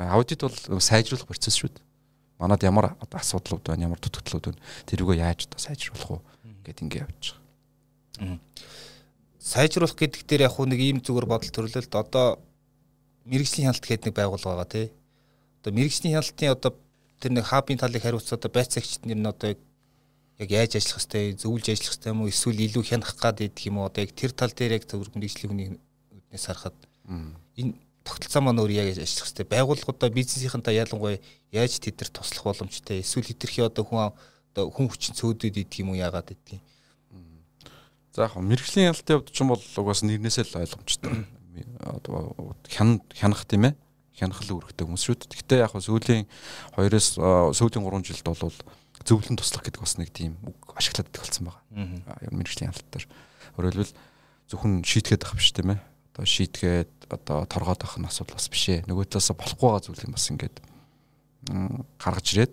Аудит 0.00 0.40
бол 0.40 0.80
сайжруулах 0.80 1.28
процесс 1.28 1.60
шүү 1.60 1.76
дээ. 1.76 1.84
Манад 2.40 2.64
ямар 2.64 2.96
асуудлууд 2.96 3.68
байна, 3.68 3.84
ямар 3.92 4.00
дутагдлууд 4.00 4.56
байна. 4.56 4.60
Тэрүүгөө 4.88 5.16
яаж 5.20 5.44
одоо 5.44 5.60
сайжруулах 5.60 6.08
уу 6.08 6.20
гэд 6.64 6.80
ингээ 6.80 7.04
явж 7.04 7.36
байгаа. 7.36 8.40
Сайжруулах 9.40 9.92
гэдэг 9.96 10.24
дээр 10.24 10.48
яг 10.48 10.56
нэг 10.56 10.80
ийм 10.80 10.98
зүгээр 11.04 11.28
бодол 11.28 11.52
төрлөлт 11.52 11.92
одоо 11.92 12.40
мэрэгжлийн 13.28 13.68
хяналт 13.68 13.84
гэдэг 13.84 14.06
нэг 14.08 14.16
байгууллага 14.16 14.64
байгаа 14.64 14.72
тий. 14.72 14.86
Одоо 15.60 15.72
мэрэгжлийн 15.76 16.16
хяналтын 16.16 16.52
одоо 16.56 16.72
тэр 17.20 17.32
нэг 17.36 17.44
хабын 17.44 17.76
талыг 17.76 18.02
хариуцаад 18.02 18.48
байцаагчд 18.48 19.04
нэр 19.04 19.20
нь 19.20 19.28
одоо 19.28 19.52
яг 20.40 20.48
яаж 20.48 20.80
ажиллах 20.80 21.04
хэвтэй 21.04 21.36
зөвлөж 21.36 21.66
ажиллах 21.68 21.92
хэвтэй 21.92 22.10
юм 22.16 22.20
уу? 22.24 22.32
Эсвэл 22.32 22.64
илүү 22.64 22.84
хянах 22.88 23.12
гад 23.20 23.44
идэх 23.44 23.68
юм 23.68 23.84
уу? 23.84 23.92
Одоо 23.92 24.08
яг 24.08 24.16
тэр 24.16 24.32
тал 24.32 24.48
дээр 24.48 24.80
яг 24.80 24.88
зөвхөн 24.88 25.20
мэрэгжлийн 25.20 25.50
хүний 25.52 25.68
үднээс 26.16 26.46
харахад 26.48 26.76
энэ 27.60 27.76
тогтолцоо 28.08 28.40
маань 28.40 28.60
өөр 28.64 28.72
яг 28.72 28.88
ажиллах 28.96 29.28
хэвтэй 29.28 29.46
байгууллагуудаа 29.52 30.08
бизнесийнхэнтэй 30.08 30.80
ялангуяа 30.80 31.20
яаж 31.52 31.76
тэд 31.76 32.00
нар 32.00 32.08
туслах 32.08 32.44
боломжтой? 32.48 33.04
Эсвэл 33.04 33.28
хэтэрхий 33.28 33.68
одоо 33.68 33.84
хүн 33.84 34.16
одоо 34.56 34.72
хүн 34.72 34.88
хүчин 34.88 35.12
цөөдөд 35.12 35.60
идэх 35.60 35.84
юм 35.84 35.92
уу 35.92 36.00
яагаад 36.00 36.32
идэх 36.32 36.56
юм? 36.56 36.64
За 38.16 38.24
яг 38.24 38.34
мэрэгжлийн 38.40 38.96
ялтын 38.96 39.20
хувьд 39.20 39.28
ч 39.28 39.38
юм 39.44 39.52
бол 39.52 39.60
угаас 39.60 40.00
нэрнээсээ 40.08 40.48
л 40.48 40.64
ойлгомжтой. 40.64 41.28
Одоо 41.84 42.56
хян 42.72 43.04
хянах 43.12 43.44
тийм 43.44 43.68
ээ 43.68 43.74
хянахал 44.20 44.60
үүрэгтэй 44.60 44.84
хүмүүс 44.84 45.04
шүү 45.08 45.16
дээ. 45.16 45.32
Гэхдээ 45.40 45.60
яг 45.64 45.72
сүүлийн 45.72 46.28
2-оос 46.76 47.08
сүүлийн 47.56 47.84
3 47.88 48.04
жилд 48.04 48.26
бол 48.28 48.54
зөвлөн 49.04 49.36
туслах 49.40 49.64
гэдэг 49.64 49.80
бас 49.80 49.96
нэг 49.96 50.12
тийм 50.12 50.36
үг 50.44 50.76
ашиглаад 50.76 51.08
болсон 51.08 51.48
байгаа. 51.48 51.64
Аа 52.04 52.28
мэрэгжлийн 52.36 52.68
хяналт 52.68 52.88
дээр. 52.92 53.06
Өөрөлдвөл 53.56 53.92
зөвхөн 54.52 54.84
шийтгээд 54.84 55.24
авах 55.24 55.40
биш 55.40 55.50
тийм 55.56 55.72
ээ. 55.72 55.80
Одоо 56.12 56.26
шийтгээд 56.28 56.92
одоо 57.08 57.38
торгоод 57.48 57.80
авах 57.80 57.96
нь 57.96 58.08
асуудал 58.08 58.36
бас 58.36 58.48
биш 58.52 58.64
ээ. 58.68 58.84
Нөгөө 58.84 59.08
талаас 59.08 59.32
болохгүй 59.32 59.68
байгаа 59.72 59.84
зүйл 59.88 60.04
юм 60.04 60.12
бас 60.12 60.28
ингээд 60.28 60.56
гаргаж 61.96 62.26
ирээд 62.36 62.52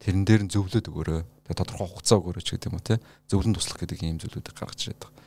тэрэн 0.00 0.24
дээр 0.24 0.42
нь 0.48 0.52
зөвлөд 0.52 0.88
өгөөрэй. 0.88 1.22
Тэгээ 1.44 1.60
тодорхой 1.60 1.88
хугацаа 1.92 2.16
өгөөрэй 2.24 2.44
ч 2.46 2.56
гэдэг 2.56 2.68
юм 2.72 2.76
уу 2.80 2.88
те. 2.88 2.96
Зөвлөн 3.28 3.52
туслах 3.52 3.78
гэдэг 3.84 4.00
ийм 4.00 4.16
зүйлүүдийг 4.16 4.56
гаргаж 4.56 4.80
ирээд 4.88 5.02
байгаа. 5.04 5.20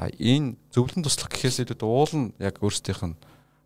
А 0.00 0.08
энэ 0.08 0.56
зөвлөн 0.72 1.04
туслах 1.04 1.28
гэхээс 1.28 1.60
илүү 1.66 1.84
уул 1.84 2.12
нь 2.16 2.32
яг 2.40 2.56
өөрсдийнх 2.64 3.04
нь 3.04 3.16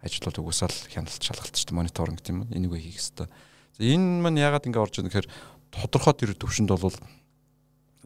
ажлууд 0.01 0.39
угсаал 0.41 0.73
хяналт 0.89 1.21
шалгалтчтай 1.21 1.75
мониторинг 1.77 2.21
тийм 2.25 2.49
үү 2.49 2.57
энийг 2.57 2.73
хийх 2.81 2.97
хэрэгтэй. 2.97 3.29
За 3.77 3.83
энэ 3.85 4.25
маань 4.25 4.41
яагаад 4.41 4.67
ингэ 4.67 4.81
орж 4.81 4.95
байгаа 4.97 5.09
гэхээр 5.13 5.29
тодорхой 5.71 6.15
тэр 6.17 6.33
төвшөнд 6.35 6.73
бол 6.73 6.97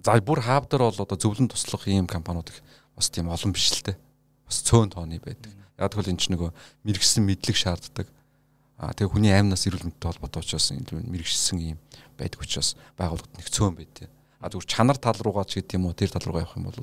за 0.05 0.21
бүр 0.21 0.41
хаав 0.43 0.67
дээр 0.69 0.91
бол 0.91 1.03
одоо 1.07 1.19
зөвлөн 1.19 1.49
туслах 1.49 1.87
ийм 1.89 2.07
компаниуд 2.07 2.51
их 2.51 2.59
бас 2.97 3.11
тийм 3.11 3.31
олон 3.31 3.53
биш 3.55 3.71
л 3.73 3.83
те. 3.83 3.99
Бас 4.47 4.61
цөөн 4.67 4.91
тооны 4.91 5.23
байдаг. 5.23 5.55
Яг 5.79 5.91
тэгвэл 5.95 6.13
энэ 6.13 6.21
ч 6.21 6.29
нөгөө 6.35 6.51
мэрэгсэн 6.85 7.23
мэдлэг 7.25 7.57
шаарддаг. 7.57 8.07
А 8.77 8.93
тэгээ 8.93 9.11
хүний 9.15 9.33
аймнаас 9.33 9.65
эрүүл 9.71 9.87
мэндтэй 9.89 10.09
холбоотой 10.11 10.43
учраас 10.43 10.71
энэ 10.75 11.09
мэрэгсэн 11.09 11.59
ийм 11.63 11.79
байдаг 12.19 12.43
учраас 12.43 12.77
байгууллагад 12.99 13.39
нэг 13.39 13.49
цөөн 13.49 13.75
байд. 13.79 14.11
А 14.43 14.53
зүгээр 14.53 14.69
чанар 14.69 14.99
тал 15.01 15.17
руугаа 15.19 15.47
ч 15.49 15.63
гэдэг 15.63 15.79
юм 15.79 15.89
уу 15.89 15.97
тэр 15.97 16.13
тал 16.13 16.27
руугаа 16.27 16.45
явах 16.45 16.59
юм 16.59 16.69
бол 16.69 16.79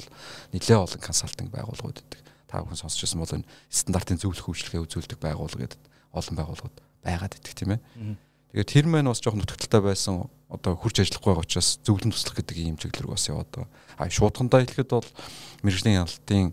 нэлээ 0.55 0.79
олон 0.81 0.99
консалтинг 1.03 1.53
байгууллагууд 1.53 1.99
байдаг. 1.99 2.30
Та 2.51 2.59
бүхэн 2.59 2.83
сонсч 2.83 2.99
байсан 2.99 3.23
бол 3.23 3.31
энэ 3.31 3.47
стандартын 3.71 4.19
зөвлөх 4.19 4.51
үйлчлэгээ 4.51 4.83
үзүүлдэг 4.83 5.19
байгууллага 5.23 5.71
гэдэг 5.71 5.81
олон 6.11 6.35
байгууллагууд 6.35 6.77
байгаад 6.99 7.39
идэх 7.39 7.55
тийм 7.55 7.79
ээ. 7.79 7.81
Тэгээд 8.51 8.67
тэр 8.67 8.85
мань 8.91 9.07
бас 9.07 9.23
жоохон 9.23 9.47
нутагталтай 9.47 9.79
байсан 9.79 10.27
одоо 10.51 10.75
хурц 10.75 10.99
ажиллахгүй 10.99 11.31
байгаа 11.31 11.47
учраас 11.47 11.79
зөвлөн 11.87 12.11
туслах 12.11 12.35
гэдэг 12.43 12.57
ийм 12.59 12.75
чиглэл 12.75 13.07
рүү 13.07 13.15
бас 13.15 13.31
яваад 13.31 13.47
байгаа. 13.47 13.71
А 13.95 14.11
шуудхандаа 14.11 14.67
хэлэхэд 14.67 14.91
бол 14.91 15.07
мэрэгжлийн 15.63 16.03
ялалтын 16.03 16.51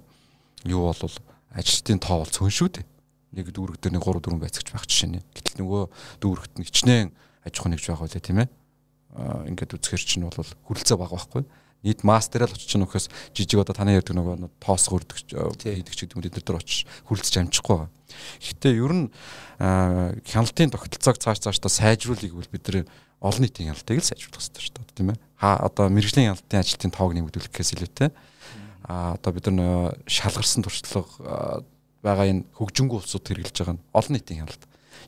юу 0.71 0.87
бол 0.87 1.03
ажилтны 1.51 1.99
тоо 1.99 2.23
бол 2.23 2.31
цөөн 2.31 2.55
шүү 2.55 2.69
дээ. 2.79 2.87
Нэг 3.35 3.51
дүүрэг 3.51 3.83
дээр 3.83 3.99
нэг 3.99 4.07
3 4.07 4.23
4 4.23 4.39
байцагч 4.39 4.71
байх 4.71 4.87
жишээ 4.87 5.11
нэ. 5.19 5.27
Гэтэл 5.35 5.59
нөгөө 5.67 5.83
дүүрэгт 6.23 6.55
нэг 6.63 6.67
хичнээн 6.71 7.11
аж 7.43 7.55
ахуй 7.59 7.71
нэгж 7.75 7.85
байх 7.91 8.01
байлаа 8.07 8.23
тийм 8.23 8.39
ээ. 8.47 8.49
Ингээд 9.51 9.75
үзэхэр 9.75 10.03
чинь 10.07 10.25
бол 10.31 10.39
хүрэлцээ 10.39 10.97
баг 10.97 11.11
байхгүй 11.11 11.43
нийт 11.83 12.03
мастерал 12.03 12.51
очиж 12.51 12.75
чинь 12.75 12.83
нөхөөс 12.83 13.07
жижиг 13.35 13.63
одоо 13.63 13.75
таны 13.75 13.95
ярьдаг 13.95 14.17
нөгөө 14.17 14.51
тоос 14.59 14.91
гөрдөг 14.91 15.17
хийдэг 15.63 15.95
ч 15.95 16.07
гэдэг 16.07 16.17
юм 16.19 16.25
эдгээр 16.27 16.47
дээр 16.47 16.59
очиж 16.59 16.87
хүрлцэж 17.07 17.35
амжихгүй 17.39 17.77
байгаа. 17.79 17.91
Гэхдээ 18.43 18.73
ер 18.83 18.93
нь 18.95 19.05
хяналтын 20.27 20.75
тогтолцоог 20.75 21.17
цааш 21.23 21.39
цаашдаа 21.39 21.71
сайжруулах 21.71 22.27
гэвэл 22.27 22.51
бид 22.51 22.67
нэр 22.67 22.77
олон 23.23 23.43
нийтийн 23.47 23.71
хяналтыг 23.71 24.03
л 24.03 24.11
сайжруулах 24.11 24.43
хэрэгтэй 24.43 24.63
шүү 24.67 24.75
дээ 24.75 24.97
тийм 24.99 25.11
ээ. 25.15 25.19
Ха 25.39 25.55
одоо 25.63 25.87
мэрэгжлийн 25.87 26.35
хяналтын 26.35 26.63
ажилтны 26.63 26.91
тоог 26.91 27.13
нэмэгдүүлэх 27.15 27.53
гэхээс 27.55 27.75
илүүтэй 27.79 28.11
а 28.89 29.15
одоо 29.15 29.31
бид 29.37 29.47
нар 29.53 29.95
шалгарсан 30.09 30.65
туршлага 30.65 31.63
байгаа 32.03 32.27
энэ 32.31 32.47
хөгжингүү 32.57 32.99
улсууд 32.99 33.27
хэрэгжилж 33.27 33.59
байгаа 33.59 33.77
нь 33.77 33.85
олон 33.93 34.13
нийтийн 34.15 34.41
хяналт, 34.47 34.63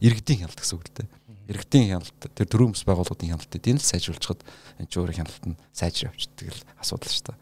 иргэдийн 0.05 0.41
хяналт 0.45 0.59
гэсэн 0.59 0.77
үг 0.77 0.85
л 0.85 0.95
дээ 1.01 1.09
иргэдийн 1.51 1.99
хяналт 1.99 2.15
тэр 2.35 2.47
дөрвөн 2.47 2.73
бүс 2.73 2.87
байгууллагын 2.87 3.35
хяналтыг 3.35 3.67
энэ 3.67 3.83
л 3.83 3.91
сайжруулж 3.91 4.23
хад 4.23 4.41
энэ 4.79 4.87
ч 4.87 4.95
өөрийн 5.03 5.19
хяналт 5.27 5.45
нь 5.51 5.59
сайжраа 5.75 6.15
явчихдаг 6.15 6.47
л 6.55 6.63
асуудал 6.79 7.11
шүү 7.11 7.27
дээ. 7.27 7.37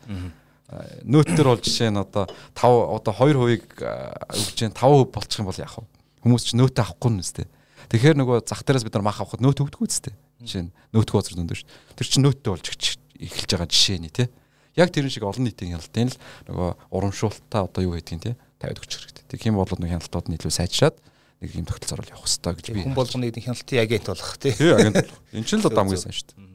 Нөөт 1.04 1.28
төр 1.36 1.48
бол 1.52 1.60
жишээ 1.60 1.92
нь 1.92 2.00
одоо 2.00 2.24
5 2.56 3.04
одоо 3.04 3.12
2% 3.12 3.84
өгж 4.32 4.56
जैन 4.56 4.72
5% 4.72 5.12
болчих 5.12 5.40
юм 5.40 5.48
бол 5.48 5.60
яах 5.60 5.76
вэ? 5.76 5.88
Хүмүүс 6.24 6.44
ч 6.48 6.56
нөөтөө 6.56 6.82
авахгүй 6.84 7.10
нь 7.12 7.20
үстэй. 7.20 7.46
Тэгэхээр 7.92 8.16
нөгөө 8.20 8.36
зах 8.48 8.64
дээрээс 8.64 8.84
бид 8.84 8.96
нар 8.96 9.04
мах 9.04 9.20
авахд 9.20 9.44
нөөт 9.44 9.64
өгдөг 9.64 9.80
үстэй. 9.84 10.12
Жишээ 10.44 10.68
нь 10.68 10.72
нөөтгөө 10.92 11.24
зэр 11.24 11.36
дүндээ 11.40 11.58
шүү. 11.60 11.68
Тэр 11.96 12.06
чинь 12.08 12.24
нөөттэй 12.24 12.50
болж 12.52 12.66
эхэлж 12.68 13.48
байгаа 13.48 13.68
жишээ 13.68 13.98
нь 14.00 14.12
тий. 14.12 14.28
Яг 14.76 14.92
тэрэн 14.92 15.08
шиг 15.08 15.24
олон 15.24 15.48
нийтийн 15.48 15.72
хяналтын 15.72 16.12
л 16.12 16.20
нөгөө 16.52 16.68
урамшуултаа 16.92 17.64
одоо 17.64 17.82
юу 17.88 17.96
гэдгийг 17.96 18.22
тий 18.28 18.34
тавиад 18.58 18.82
өгч 18.82 18.92
хэрэгтэй. 18.92 19.24
Тэг 19.30 19.40
юм 19.46 19.56
бол 19.56 19.70
нэг 19.78 19.90
хяналтууд 19.94 20.26
нь 20.28 20.36
илүү 20.36 20.52
сайжраад 20.52 20.96
нэг 21.38 21.50
юм 21.54 21.66
тогтолцоор 21.66 22.02
явах 22.10 22.26
хэрэгтэй 22.26 22.54
гэж 22.58 22.66
би 22.74 22.82
хүн 22.82 22.96
болгоны 22.98 23.30
нэг 23.30 23.44
хяналтын 23.44 23.82
агент 23.82 24.06
болох 24.10 24.32
тий. 24.42 24.52
Тий 24.52 24.74
агент. 24.74 25.06
Энд 25.30 25.46
чинь 25.46 25.62
л 25.62 25.70
одоо 25.70 25.86
хамгийн 25.86 26.02
сайн 26.02 26.16
шүү 26.16 26.34
дээ. 26.34 26.48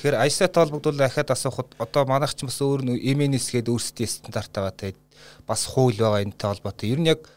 Тэгэхээр 0.00 0.16
ISAT 0.24 0.54
холбогдвол 0.56 0.96
дахиад 0.96 1.30
асуухад 1.30 1.68
одоо 1.76 2.02
манайх 2.08 2.32
ч 2.32 2.48
бас 2.48 2.56
өөр 2.64 2.88
MNS 2.96 3.52
гээд 3.52 3.68
өөрсдийн 3.68 4.08
стандарт 4.08 4.48
байгаа 4.56 4.72
те 4.72 4.96
бас 5.44 5.68
хууль 5.68 6.00
байгаа 6.00 6.24
энэтэй 6.24 6.48
холбоотой. 6.48 6.88
Ер 6.88 7.00
нь 7.04 7.12
яг 7.12 7.28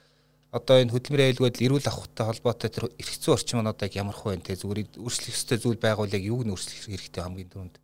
одоо 0.56 0.80
энэ 0.80 0.96
хөдөлмөрийн 0.96 1.36
аюулгүй 1.36 1.52
эрүүл 1.68 1.90
авахтай 1.92 2.26
холбоотой 2.32 2.70
тэр 2.72 2.88
эрх 2.96 3.14
зүйн 3.20 3.36
орчин 3.36 3.60
нь 3.60 3.68
одоо 3.68 3.84
яг 3.84 3.96
ямар 4.00 4.16
хөө 4.16 4.40
вэ 4.40 4.48
те 4.48 4.56
зүгээр 4.56 5.02
өөрчлөх 5.02 5.36
ёстой 5.36 5.58
зүйл 5.60 5.82
байгуул 5.84 6.16
яг 6.16 6.24
юуг 6.24 6.48
нь 6.48 6.54
өөрчлөх 6.56 6.88
хэрэгтэй 6.88 7.22
хамгийн 7.26 7.50
түрүүнд. 7.52 7.76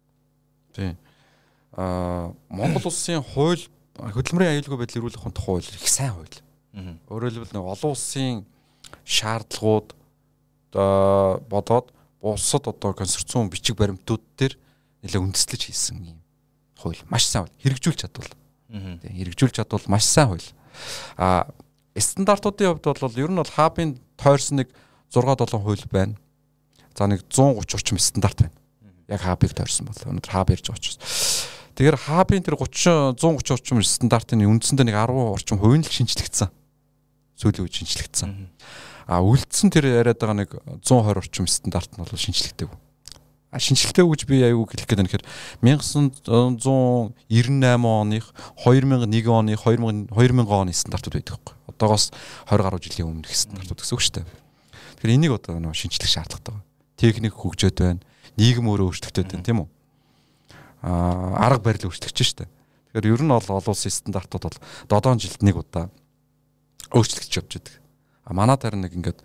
Тий. 0.80 0.94
Аа 1.76 2.32
Монгол 2.48 2.88
улсын 2.88 3.20
хууль 3.20 3.66
хөдөлмөрийн 4.00 4.56
аюулгүй 4.56 4.80
байдал 4.80 5.02
эрүүл 5.04 5.18
авахын 5.20 5.36
тухай 5.36 5.60
хууль 5.60 5.68
их 5.76 5.90
сайн 5.92 6.14
хууль. 6.16 6.38
Өөрөөр 7.10 7.34
хэлбэл 7.36 7.56
нэг 7.58 7.66
олон 7.68 7.92
улсын 7.92 8.46
шаардлагууд 9.06 9.96
одоо 10.72 11.42
бодоод 11.50 11.94
улсад 12.22 12.68
одоо 12.68 12.94
конструкцийн 12.94 13.50
бичиг 13.50 13.78
баримтууд 13.78 14.22
дээр 14.38 14.58
нэлээ 15.02 15.22
үндэслэж 15.24 15.62
хийсэн 15.72 16.04
юм. 16.04 16.20
Хууль. 16.78 17.00
Маш 17.10 17.26
сайн 17.26 17.48
хэрэгжүүлж 17.64 18.06
чадвал. 18.06 18.32
Тийм 18.70 19.00
хэрэгжүүлж 19.02 19.56
чадвал 19.56 19.84
маш 19.88 20.06
сайн 20.06 20.30
хууль. 20.30 20.50
А 21.18 21.48
стандартуудын 21.96 22.78
хувьд 22.78 23.00
бол 23.02 23.20
ер 23.20 23.32
нь 23.32 23.40
бол 23.40 23.56
хабын 23.56 23.98
тойрсон 24.20 24.64
нэг 24.64 24.70
6 25.10 25.24
7 25.26 25.64
хууль 25.64 25.86
байна. 25.92 26.16
За 26.96 27.08
нэг 27.08 27.24
130 27.32 27.76
орчим 27.76 27.98
стандарт 27.98 28.44
байна. 28.44 28.56
Яг 29.08 29.22
хабыг 29.24 29.56
тойрсон 29.56 29.88
бол 29.88 29.96
өнөөдөр 29.96 30.32
хаб 30.32 30.52
ярьж 30.52 30.68
байгаа 30.68 30.78
учраас 30.78 31.00
тэгэхээр 31.80 31.98
хабын 31.98 32.44
тэр 32.44 32.60
30 32.60 33.16
130 33.16 33.56
орчим 33.56 33.80
стандартын 33.80 34.44
үндсэндээ 34.44 34.92
нэг 34.92 34.98
10 35.00 35.40
орчим 35.40 35.58
хувийн 35.58 35.88
л 35.88 35.90
шинжлэгдсэн 35.90 36.52
сүүлийн 37.40 37.64
үед 37.64 37.76
шинжлэгдсэн 37.80 38.52
А 39.10 39.26
үлдсэн 39.26 39.74
тэр 39.74 39.90
яриад 39.90 40.22
байгаа 40.22 40.38
нэг 40.38 40.54
120 40.86 41.18
орчим 41.18 41.50
стандарт 41.50 41.90
нь 41.98 41.98
бол 41.98 42.14
шинжлэхтэйг. 42.14 42.70
А 43.50 43.58
шинжлэхтэй 43.58 44.06
гэж 44.06 44.30
би 44.30 44.46
аягүй 44.46 44.70
хэлэх 44.70 44.86
гээд 44.86 45.02
нэхэр 45.02 45.26
1998 45.66 47.18
оных 47.90 48.30
2001 48.54 49.26
оны 49.34 49.58
2000 49.58 50.14
2000 50.14 50.46
оны 50.46 50.78
стандартууд 50.78 51.18
байдаг 51.18 51.42
байхгүй. 51.42 51.58
Одоогоос 51.74 52.14
20 52.54 52.62
гаруй 52.62 52.78
жилийн 52.86 53.10
өмнөх 53.10 53.34
стандартууд 53.34 53.82
гэсэн 53.82 53.98
үг 53.98 54.06
шүү 54.06 54.14
дээ. 54.22 54.30
Тэгэхээр 55.02 55.16
энийг 55.18 55.34
одоо 55.34 55.58
нөө 55.58 55.74
шинжлэх 55.74 56.06
шаардлагатай 56.06 56.54
байна. 56.54 56.70
Техник 56.94 57.34
хөгжөөд 57.34 57.82
байна. 57.82 58.06
Нийгэм 58.38 58.70
өөрөө 58.70 58.94
өөрчлөгдөд 58.94 59.26
байна 59.26 59.42
тийм 59.42 59.66
үү? 59.66 59.70
А 60.86 61.50
арга 61.50 61.66
барил 61.66 61.90
өөрчлөгдөж 61.90 62.14
шүү 62.14 62.46
дээ. 62.46 62.54
Тэгэхээр 62.94 63.10
ер 63.10 63.26
нь 63.26 63.34
бол 63.34 63.42
олон 63.42 63.74
улсын 63.74 63.90
стандартууд 63.90 64.54
бол 64.54 65.02
7 65.02 65.18
жилд 65.18 65.42
нэг 65.42 65.58
удаа 65.58 65.90
өөрчлөгдөж 66.94 67.34
явж 67.38 67.52
байдаг. 67.58 67.76
А 68.26 68.34
манад 68.34 68.62
харин 68.62 68.84
нэг 68.86 68.94
ингээд 68.94 69.20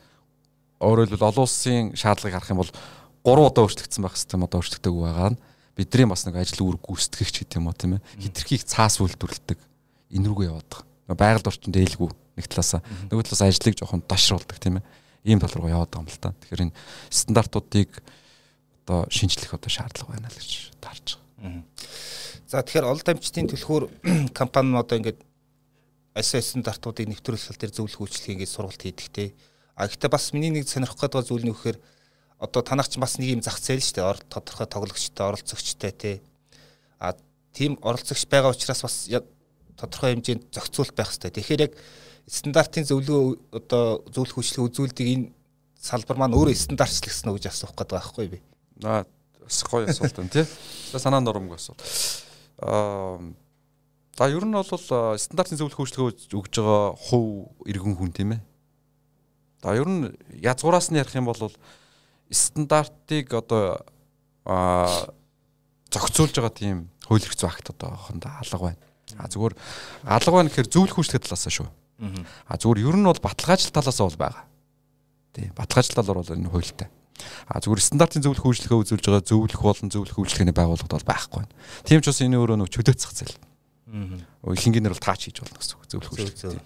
өөрөөр 0.80 1.08
хэлбэл 1.14 1.28
олон 1.30 1.44
улсын 1.44 1.92
шаардлагыг 1.96 2.36
харах 2.36 2.52
юм 2.52 2.60
бол 2.60 2.72
3 3.24 3.40
удаа 3.40 3.64
өөрчлөгдсөн 3.64 4.04
байх 4.04 4.16
хэвээр 4.16 4.44
одоо 4.44 4.58
өөрчлөгдөөгүй 4.60 5.04
байгаа 5.04 5.30
нь 5.32 5.40
бидний 5.74 6.06
бас 6.06 6.22
нэг 6.28 6.36
ажил 6.38 6.64
үүрэг 6.64 6.82
гүйцэтгэгч 6.84 7.34
гэдэг 7.44 7.58
юм 7.58 7.68
уу 7.68 7.76
тийм 7.76 7.92
ээ 7.98 8.04
хитрхийг 8.20 8.62
цаас 8.68 9.00
үйлдвэрлэдэг 9.00 9.58
энэ 10.12 10.26
рүүгээ 10.28 10.48
яваад 10.52 10.68
байгаа. 10.70 11.16
Байгаль 11.18 11.48
орчин 11.48 11.72
дээлгүй 11.74 12.10
нэг 12.38 12.46
талаасаа 12.46 12.80
нөгөө 13.10 13.24
талаас 13.26 13.42
ажлыг 13.42 13.74
жоохон 13.80 14.04
дашруулдаг 14.06 14.58
тийм 14.60 14.78
ээ 14.78 14.84
ийм 15.24 15.40
тал 15.40 15.52
руу 15.56 15.72
яваад 15.72 15.90
байгаа 15.90 16.04
юм 16.04 16.10
л 16.12 16.20
та. 16.20 16.36
Тэгэхээр 16.44 16.64
энэ 16.68 16.76
стандартуудыг 17.08 17.90
одоо 18.84 19.08
шинжлэх 19.08 19.56
одоо 19.56 19.70
шаардлага 19.72 20.12
байна 20.12 20.28
л 20.28 20.36
гэж 20.36 20.52
таарч 20.84 21.16
байгаа. 21.16 21.64
За 22.46 22.60
тэгэхээр 22.60 22.88
олон 22.92 23.04
дамжтын 23.08 23.48
түлхүүр 23.48 23.84
компани 24.38 24.68
нь 24.70 24.78
одоо 24.78 24.96
ингээд 25.00 25.18
ISO 26.14 26.38
стандартуудыг 26.38 27.10
нэвтрүүлэх 27.10 27.50
тал 27.50 27.58
дээр 27.58 27.74
зөвлөх 27.74 28.00
үйлчлэгийг 28.06 28.46
ингээд 28.46 28.54
сургалт 28.54 28.82
хийдэгтэй. 28.82 29.34
А 29.74 29.90
гэхдээ 29.90 30.10
бас 30.10 30.30
миний 30.30 30.54
нэг 30.54 30.70
сонирхох 30.70 31.02
гэдэг 31.02 31.26
зүйл 31.26 31.46
нь 31.46 31.50
вэхээр 31.50 31.78
одоо 32.38 32.62
танах 32.62 32.86
ч 32.86 33.02
бас 33.02 33.18
нэг 33.18 33.34
юм 33.34 33.42
зах 33.42 33.58
зээл 33.58 33.82
шүү 33.82 33.98
дээ. 33.98 34.30
Тодорхой 34.30 34.68
тоглогчтой, 34.70 35.26
оролцогчтой 35.26 35.90
тий. 35.90 36.16
А 37.02 37.18
тийм 37.50 37.78
оролцогч 37.82 38.30
байгаа 38.30 38.54
учраас 38.54 38.86
бас 38.86 39.10
тодорхой 39.74 40.14
хэмжээнд 40.14 40.54
зохицуулт 40.54 40.94
байх 40.94 41.10
хэрэгтэй. 41.10 41.34
Тэгэхээр 41.34 41.64
яг 41.66 41.72
стандартын 42.30 42.86
зөвлөгөө 42.86 43.58
одоо 43.58 44.06
зөвлөх 44.06 44.38
үйлчлэг 44.38 44.70
үзүүлдэг 44.70 45.06
энэ 45.10 45.26
салбар 45.82 46.16
маань 46.16 46.38
өөрөө 46.38 46.54
стандартчлагдсан 46.54 47.28
уу 47.28 47.36
гэж 47.36 47.50
асуух 47.50 47.74
гэдэг 47.74 47.98
байхгүй 47.98 48.26
би. 48.32 48.38
Аа 48.86 49.02
бас 49.42 49.58
гоё 49.66 49.90
асуулт 49.90 50.16
байна 50.16 50.32
тий. 50.32 50.46
Санаа 50.94 51.20
нурамгүй 51.20 51.58
асуулт. 51.58 51.82
Аа 52.62 53.18
За 54.14 54.30
ер 54.30 54.46
нь 54.46 54.54
бол 54.54 54.66
стандартын 55.18 55.58
зөвлөх 55.58 55.80
үйлчлэгээ 55.82 56.38
өгж 56.38 56.54
байгаа 56.62 56.94
хувь 56.94 57.50
иргэн 57.66 57.98
хүн 57.98 58.14
тийм 58.14 58.38
ээ. 58.38 58.42
За 59.62 59.74
ер 59.74 59.90
нь 59.90 60.14
язгуураас 60.38 60.94
нь 60.94 60.98
ярих 61.02 61.18
юм 61.18 61.26
бол 61.26 61.50
стандартыг 62.30 63.34
одоо 63.34 63.82
а 64.46 65.10
зохицуулж 65.90 66.34
байгаа 66.38 66.54
тийм 66.54 66.78
хууль 67.02 67.26
эрх 67.26 67.34
зүйн 67.34 67.50
акт 67.50 67.74
одоо 67.74 67.98
хондоо 67.98 68.30
алга 68.38 68.58
байна. 68.70 68.82
А 69.18 69.26
зүгээр 69.26 69.54
алга 70.06 70.30
байна 70.30 70.48
гэхээр 70.50 70.70
зөвлөх 70.70 70.98
үйлчлэгээ 71.02 71.26
талаас 71.26 71.50
шүү. 71.50 71.68
А 72.46 72.54
зүгээр 72.54 72.86
ер 72.86 72.96
нь 72.98 73.08
бол 73.10 73.18
баталгаажил 73.18 73.74
талаас 73.74 73.98
бол 73.98 74.14
байгаа. 74.14 74.46
Тий, 75.34 75.50
баталгаажил 75.58 75.98
талаар 75.98 76.22
бол 76.22 76.34
энэ 76.38 76.50
хуультай. 76.54 76.88
А 77.50 77.58
зүгээр 77.58 77.82
стандартын 77.82 78.22
зөвлөх 78.22 78.46
үйлчлэгээ 78.46 78.78
үзүүлж 78.78 79.04
байгаа 79.10 79.26
зөвлөх 79.26 79.62
болон 79.62 79.90
зөвлөх 79.90 80.18
үйлчлэгээний 80.18 80.54
байгууллагууд 80.54 80.94
бол 81.02 81.10
байхгүй 81.10 81.38
байна. 81.42 81.54
Тийм 81.86 81.98
ч 82.02 82.10
бас 82.10 82.22
энэ 82.22 82.38
өөрөө 82.38 82.58
нөө 82.62 82.70
чөлөөцөх 82.74 83.12
зэл. 83.14 83.34
Ихэнхийнээр 84.42 84.94
бол 84.94 85.06
таач 85.06 85.30
хийж 85.30 85.38
болно 85.40 85.58
гэсэн 85.58 85.76
үг 85.78 85.86
зөвлөх. 85.86 86.62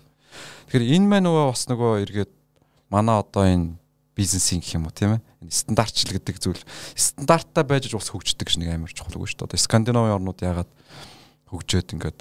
Тэгэхээр 0.69 0.85
энэ 0.97 1.09
маань 1.09 1.27
нөгөө 1.29 1.45
бас 1.53 1.65
нөгөө 1.69 1.93
эргээд 2.09 2.33
манай 2.89 3.17
одоо 3.21 3.45
энэ 3.45 3.77
бизнесийн 4.17 4.61
гэх 4.65 4.77
юм 4.81 4.89
уу 4.89 4.95
тийм 4.97 5.21
ээ 5.21 5.23
энэ 5.45 5.53
стандартчил 5.53 6.13
гэдэг 6.17 6.37
зүйл 6.41 6.63
стандарттай 6.97 7.65
байж 7.65 7.93
ус 7.93 8.11
хөгждөг 8.11 8.49
гэж 8.49 8.57
нэг 8.59 8.75
амар 8.75 8.93
чухал 8.93 9.21
үг 9.21 9.29
шүү 9.29 9.47
дээ. 9.47 9.61
Скандинавын 9.61 10.17
орнууд 10.19 10.41
яагаад 10.43 10.71
хөгжөөд 11.53 11.95
ингээд 11.95 12.19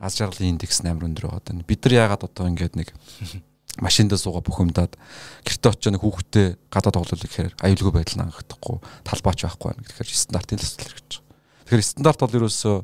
аз 0.00 0.14
жаргалын 0.16 0.56
индекс 0.56 0.84
амар 0.84 1.08
өндөр 1.08 1.28
байгаа 1.28 1.42
даа. 1.44 1.66
Бид 1.66 1.80
нар 1.84 1.94
яагаад 2.06 2.24
одоо 2.28 2.46
ингээд 2.48 2.74
нэг 2.78 2.88
машиндаа 3.84 4.18
суугаа 4.20 4.44
бухимдаад 4.44 4.94
гэрте 5.42 5.66
очиж 5.68 5.90
нэг 5.90 6.04
хүүхдээ 6.04 6.48
гадаа 6.70 6.92
тоглоулах 6.94 7.24
гэхээр 7.26 7.54
аюулгүй 7.64 7.92
байдал 7.96 8.28
хангагдахгүй 8.28 8.76
талбаач 9.08 9.38
байхгүй 9.44 9.66
байна 9.72 9.84
гэхээр 9.88 10.08
стандартын 10.08 10.58
л 10.58 10.66
асуудал 10.68 10.88
хэрэгж 10.90 11.10
байгаа. 11.18 11.30
Тэгэхээр 11.70 11.86
стандарт 11.86 12.20
бол 12.20 12.38
ерөөсөө 12.38 12.76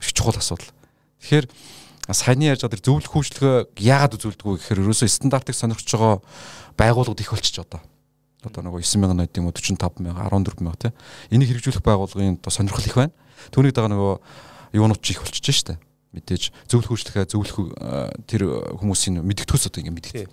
их 0.00 0.10
чухал 0.12 0.38
асуудал. 0.40 0.73
Тэгэхээр 1.24 1.48
саяны 2.12 2.52
ярьж 2.52 2.68
байгаа 2.68 2.84
зөвлөх 2.84 3.08
хөгжлөгөө 3.08 3.80
яагаад 3.80 4.12
үзүүлдэг 4.20 4.44
вэ 4.44 4.60
гэхээр 4.60 4.82
ерөөсөө 4.84 5.08
стандартыг 5.08 5.56
сонирхож 5.56 5.88
байгаа 5.88 6.20
байгууллагууд 6.76 7.24
их 7.24 7.32
болчих 7.32 7.64
одоо. 7.64 7.80
Одоо 8.44 8.60
нөгөө 8.60 8.84
9000 8.84 9.16
найд 9.16 9.32
юм 9.40 9.48
уу 9.48 9.56
45000 9.56 10.12
14000 10.12 10.76
тий. 10.76 10.92
Энийг 11.32 11.48
хэрэгжүүлэх 11.48 11.80
байгууллагын 11.80 12.36
одоо 12.44 12.52
сонирхол 12.52 12.84
их 12.84 12.92
байна. 12.92 13.16
Түүнийг 13.56 13.72
дагаа 13.72 13.88
нөгөө 13.88 14.12
юунууд 14.76 15.00
ч 15.00 15.16
их 15.16 15.24
болчихж 15.24 15.48
штэ. 15.64 15.80
Мэдээж 16.12 16.52
зөвлөх 16.68 16.92
үйлчлэхээ 16.92 17.24
зөвлөх 17.32 17.72
тэр 18.28 18.42
хүмүүсийн 18.76 19.24
мэдгэдэгс 19.24 19.72
одоо 19.72 19.80
ингэ 19.80 19.96
мэдгдэг. 19.96 20.28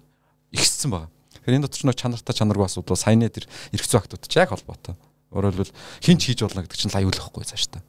Ихссэн 0.51 0.91
байгаа. 0.91 1.07
Тэгэхээр 1.39 1.55
энэ 1.55 1.65
дотор 1.71 1.87
нь 1.87 1.95
чанартай 1.95 2.35
чанаргүй 2.35 2.67
асуудал 2.67 2.99
саяны 2.99 3.31
тэр 3.31 3.47
эрх 3.71 3.87
зүйн 3.87 4.03
актууд 4.03 4.27
ч 4.27 4.35
яг 4.35 4.51
холбоотой. 4.51 4.99
Өөрөөр 5.31 5.55
хэлбэл 5.55 5.73
хинч 6.03 6.21
хийж 6.27 6.43
болно 6.43 6.67
гэдэг 6.67 6.77
чинь 6.77 6.91
аюулахгүй 6.91 7.47
цааш 7.47 7.71
та. 7.71 7.79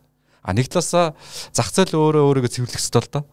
А 0.42 0.52
нэг 0.52 0.68
талаасаа 0.68 1.14
зах 1.54 1.70
зээл 1.70 1.96
өөрөө 1.98 2.22
өөрийгөө 2.26 2.52
цэвэрлэх 2.52 2.82
ёстой 2.82 3.02
л 3.02 3.10
доо. 3.10 3.24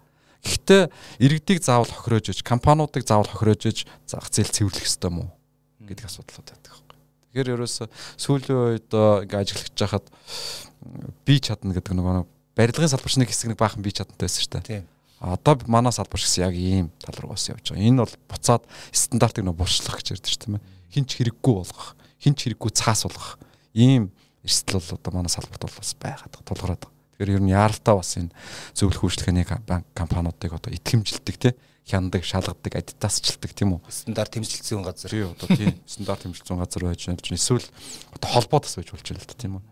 Гэхдээ 0.45 0.81
иргэдийг 1.19 1.59
заавал 1.65 1.89
хохироож 1.89 2.31
иж, 2.31 2.39
компаниудыг 2.45 3.03
заавал 3.03 3.27
хохироож 3.27 3.63
иж 3.65 3.77
зах 4.07 4.29
зээл 4.31 4.53
цэвэрлэх 4.53 4.87
ёстой 4.87 5.11
мó 5.11 5.33
гэдэг 5.83 6.05
асуудлууд 6.07 6.47
байдаг 6.47 6.71
байхгүй. 6.71 6.97
Тэгэхээр 7.33 7.53
ерөөсө 7.59 7.83
сүүлийн 8.15 8.59
үед 8.79 8.89
ингээ 8.93 9.41
ажиллаж 9.41 9.75
хахад 9.75 10.05
би 11.27 11.35
чадна 11.43 11.75
гэдэг 11.75 11.93
нөгөө 11.97 12.23
барилгын 12.55 12.93
салбарч 12.93 13.19
нэг 13.19 13.33
хэсэг 13.33 13.51
нэг 13.51 13.59
баахан 13.59 13.83
би 13.83 13.91
чадантай 13.91 14.29
байсан 14.29 14.43
шүү 14.45 14.53
дээ. 14.63 14.67
Тийм 14.69 14.85
одоо 15.19 15.59
манай 15.67 15.91
салбар 15.91 16.19
гэсэн 16.19 16.47
яг 16.47 16.55
ийм 16.55 16.87
тал 17.03 17.15
руу 17.19 17.35
бас 17.35 17.49
явж 17.51 17.75
байгаа. 17.75 17.83
Энэ 17.83 18.03
бол 18.07 18.15
буцаад 18.31 18.63
стандартыг 18.91 19.43
нөө 19.43 19.59
булшлах 19.59 19.99
гэж 19.99 20.15
ярьдэн 20.15 20.31
шүү 20.31 20.41
дээ. 20.47 20.63
Хинч 20.95 21.09
хэрэггүй 21.19 21.53
болгох, 21.59 21.99
хинч 22.23 22.39
хэрэггүй 22.47 22.71
цаас 22.71 23.03
болгох. 23.03 23.35
Ийм 23.75 24.15
эрсдэл 24.47 24.79
бол 24.79 24.95
одоо 24.95 25.11
манай 25.11 25.31
салбарт 25.31 25.67
бол 25.67 25.75
бас 25.75 25.91
байгаад 25.99 26.39
тулгараад 26.47 26.87
байгаа. 26.87 26.98
Тэгэхээр 27.19 27.35
ер 27.35 27.43
нь 27.43 27.51
яаралтай 27.51 27.95
бас 27.99 28.15
энэ 28.15 28.31
зөвлөх 28.71 29.03
үйлчлэгээний 29.03 29.43
банк 29.67 29.83
компаниудыг 29.91 30.55
одоо 30.55 30.71
итгэмжилдэг 30.71 31.35
те 31.35 31.51
хяндаг, 31.83 32.23
шалгадаг, 32.23 32.79
адитасчилдаг 32.79 33.51
тийм 33.51 33.75
үү? 33.75 33.91
Стандарт 33.91 34.39
хэмжилсэн 34.39 34.79
газар. 34.79 35.11
Тий, 35.11 35.27
одоо 35.27 35.47
тийм 35.51 35.75
стандарт 35.89 36.23
хэмжилсэн 36.23 36.55
газар 36.63 36.83
байж 36.87 37.01
байна. 37.11 37.19
Эсвэл 37.19 37.67
одоо 38.15 38.29
холбоо 38.29 38.63
тас 38.63 38.79
байж 38.79 38.93
болж 38.95 39.03
байна 39.03 39.19
л 39.19 39.27
да 39.27 39.35
тийм 39.35 39.53
үү? 39.59 39.63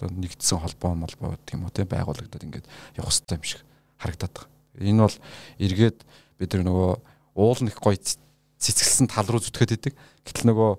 Одоо 0.00 0.08
нэгдсэн 0.16 0.58
холбоо 0.64 0.92
молбоо 0.96 1.36
тийм 1.44 1.68
үү? 1.68 1.76
Тийм 1.76 1.92
байгуулагдаад 1.92 2.46
ингээд 2.46 2.66
явах 2.96 3.12
хэрэгтэй 3.12 3.36
юм 3.36 3.44
шиг 3.44 3.60
харагдаад 4.00 4.32
байгаа. 4.32 4.48
Энэ 4.80 5.02
бол 5.04 5.18
эргээд 5.60 5.98
бид 6.40 6.50
нар 6.56 6.64
нөгөө 6.64 6.90
уул 7.36 7.60
нэг 7.68 7.76
гой 7.84 8.00
цэцгэлсэн 8.00 9.12
тал 9.12 9.28
руу 9.28 9.44
зүтгээд 9.44 9.76
идэг. 9.76 9.94
Гэтэл 10.24 10.56
нөгөө 10.56 10.72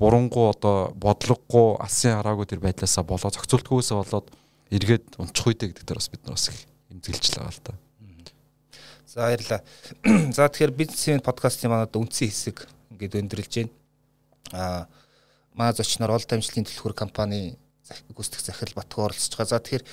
бурангу 0.00 0.48
одоо 0.48 0.96
бодлогогүй 0.96 1.78
алсын 1.82 2.18
хараагүй 2.18 2.48
тэр 2.48 2.64
байдлаасаа 2.64 3.04
болоо 3.04 3.30
зохицуултгүйсээ 3.30 3.98
болоод 3.98 4.26
эргээд 4.70 5.16
унчих 5.16 5.46
үедээ 5.46 5.68
гэдэг 5.72 5.84
дээр 5.84 6.00
бас 6.00 6.08
бид 6.12 6.22
нар 6.24 6.36
бас 6.36 6.48
эмзэглэж 6.92 7.34
байгаа 7.36 7.52
л 7.52 7.64
та. 7.64 7.74
За 9.08 9.20
баярлаа. 9.24 9.60
За 10.36 10.48
тэгэхээр 10.48 10.72
бизнесийн 10.76 11.24
подкастын 11.24 11.72
манад 11.72 11.96
үндсэн 11.96 12.28
хэсэг 12.28 12.68
ингээд 12.92 13.18
өндөрлж 13.24 13.52
байна. 13.56 13.72
Аа 14.52 14.80
маа 15.56 15.72
зочноор 15.72 16.12
ол 16.12 16.24
дамжлалын 16.28 16.68
төлхөр 16.68 16.92
компани 16.92 17.56
гүйцэтгэх 17.88 18.44
захирал 18.44 18.76
Батгуу 18.76 19.08
оролцож 19.08 19.32
байгаа. 19.32 19.48
За 19.48 19.64
тэгэхээр 19.64 19.84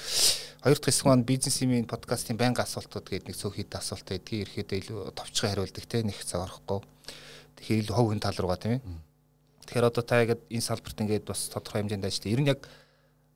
хоёр 0.67 0.77
дахь 0.77 0.91
хэсэг 0.91 1.05
маань 1.07 1.23
бизнесийн 1.23 1.87
подкастын 1.87 2.35
байнга 2.35 2.67
асуултууд 2.67 3.07
гэдэг 3.07 3.27
нэг 3.31 3.39
цөөхөд 3.39 3.71
асуулт 3.71 4.03
байдгийг 4.03 4.51
ерөөдөө 4.51 4.77
илүү 4.83 4.99
товчхон 5.15 5.49
хариулдаг 5.49 5.85
те 5.87 6.03
нэг 6.03 6.19
цаг 6.19 6.43
орохгүй. 6.43 6.83
Тэгэхээр 7.55 7.81
илүү 7.87 7.95
хов 7.95 8.07
хүн 8.11 8.19
тал 8.19 8.35
руугаа 8.35 8.59
тийм 8.59 8.77
ээ. 8.77 8.81
Тэгэхээр 9.63 9.89
одоо 9.89 10.03
та 10.03 10.21
яг 10.21 10.37
энэ 10.51 10.67
салбарт 10.67 10.99
ингээд 10.99 11.23
бас 11.23 11.47
тодорхой 11.47 11.87
хэмжээнд 11.87 12.03
ажилладаг. 12.03 12.33
Ер 12.35 12.41
нь 12.43 12.51
яг 12.51 12.61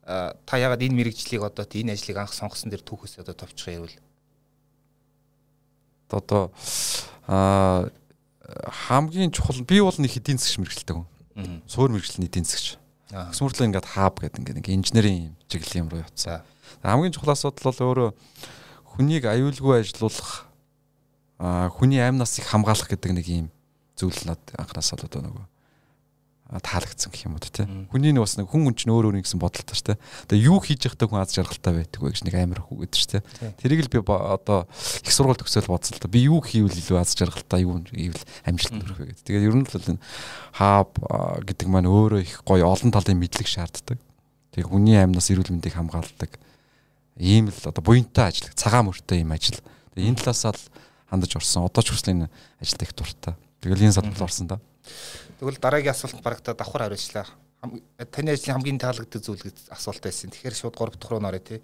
та 0.10 0.58
ягаад 0.58 0.82
энэ 0.82 0.98
мэрэгжлийг 0.98 1.46
одоо 1.46 1.70
энэ 1.70 1.94
ажлыг 1.94 2.18
анх 2.18 2.34
сонгосон 2.34 2.74
дээр 2.74 2.82
түүхээс 2.82 3.22
одоо 3.22 3.38
товчхон 3.38 3.86
ярил. 3.86 3.98
Одоо 6.10 6.50
аа 7.30 7.94
хамгийн 8.90 9.30
чухал 9.30 9.62
би 9.62 9.78
бол 9.78 9.94
нэг 10.02 10.18
эдийн 10.18 10.42
засгийн 10.42 10.66
мэрэгчлээ 10.66 10.98
хүн. 10.98 11.62
Суур 11.70 11.94
мэрэгчлэний 11.94 12.26
эдийн 12.26 12.50
засгч. 12.50 12.82
Өсмөрлөө 13.14 13.70
ингээд 13.70 13.86
хааб 13.86 14.18
гэдэг 14.18 14.42
ингээд 14.42 14.60
ингээ 14.66 14.78
инженерийн 14.82 15.38
чиглэлийн 15.46 15.86
юм 15.86 15.90
руу 15.94 16.02
явцсан. 16.02 16.42
Хамгийн 16.82 17.14
чухал 17.14 17.38
асуудал 17.38 17.70
бол 17.70 17.86
өөрөө 17.86 18.10
хүнийг 18.98 19.30
аюулгүй 19.30 19.86
ажилуулах 19.86 20.50
хүний 21.78 22.02
амь 22.02 22.18
насыг 22.18 22.50
хамгаалах 22.50 22.90
гэдэг 22.90 23.12
нэг 23.14 23.26
юм 23.30 23.48
зүйл 23.98 24.18
над 24.26 24.42
анханасаа 24.58 24.98
л 24.98 25.06
одоо 25.06 25.22
нөгөө 25.26 25.46
таалагдсан 26.50 27.14
гэх 27.14 27.30
юм 27.30 27.38
уу 27.38 27.46
те. 27.46 27.70
Хүний 27.94 28.10
нэг 28.10 28.26
бас 28.26 28.34
нэг 28.42 28.50
хүн 28.50 28.66
хүн 28.66 28.74
чинь 28.74 28.90
өөр 28.90 29.14
өөр 29.14 29.22
гэсэн 29.22 29.38
бодолтой 29.38 29.78
ш 29.78 29.86
те. 29.86 30.02
Тэгээ 30.26 30.50
юу 30.50 30.58
хийж 30.58 30.90
явахдаа 30.90 31.06
хүн 31.06 31.22
аз 31.22 31.34
жаргалтай 31.38 31.74
байдаг 31.78 32.02
вэ 32.02 32.10
гэж 32.10 32.26
нэг 32.26 32.36
амар 32.42 32.62
хүүгээд 32.66 32.94
ш 32.98 33.06
те. 33.06 33.18
Тэрийг 33.62 33.86
л 33.86 33.94
би 33.94 34.02
одоо 34.02 34.66
их 35.06 35.14
сургууль 35.14 35.38
төгсөөл 35.38 35.70
бодсон 35.70 36.02
л 36.02 36.02
да. 36.02 36.10
Би 36.10 36.26
юу 36.26 36.42
хийвэл 36.42 36.74
илүү 36.74 36.98
аз 36.98 37.14
жаргалтай 37.14 37.70
юу 37.70 37.78
хийвэл 37.86 38.26
амжилт 38.50 38.82
төрөх 38.82 38.98
вэ 38.98 39.06
гэдэг. 39.14 39.26
Тэгээ 39.30 39.46
ер 39.46 39.58
нь 39.62 39.70
л 39.70 39.94
энэ 39.94 40.02
хааб 40.58 40.90
гэдэг 41.46 41.68
маань 41.70 41.86
өөрөө 41.86 42.26
их 42.26 42.42
гоё 42.42 42.66
олон 42.66 42.90
талын 42.90 43.22
мэдлэг 43.22 43.46
шаарддаг. 43.46 44.02
Тэгээ 44.58 44.74
хүний 44.74 44.98
амьнаас 44.98 45.30
эрүүл 45.30 45.54
мэндийг 45.54 45.78
хамгаалдаг. 45.78 46.34
Ийм 47.22 47.54
л 47.54 47.62
одоо 47.62 47.84
буянтай 47.86 48.34
ажил, 48.34 48.50
цагаан 48.58 48.90
мөртэй 48.90 49.22
ийм 49.22 49.30
ажил. 49.38 49.62
Тэгээ 49.94 50.18
энэ 50.18 50.18
талаасаа 50.18 50.58
л 50.58 50.66
хандаж 51.14 51.38
орсон. 51.38 51.70
Одоо 51.70 51.86
ч 51.86 51.94
хүртэл 51.94 52.26
энэ 52.26 52.34
ажилд 52.58 52.82
их 52.82 52.94
дуртай. 52.98 53.38
Тэгэл 53.62 53.86
энэ 53.86 53.94
салбарт 53.94 54.26
орсон 54.26 54.48
да. 54.50 54.58
Тэгвэл 55.40 55.56
дараагийн 55.56 55.96
асуулт 55.96 56.20
барагта 56.20 56.54
давхар 56.54 56.92
хариулчлаа. 56.92 57.26
Таны 58.12 58.36
ажлын 58.36 58.60
хамгийн 58.60 58.80
таалагддаг 58.80 59.24
зүйл 59.24 59.40
гэж 59.40 59.72
асуулт 59.72 60.04
байсан. 60.04 60.36
Тэгэхээр 60.36 60.56
шууд 60.56 60.76
3 60.76 61.00
дахь 61.00 61.12
руу 61.12 61.24
нөрөө 61.24 61.44
тий. 61.44 61.60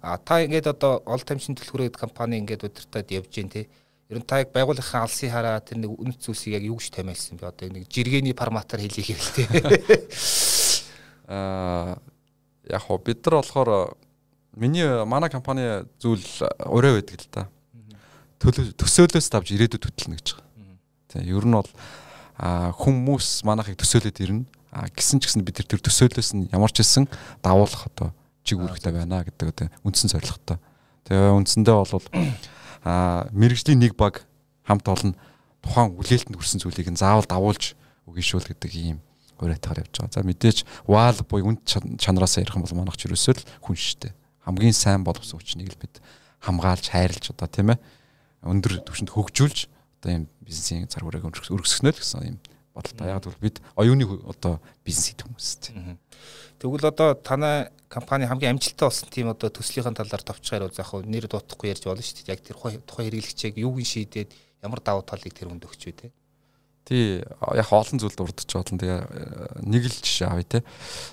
А 0.00 0.16
та 0.16 0.40
ингээд 0.40 0.72
одоо 0.72 1.04
ол 1.04 1.20
тамшин 1.20 1.52
төлхөрөөд 1.60 2.00
компани 2.00 2.40
ингээд 2.40 2.64
удирдаад 2.64 3.12
явж 3.12 3.28
гин 3.28 3.52
тий. 3.52 3.68
Ер 4.08 4.20
нь 4.20 4.24
та 4.24 4.40
яг 4.40 4.56
байгууллагын 4.56 5.04
алсын 5.04 5.28
хараа 5.28 5.60
тэр 5.60 5.84
нэг 5.84 5.92
үнэт 6.00 6.20
зүйлсийг 6.24 6.56
яг 6.56 6.64
юу 6.64 6.80
гэж 6.80 6.96
томьёолсон 6.96 7.36
бэ? 7.36 7.48
Одоо 7.52 7.68
нэг 7.68 7.92
жиргэний 7.92 8.32
параметр 8.32 8.80
хэлье 8.80 9.04
гэвэл 9.04 9.32
тий. 9.36 9.46
Аа 11.28 12.00
яг 12.64 12.82
хоо 12.88 12.98
бид 12.98 13.20
нар 13.24 13.44
болохоор 13.44 13.96
миний 14.56 15.04
манай 15.04 15.28
компани 15.28 15.84
зүйл 16.00 16.24
ураа 16.64 16.96
байдаг 16.96 17.20
л 17.20 17.28
та. 17.28 17.48
Төсөөлөөс 18.40 19.28
давж 19.28 19.52
ирээдүйд 19.52 19.84
хөтлөнө 19.84 20.16
гэж 20.16 20.28
байгаа. 20.36 20.48
Тийм 21.12 21.28
ер 21.28 21.44
нь 21.44 21.52
бол 21.52 21.68
хүмүүс 22.40 23.44
манайхыг 23.44 23.76
төсөөлөд 23.76 24.16
ирнэ. 24.24 24.44
А 24.72 24.88
гисэн 24.88 25.20
ч 25.20 25.28
гэсэн 25.28 25.44
бид 25.44 25.60
тэр 25.60 25.82
төсөөлөөс 25.82 26.30
нь 26.38 26.48
ямар 26.54 26.72
ч 26.72 26.80
хэлсэн 26.80 27.04
давуулах 27.44 27.90
одоо 27.90 28.14
чиг 28.46 28.62
үүрэгтэй 28.62 28.92
байна 28.96 29.26
гэдэг 29.26 29.48
одоо 29.52 29.68
үндсэн 29.84 30.08
зорилготой. 30.08 30.58
Тэгээ 31.04 31.36
үндсэндээ 31.36 31.74
бол 31.76 32.06
а 32.86 33.28
мэрэгжлийн 33.34 33.82
нэг 33.82 33.92
баг 33.98 34.24
хамт 34.64 34.86
олон 34.88 35.12
тухайн 35.60 35.92
үлээлтэнд 36.00 36.38
хүрсэн 36.38 36.62
зүйлийг 36.64 36.88
нь 36.88 37.00
заавал 37.00 37.28
давуулж 37.28 37.76
өгишүүл 38.08 38.48
гэдэг 38.48 38.72
ийм 38.72 38.98
уриатгаар 39.40 39.84
явж 39.84 40.00
байгаа. 40.00 40.14
За 40.14 40.24
мэдээж 40.24 40.64
ваал 40.88 41.20
буй 41.28 41.44
үнд 41.44 41.64
чанараас 41.66 42.40
ярих 42.40 42.56
юм 42.56 42.64
бол 42.64 42.76
манайх 42.80 42.96
ч 42.96 43.08
ерөөсөө 43.08 43.34
л 43.36 43.46
хүн 43.64 43.76
шттэ. 43.76 44.14
Хамгийн 44.44 44.76
сайн 44.76 45.04
боловсон 45.04 45.40
хүчнийг 45.40 45.72
л 45.76 45.80
бид 45.80 46.00
хамгаалж 46.40 46.88
хайрлж 46.88 47.32
одоо 47.36 47.48
тийм 47.48 47.76
ээ 47.76 47.78
өндөр 48.44 48.80
түвшинд 48.84 49.12
хөгжүүлж 49.12 49.68
одоо 50.00 50.10
ийм 50.12 50.24
бизнесийн 50.40 50.88
цар 50.88 51.04
хүрээг 51.04 51.28
өргөсгөнө 51.28 51.92
л 51.92 52.00
гэсэн 52.00 52.24
ийм 52.24 52.38
бодолтой. 52.74 53.06
Яг 53.08 53.24
бол 53.24 53.36
бид 53.40 53.60
оюуны 53.76 54.08
одоо 54.24 54.60
бизнес 54.84 55.12
хийх 55.12 55.28
хүмүүс 55.28 55.48
тийм. 55.60 55.98
Тэгвэл 56.58 56.88
одоо 56.88 57.14
танай 57.14 57.68
компани 57.88 58.24
хамгийн 58.24 58.56
амжилттай 58.56 58.88
болсон 58.88 59.08
тийм 59.12 59.28
одоо 59.28 59.52
төслийн 59.52 59.94
талаар 59.94 60.24
товчгаар 60.24 60.64
бол 60.64 60.74
заах 60.74 60.92
нэр 61.04 61.28
дутахгүй 61.28 61.70
ярьж 61.70 61.84
болно 61.84 62.02
шүү 62.02 62.24
дээ. 62.24 62.32
Яг 62.32 62.40
тэр 62.40 62.56
тухайн 62.56 63.12
хэрэглэгчээг 63.12 63.60
юу 63.60 63.76
гин 63.76 63.88
шийдээд 63.88 64.30
ямар 64.64 64.80
давуу 64.80 65.04
талыг 65.04 65.34
тэр 65.34 65.52
хүнд 65.52 65.68
өгч 65.68 65.82
вэ 65.84 65.92
те. 65.92 66.08
Тий 66.88 67.20
яг 67.20 67.68
олон 67.68 67.98
зүйлд 68.00 68.20
урдч 68.20 68.50
болно. 68.56 68.78
Тэгээ 68.80 69.00
нэг 69.68 69.82
л 69.84 69.96
жишээ 70.00 70.28
авъя 70.32 70.48
те. 70.48 70.64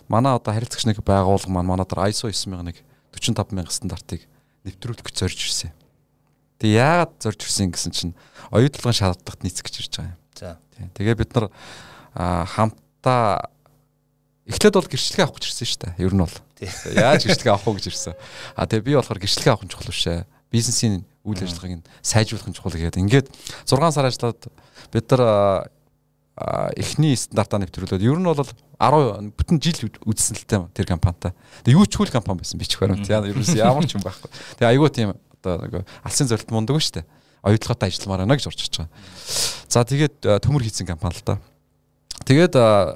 Манай 0.08 0.36
одоо 0.36 0.54
харилцагч 0.54 0.88
нэг 0.88 1.04
байгууллага 1.04 1.52
маань 1.52 1.68
манай 1.68 1.88
дээр 1.88 2.08
ISO 2.12 2.32
9001 2.32 2.84
45000 3.18 3.72
стандартыг 3.72 4.22
нэвтрүүлэх 4.68 5.06
гэж 5.08 5.16
зорж 5.16 5.40
ирсэн. 5.48 5.72
Тэгээ 6.58 6.82
яагаад 6.82 7.14
зорж 7.22 7.40
ирсэн 7.46 7.70
гэсэн 7.70 7.92
чинь 7.94 8.14
оюутлогын 8.50 8.98
шаардлагат 8.98 9.44
нийцэх 9.46 9.66
гэж 9.66 9.76
ирж 9.82 9.94
байгаа 9.98 10.12
юм. 10.12 10.20
За. 10.34 10.58
Тэгээ 10.98 11.16
бид 11.18 11.32
нар 11.38 11.48
хамтдаа 12.18 13.50
эхлээд 14.48 14.76
бол 14.80 14.90
гэрчлэгээ 14.90 15.26
авах 15.28 15.38
гэж 15.38 15.46
ирсэн 15.52 15.68
шүү 15.68 15.82
дээ. 15.86 15.94
Ер 16.02 16.14
нь 16.16 16.24
бол. 16.24 16.38
Яаж 16.96 17.22
гэрчлэгээ 17.28 17.54
авах 17.54 17.68
вэ 17.68 17.78
гэж 17.78 17.86
ирсэн. 17.92 18.16
А 18.56 18.66
тэгээ 18.66 18.88
би 18.88 18.94
болохоор 18.96 19.20
гэрчлэгээ 19.22 19.54
авах 19.54 19.66
нь 19.68 19.72
чухал 19.72 19.92
шээ. 19.92 20.26
Бизнесийн 20.50 21.04
үйл 21.28 21.44
ажиллагааг 21.44 21.84
нь 21.84 21.88
сайжруулах 22.02 22.48
нь 22.48 22.56
чухал 22.56 22.74
гэдэг. 22.74 23.04
Ингээд 23.04 23.28
6 23.68 23.92
сар 23.92 24.08
ажиллаад 24.08 24.40
бид 24.96 25.06
нар 25.12 25.68
эхний 26.78 27.18
стандартаа 27.18 27.60
нэвтрүүлээд 27.66 28.06
ер 28.08 28.18
нь 28.22 28.30
бол 28.30 28.40
10 28.40 29.34
бүтэн 29.36 29.58
жил 29.58 29.90
үзсэн 30.06 30.38
л 30.38 30.46
тээ 30.46 30.62
тэр 30.72 30.88
компанитай. 30.88 31.34
Тэгээ 31.66 31.76
юу 31.76 31.90
ч 31.90 31.98
хөл 31.98 32.14
компани 32.14 32.46
байсан 32.46 32.62
би 32.62 32.70
ч 32.70 32.78
баримт. 32.78 33.10
Яа 33.10 33.26
ерөөс 33.26 33.58
ямар 33.58 33.90
ч 33.90 33.98
юм 33.98 34.06
байхгүй. 34.06 34.30
Тэгээ 34.62 34.70
айгүй 34.70 34.90
тийм 34.94 35.18
одоо 35.42 35.56
нэг 35.64 35.86
алсын 36.04 36.28
зорилт 36.28 36.52
мундаг 36.52 36.82
шүү 36.82 37.02
дээ. 37.02 37.06
Оюутлоготой 37.44 37.90
ажилламаар 37.90 38.26
байна 38.26 38.36
гэж 38.36 38.48
иж 38.50 38.76
байгаа. 38.78 38.90
За 39.70 39.84
тэгээд 39.86 40.16
төмөр 40.42 40.64
хийцэн 40.66 40.88
компани 40.90 41.16
л 41.18 41.26
да. 41.26 41.38
Тэгээд 42.26 42.56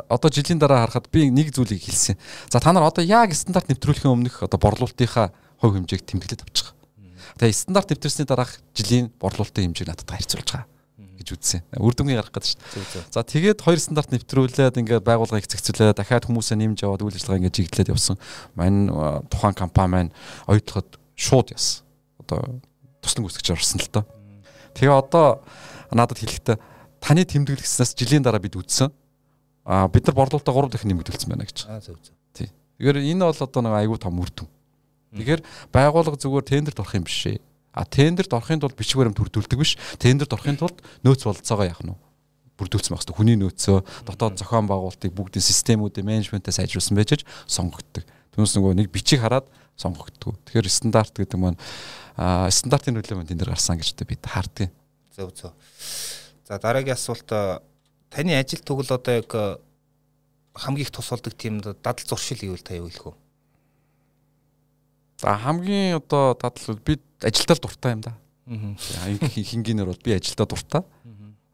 одоо 0.09 0.29
жилийн 0.33 0.59
дараа 0.59 0.83
харахад 0.83 1.07
би 1.13 1.29
нэг 1.29 1.53
зүйлийг 1.53 1.83
хэлсэн. 1.83 2.17
За 2.49 2.59
та 2.59 2.73
нар 2.73 2.89
одоо 2.89 3.05
яг 3.05 3.31
стандарт 3.37 3.69
нэвтрүүлэхийн 3.69 4.11
өмнөх 4.11 4.43
одоо 4.43 4.59
борлуулалтынхаа 4.59 5.31
хувь 5.61 5.77
хэмжээг 5.77 6.03
тэмдэглээд 6.03 6.41
авчих. 6.41 6.73
Тэгээ 7.37 7.53
стандарт 7.53 7.93
нэвтрсэний 7.93 8.27
дараах 8.27 8.57
жилийн 8.73 9.13
борлуулалтын 9.21 9.71
хэмжээг 9.71 9.87
надад 9.87 10.09
харьцуулж 10.09 10.49
байгаа 10.51 10.67
гэж 11.21 11.37
үзсэн. 11.37 11.61
Үр 11.77 11.93
дүнгийн 11.93 12.17
гарах 12.19 12.33
гэдэг 12.33 12.49
шүү 12.49 12.81
дээ. 12.91 13.13
За 13.13 13.21
тэгээд 13.21 13.61
хоёр 13.61 13.79
стандарт 13.79 14.09
нэвтрүүлээд 14.11 14.81
ингээд 14.81 15.05
байгууллагыг 15.05 15.45
хэцэгцүүлээд 15.45 16.01
дахиад 16.01 16.25
хүмүүсээ 16.25 16.57
нэмж 16.57 16.81
яваад 16.81 17.05
үйл 17.05 17.15
ажиллагаа 17.15 17.39
ингээд 17.45 17.57
чиглэлээд 17.61 17.93
явсан. 17.93 18.17
Мань 18.57 18.89
тухайн 19.29 19.55
компани 19.55 19.89
маань 19.93 20.11
оюутлахад 20.49 20.97
шууд 21.15 21.53
ясан. 21.53 21.85
Одоо 22.31 22.63
туслан 23.03 23.27
гүйцэтгэж 23.27 23.51
орсон 23.51 23.83
л 23.83 23.91
доо. 23.91 24.05
Тэгээ 24.71 24.95
одоо 24.95 25.43
надад 25.91 26.23
хэлэхдээ 26.23 26.57
таны 27.03 27.27
тэмдэглэснээс 27.27 27.91
жилийн 27.99 28.23
дараа 28.23 28.39
бид 28.39 28.55
үзсэн. 28.55 28.87
А 29.67 29.91
бид 29.91 30.07
нар 30.07 30.15
борлуулалтаа 30.15 30.55
3 30.55 30.71
дахин 30.71 30.95
нэмэгдүүлсэн 30.95 31.27
байна 31.27 31.43
гэж. 31.43 31.67
Аа 31.67 31.83
зөв 31.83 31.99
зөв. 31.99 32.15
Тий. 32.31 32.47
Тэгэхээр 32.79 33.03
энэ 33.03 33.27
бол 33.27 33.35
одоо 33.35 33.61
нэг 33.61 33.75
айгүй 33.83 33.99
том 33.99 34.15
үр 34.15 34.31
дүн. 34.31 34.47
Тэгэхээр 35.11 35.41
байгууллага 35.75 36.17
зүгээр 36.17 36.47
тендерт 36.47 36.79
орох 36.79 36.95
юм 36.95 37.03
биш 37.03 37.19
ээ. 37.27 37.43
А 37.75 37.83
тендерт 37.83 38.31
орохын 38.31 38.63
тулд 38.63 38.79
бичиг 38.79 38.95
баримт 38.95 39.19
бүрдүүлдэг 39.19 39.59
биш. 39.59 39.75
Тендерт 39.99 40.31
орохын 40.31 40.55
тулд 40.55 40.79
нөөц 41.03 41.27
бололцоогоо 41.27 41.67
яах 41.67 41.83
нь 41.83 41.91
бүрдүүлсэн 42.61 42.93
байх 42.95 43.03
хэрэгтэй. 43.03 43.17
Хүний 43.17 43.37
нөөцөө, 43.41 43.77
дотоод 44.05 44.37
зохион 44.37 44.69
байгуулалтыг 44.69 45.11
бүгдийн 45.11 45.41
системүүдээ 45.41 46.05
менежментээ 46.05 46.61
сайжруулсан 46.61 46.93
байж 46.93 47.25
сонгогддог. 47.49 48.05
Түүнээс 48.37 48.53
нөгөө 48.55 48.77
нэг 48.77 48.87
бичиг 48.93 49.25
хараад 49.25 49.49
сонгогддог. 49.81 50.37
Тэгэхээр 50.45 50.69
стандарт 50.69 51.17
гэдэг 51.17 51.39
маань 51.41 51.57
стандартын 52.53 52.95
нөлөө 53.01 53.17
маань 53.17 53.29
тэн 53.33 53.41
дээр 53.41 53.57
гарсан 53.57 53.81
гэж 53.81 53.97
бид 54.05 54.23
харддаг. 54.29 54.69
Зөв 55.17 55.33
зөв. 55.33 55.51
За 56.45 56.61
дараагийн 56.61 56.93
асуулт 56.93 57.25
таны 57.25 58.37
ажил 58.37 58.61
тэгвэл 58.61 58.93
одоо 58.93 59.13
яг 59.17 59.31
хамгийн 60.53 60.85
их 60.85 60.91
тус 60.91 61.09
болдог 61.09 61.33
тийм 61.33 61.61
дадал 61.61 61.95
зуршил 62.05 62.37
гэвэл 62.37 62.61
та 62.61 62.75
юу 62.75 62.87
хэлэх 62.89 63.05
вэ? 63.05 63.13
За 65.21 65.37
хамгийн 65.37 65.95
одоо 65.97 66.35
дадал 66.35 66.75
бид 66.83 67.01
ажилдаа 67.21 67.57
дуртай 67.57 67.91
юм 67.93 68.01
да. 68.01 68.17
Аа 68.47 69.15
хингийнээр 69.31 69.87
бол 69.87 70.03
би 70.03 70.11
ажилдаа 70.11 70.45
дуртай. 70.45 70.83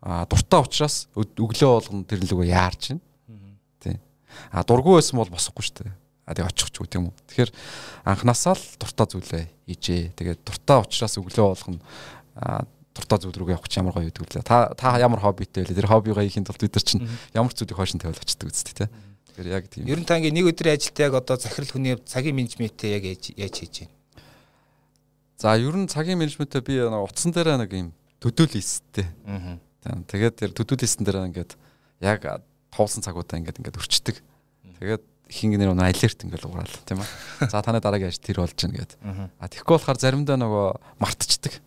Аа 0.02 0.26
дуртай 0.26 0.62
учраас 0.62 1.08
өглөө 1.14 1.72
болгон 1.78 2.06
тэр 2.06 2.26
лүгөө 2.26 2.48
яарч 2.50 2.96
байна. 2.96 3.02
Тий. 3.80 4.00
Аа 4.52 4.64
дургүй 4.64 4.98
байсан 4.98 5.20
бол 5.20 5.30
босохгүй 5.30 5.64
шүү 5.68 5.84
дээ. 5.84 5.94
А 6.28 6.36
тэгээ 6.36 6.52
очих 6.52 6.70
ч 6.70 6.84
үгүй 6.84 7.00
юм 7.00 7.10
уу. 7.10 7.16
Тэгэхээр 7.32 7.52
анханасаа 8.04 8.60
л 8.60 8.66
дуртай 8.76 9.08
зүйлээ 9.08 9.46
хийжээ. 9.72 10.12
Тэгээд 10.20 10.40
дуртай 10.44 10.78
учраас 10.84 11.16
өглөө 11.16 11.48
болгон 11.56 11.80
дуртай 12.92 13.18
зүйл 13.24 13.38
рүү 13.40 13.56
явах 13.56 13.72
ч 13.72 13.80
ямар 13.80 13.96
гоё 13.96 14.12
гэдэг 14.12 14.44
лээ. 14.44 14.44
Та 14.44 14.76
та 14.76 15.00
ямар 15.00 15.24
хоббитэй 15.24 15.64
вэ? 15.64 15.72
Тэр 15.72 15.88
хоббигоо 15.88 16.20
хийхин 16.20 16.44
тулд 16.44 16.60
бид 16.60 16.76
нар 16.76 16.84
чинь 16.84 17.08
ямар 17.32 17.54
зүйлийг 17.56 17.78
хойшин 17.80 18.02
тавиал 18.02 18.20
очдөг 18.20 18.52
үстэй 18.52 18.76
тий. 18.76 18.90
Тэгэхээр 19.32 19.48
яг 19.54 19.66
тийм. 19.72 19.88
Ер 19.88 20.00
нь 20.02 20.08
та 20.10 20.20
ингээ 20.20 20.36
нэг 20.36 20.52
өдрийн 20.52 20.76
ажилтаа 20.76 21.06
яг 21.08 21.16
одоо 21.16 21.38
захирал 21.40 21.72
хүний 21.72 21.96
цагийн 22.04 22.36
менежментээ 22.36 22.92
яг 22.98 23.04
яаж 23.08 23.56
хийж 23.56 23.88
байна? 23.88 23.96
За 25.38 25.56
ер 25.56 25.76
нь 25.78 25.88
цагийн 25.88 26.18
менежментээ 26.18 26.62
би 26.66 26.82
утсан 26.84 27.32
дээр 27.32 27.62
нэг 27.62 27.72
юм 27.72 27.94
төдөл 28.20 28.50
листтэй. 28.50 29.06
Аа. 29.30 29.62
Тэгээд 30.10 30.36
тэр 30.42 30.52
төдөл 30.58 30.82
листэн 30.82 31.06
дээр 31.06 31.30
ингээд 31.30 31.54
яг 32.02 32.26
туусан 32.74 33.06
цагуудаа 33.06 33.38
ингээд 33.38 33.62
ингээд 33.62 33.78
өрчдөг. 33.78 34.18
Тэгээд 34.82 35.06
хингэнэр 35.28 35.76
нэг 35.76 35.92
алерт 35.92 36.20
ингээд 36.24 36.48
угаал 36.48 36.76
тийм 36.88 37.04
аа. 37.04 37.10
За 37.52 37.62
таны 37.62 37.84
дараагийн 37.84 38.10
ажил 38.10 38.24
тэр 38.24 38.40
болж 38.42 38.56
гин 38.56 38.74
гэд. 38.74 38.96
А 39.40 39.48
тэгэхгүй 39.52 39.76
болохоор 39.76 40.00
заримдаа 40.00 40.38
нөгөө 40.40 40.68
мартчихдаг. 41.00 41.60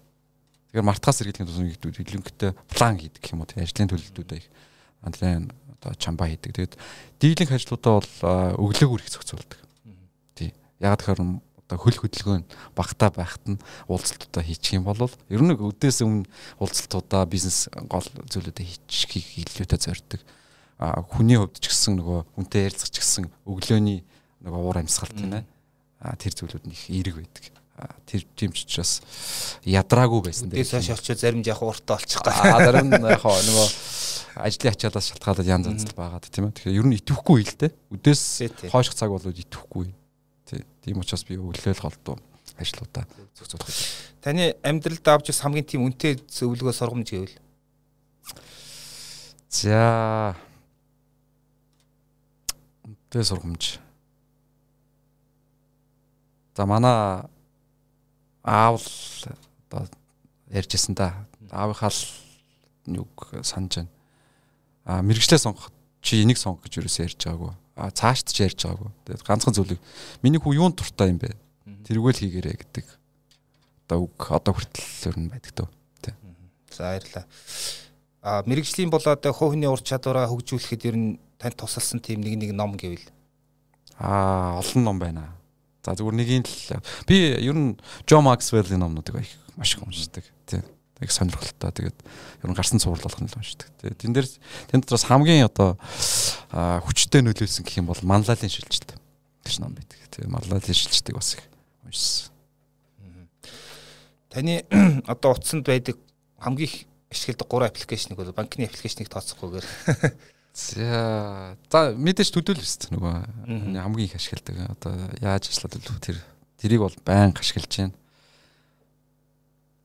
Тэгэхээр 0.70 0.88
мартахаас 0.88 1.20
сэргийлэх 1.20 1.48
тусам 1.48 1.68
илэнхтэй 1.68 2.52
план 2.72 2.96
хийдэг 2.96 3.24
юм 3.32 3.42
уу 3.42 3.48
тийм 3.48 3.64
ажлын 3.64 3.90
төлөлтүүдээ 3.90 4.38
их 4.38 4.48
антрын 5.04 5.52
одоо 5.80 5.92
чамба 5.98 6.30
хийдэг. 6.30 6.52
Тэгээд 6.56 6.74
дийлэнх 7.20 7.52
ажлуудаа 7.52 8.00
бол 8.00 8.12
өглөөгөр 8.70 9.02
их 9.04 9.12
зохицуулдаг. 9.12 9.58
Тий. 10.36 10.54
Яг 10.80 11.00
тэгэхээр 11.00 11.20
одоо 11.70 11.78
хөл 11.78 11.98
хөдөлгөөн 12.02 12.44
багтаа 12.74 13.10
байхад 13.14 13.44
нь 13.46 13.62
уулзалтуудаа 13.86 14.42
хийчих 14.42 14.78
юм 14.78 14.86
бол 14.86 15.06
ер 15.30 15.42
нь 15.42 15.54
өдөөс 15.54 16.02
өмнө 16.02 16.26
уулзалтуудаа 16.58 17.26
бизнес 17.30 17.70
гол 17.86 18.06
зүйлүүдэд 18.26 18.66
хийчихийг 18.66 19.46
илүүтэй 19.46 19.78
зорддог. 19.78 20.20
А 20.22 20.39
хүний 20.80 21.36
хувьд 21.36 21.60
ч 21.60 21.68
гэсэн 21.68 22.00
нөгөө 22.00 22.20
хүнтэй 22.40 22.64
ярилцах 22.64 22.88
ч 22.88 23.04
гэсэн 23.04 23.28
өглөөний 23.44 24.00
нөгөө 24.40 24.60
уур 24.64 24.80
амьсгал 24.80 25.12
тийм 25.12 25.36
ээ. 25.36 25.44
Тэр 26.16 26.32
зүйлүүд 26.32 26.64
нь 26.64 26.72
их 26.72 26.84
эерэг 26.88 27.20
байдаг. 27.20 27.44
Тэр 28.08 28.24
тийм 28.32 28.56
ч 28.56 28.64
учраас 28.64 29.04
ядраагүй 29.68 30.24
байсан. 30.24 30.48
Дээс 30.48 30.72
хойш 30.72 30.96
очиж 30.96 31.20
зарим 31.20 31.44
яг 31.44 31.60
уртаа 31.60 32.00
олчих 32.00 32.24
гал. 32.24 32.32
А 32.32 32.64
зарим 32.64 32.88
яг 32.96 33.20
нөгөө 33.20 33.68
ажлын 34.40 34.72
ачаалаас 34.72 35.12
шалтгаалаад 35.12 35.48
янз 35.52 35.68
янз 35.68 35.84
байгаад 35.92 36.24
тийм 36.32 36.48
ээ. 36.48 36.56
Тэгэхээр 36.56 36.78
ер 36.80 36.86
нь 36.88 36.96
итгэхгүй 36.96 37.44
л 37.44 37.56
дээ. 37.60 37.72
Өдөөс 37.92 38.22
хойших 38.72 38.96
цаг 38.96 39.12
бол 39.12 39.20
итгэхгүй. 39.20 39.92
Тийм 40.80 40.96
учраас 40.96 41.28
би 41.28 41.36
өглөөл 41.36 41.84
голдуу 41.84 42.16
ажлуудаа 42.56 43.04
зөвцөх. 43.36 43.68
Таны 44.24 44.56
амьдралд 44.64 45.04
авч 45.08 45.32
хамгийн 45.36 45.64
тийм 45.64 45.84
үнэтэй 45.88 46.20
зөвлөгөө 46.24 46.74
сургамж 46.76 47.08
гэвэл. 47.12 47.36
За. 49.48 50.36
Үнэтэй 53.10 53.26
сургамж. 53.26 53.82
За 56.54 56.66
манай 56.66 57.26
аав 58.46 58.78
л 58.78 59.34
одоо 59.66 59.90
ярьжсэн 60.54 60.94
да. 60.94 61.26
Аавынхаа 61.50 61.90
л 61.90 62.02
нүг 62.86 63.10
санаж 63.42 63.82
байна. 63.82 63.90
А 64.86 65.02
мэрэгчлээ 65.02 65.42
сонгох 65.42 65.74
чи 66.00 66.22
энийг 66.22 66.38
сонгох 66.38 66.70
гэж 66.70 66.78
юусэн 66.78 67.10
ярьж 67.10 67.18
байгаагүй 67.26 67.58
цаашд 67.88 68.28
ч 68.28 68.44
ярьж 68.44 68.68
байгаагүй. 68.68 68.92
Тэгээд 69.08 69.24
ганцхан 69.24 69.54
зүйлийг 69.56 69.80
миний 70.20 70.36
хүү 70.36 70.60
юунд 70.60 70.76
туртай 70.76 71.08
юм 71.08 71.18
бэ? 71.22 71.32
Тэргүүл 71.88 72.20
хийгэрээ 72.20 72.56
гэдэг. 72.60 72.86
Одоо 73.88 74.04
үг 74.04 74.18
одоо 74.28 74.52
хүртэл 74.52 75.08
ер 75.08 75.16
нь 75.16 75.32
байдаг 75.32 75.52
дөө. 75.56 75.68
Тэ. 76.04 76.12
За 76.68 76.92
баярлаа. 76.92 77.24
А 78.20 78.44
мэрэгжлийн 78.44 78.92
болоод 78.92 79.24
хувийн 79.24 79.72
ур 79.72 79.80
чадвараа 79.80 80.28
хөгжүүлэхэд 80.28 80.82
ер 80.92 80.96
нь 81.00 81.10
танд 81.40 81.56
тусалсан 81.56 82.04
тийм 82.04 82.20
нэг 82.20 82.36
нэг 82.36 82.52
ном 82.52 82.76
гэвэл 82.76 83.08
аа 83.96 84.60
олон 84.60 84.84
ном 84.84 84.98
байна. 85.00 85.32
За 85.80 85.96
зүгээр 85.96 86.16
нэгийг 86.20 86.44
л 86.44 86.84
би 87.08 87.32
ер 87.40 87.56
нь 87.56 87.80
Джо 88.04 88.20
Максвеллийн 88.20 88.84
номнуудыг 88.84 89.24
маш 89.56 89.74
их 89.74 89.82
уншдаг. 89.82 90.24
Тий 90.44 90.60
их 91.00 91.12
сонирхолтой. 91.12 91.72
Тэгээд 91.72 91.98
ер 92.44 92.50
нь 92.52 92.56
гарсан 92.56 92.76
цуврал 92.76 93.00
болох 93.00 93.20
нь 93.24 93.28
л 93.32 93.38
уншдаг. 93.40 93.68
Тэгээд 93.80 94.00
тэн 94.04 94.12
дээр 94.12 94.28
тэн 94.68 94.84
дотроос 94.84 95.08
хамгийн 95.08 95.48
одоо 95.48 95.80
хүчтэй 96.52 97.24
нөлөөлсөн 97.24 97.64
гэх 97.64 97.80
юм 97.80 97.88
бол 97.88 98.00
манлайлын 98.04 98.52
шилжилт 98.52 99.00
гэж 99.48 99.56
ном 99.64 99.72
байдаг. 99.72 99.96
Тэгээд 100.12 100.28
манлайлын 100.28 100.76
шилжилтийг 100.76 101.16
бас 101.16 101.40
их 101.40 101.44
уншсан. 101.88 102.28
Таны 104.28 104.64
одоо 105.08 105.32
утсанд 105.32 105.64
байдаг 105.64 105.96
хамгийн 106.36 106.68
их 106.68 106.84
ашигладаг 107.08 107.48
3 107.48 107.66
аппликейшнийг 107.72 108.16
бол 108.20 108.36
банкны 108.36 108.68
аппликейшнийг 108.68 109.08
тооцохгүйгээр 109.08 109.66
За 110.54 111.56
за 111.70 111.80
мэдээж 111.94 112.30
төдөл 112.34 112.58
өст 112.58 112.90
нөгөө 112.90 113.14
хамгийн 113.78 114.08
их 114.10 114.16
ашигладаг. 114.18 114.56
Одоо 114.74 114.92
яаж 115.22 115.46
ажиллаад 115.46 115.78
вэ 115.78 116.00
тэр 116.02 116.18
тэрийг 116.58 116.82
бол 116.82 116.96
байнга 117.06 117.38
ашиглаж 117.38 117.70
байна. 117.70 117.94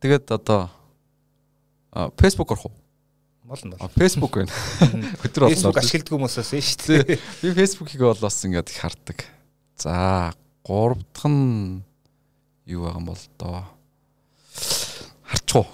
Тэгээд 0.01 0.25
одоо 0.33 0.73
Facebook 2.17 2.51
орох 2.51 2.65
уу? 2.65 2.75
Болно 3.45 3.77
болно. 3.77 3.93
Facebook 3.93 4.33
байна. 4.41 4.51
Өдөр 5.21 5.45
болсон. 5.45 5.53
Facebook 5.53 5.77
ашигладаг 5.77 6.13
хүмүүсээс 6.17 6.51
нь 6.57 6.65
шүү 6.65 6.81
дээ. 7.05 7.21
Би 7.45 7.47
Facebook-ийг 7.53 8.01
бол 8.01 8.17
бас 8.25 8.41
ингээд 8.41 8.73
их 8.73 8.81
хардаг. 8.81 9.19
За, 9.77 10.33
гурав 10.65 10.99
дахь 11.13 11.29
нь 11.29 11.85
юу 12.65 12.89
байгаа 12.89 12.99
юм 12.99 13.05
бол 13.05 13.21
доо. 13.37 13.69
Харчих 15.29 15.61
уу. 15.61 15.69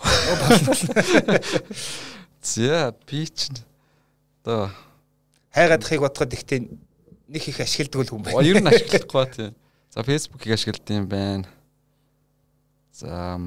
За, 2.44 2.92
би 3.08 3.24
чинь 3.32 3.64
одоо 4.42 4.72
хайгаадахыг 5.54 6.02
бодоход 6.02 6.34
ихтэй 6.34 6.70
нэг 7.28 7.44
их 7.48 7.60
ашигладаг 7.60 8.10
хүн 8.10 8.24
байна. 8.24 8.42
Ер 8.42 8.62
нь 8.62 8.68
ашиглахгүй 8.68 9.26
тийм. 9.30 9.56
За, 9.94 10.04
Facebook-ийг 10.04 10.54
ашигладаг 10.56 10.89
юм 10.89 11.08
байна. 11.08 11.48
За. 12.92 13.39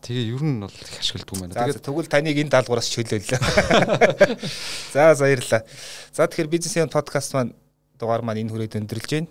Тэгээ 0.00 0.34
ер 0.34 0.42
нь 0.42 0.60
бол 0.60 0.72
их 0.72 0.98
ашигладаг 0.98 1.30
юм 1.30 1.40
байна. 1.46 1.54
Тэгээд 1.54 1.84
тэгвэл 1.86 2.10
таныг 2.10 2.36
энэ 2.40 2.50
даалгавраас 2.50 2.90
чөлөөллөө. 2.90 3.40
За 4.94 5.14
баярлалаа. 5.14 5.62
За 6.10 6.26
тэгэхээр 6.26 6.50
бизнесийн 6.50 6.90
подкаст 6.90 7.34
маань 7.34 7.54
дугаар 8.00 8.22
маань 8.22 8.42
энэ 8.42 8.50
хүрээд 8.50 8.80
өндөрлж 8.82 9.10
байна. 9.14 9.30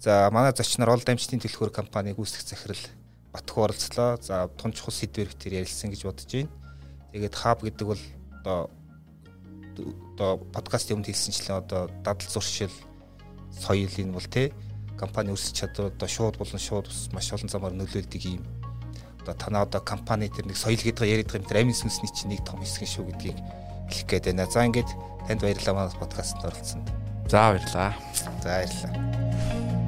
За 0.00 0.26
манай 0.32 0.50
зочноор 0.50 0.98
ол 0.98 1.04
дамжтын 1.04 1.38
төлхөр 1.38 1.70
компани 1.70 2.16
гүйцэтгэх 2.16 2.48
захирал 2.48 2.84
Батх 3.32 3.56
оролцлоо. 3.56 4.18
За 4.20 4.48
тун 4.60 4.72
чухал 4.72 4.92
сэдвэр 4.92 5.32
тэр 5.36 5.64
ярилцсан 5.64 5.92
гэж 5.92 6.04
бодож 6.04 6.28
байна. 6.28 6.61
Тэгээд 7.12 7.34
хаб 7.34 7.62
гэдэг 7.62 7.86
бол 7.86 8.02
одоо 8.40 8.70
одоо 10.16 10.30
подкастын 10.52 11.00
өмнө 11.00 11.08
хэлсэнчлэн 11.12 11.60
одоо 11.60 11.88
дадал 12.04 12.28
зуршил 12.28 12.72
соёл 13.52 13.92
энэ 13.96 14.12
бол 14.12 14.28
тий 14.28 14.52
компани 14.98 15.32
өсч 15.32 15.56
чадвар 15.56 15.92
одоо 15.92 16.08
шууд 16.08 16.36
болон 16.36 16.60
шууд 16.60 16.88
маш 17.12 17.32
олон 17.32 17.48
замаар 17.48 17.72
нөлөөлдөг 17.76 18.22
юм 18.28 18.44
одоо 19.22 19.34
танаа 19.34 19.62
одоо 19.62 19.80
компани 19.80 20.28
тэр 20.28 20.46
нэг 20.46 20.56
соёл 20.56 20.80
гэдэг 20.80 21.08
яриад 21.08 21.28
байгаа 21.30 21.40
юм 21.40 21.48
тэр 21.48 21.60
амин 21.62 21.76
сүнсний 21.76 22.12
чинь 22.12 22.30
нэг 22.34 22.44
том 22.44 22.60
хэсэг 22.60 22.88
шүү 22.88 23.06
гэдгийг 23.08 23.38
хэлэх 23.92 24.06
гээд 24.08 24.24
байна. 24.32 24.46
За 24.50 24.64
ингээд 24.66 24.90
танд 25.28 25.40
баярлалаа 25.40 25.74
манай 25.74 25.98
подкастт 26.00 26.44
оролцсонд. 26.44 26.88
За 27.28 27.52
баярлалаа. 27.52 27.94
За 28.14 28.30
баярлалаа. 28.42 29.81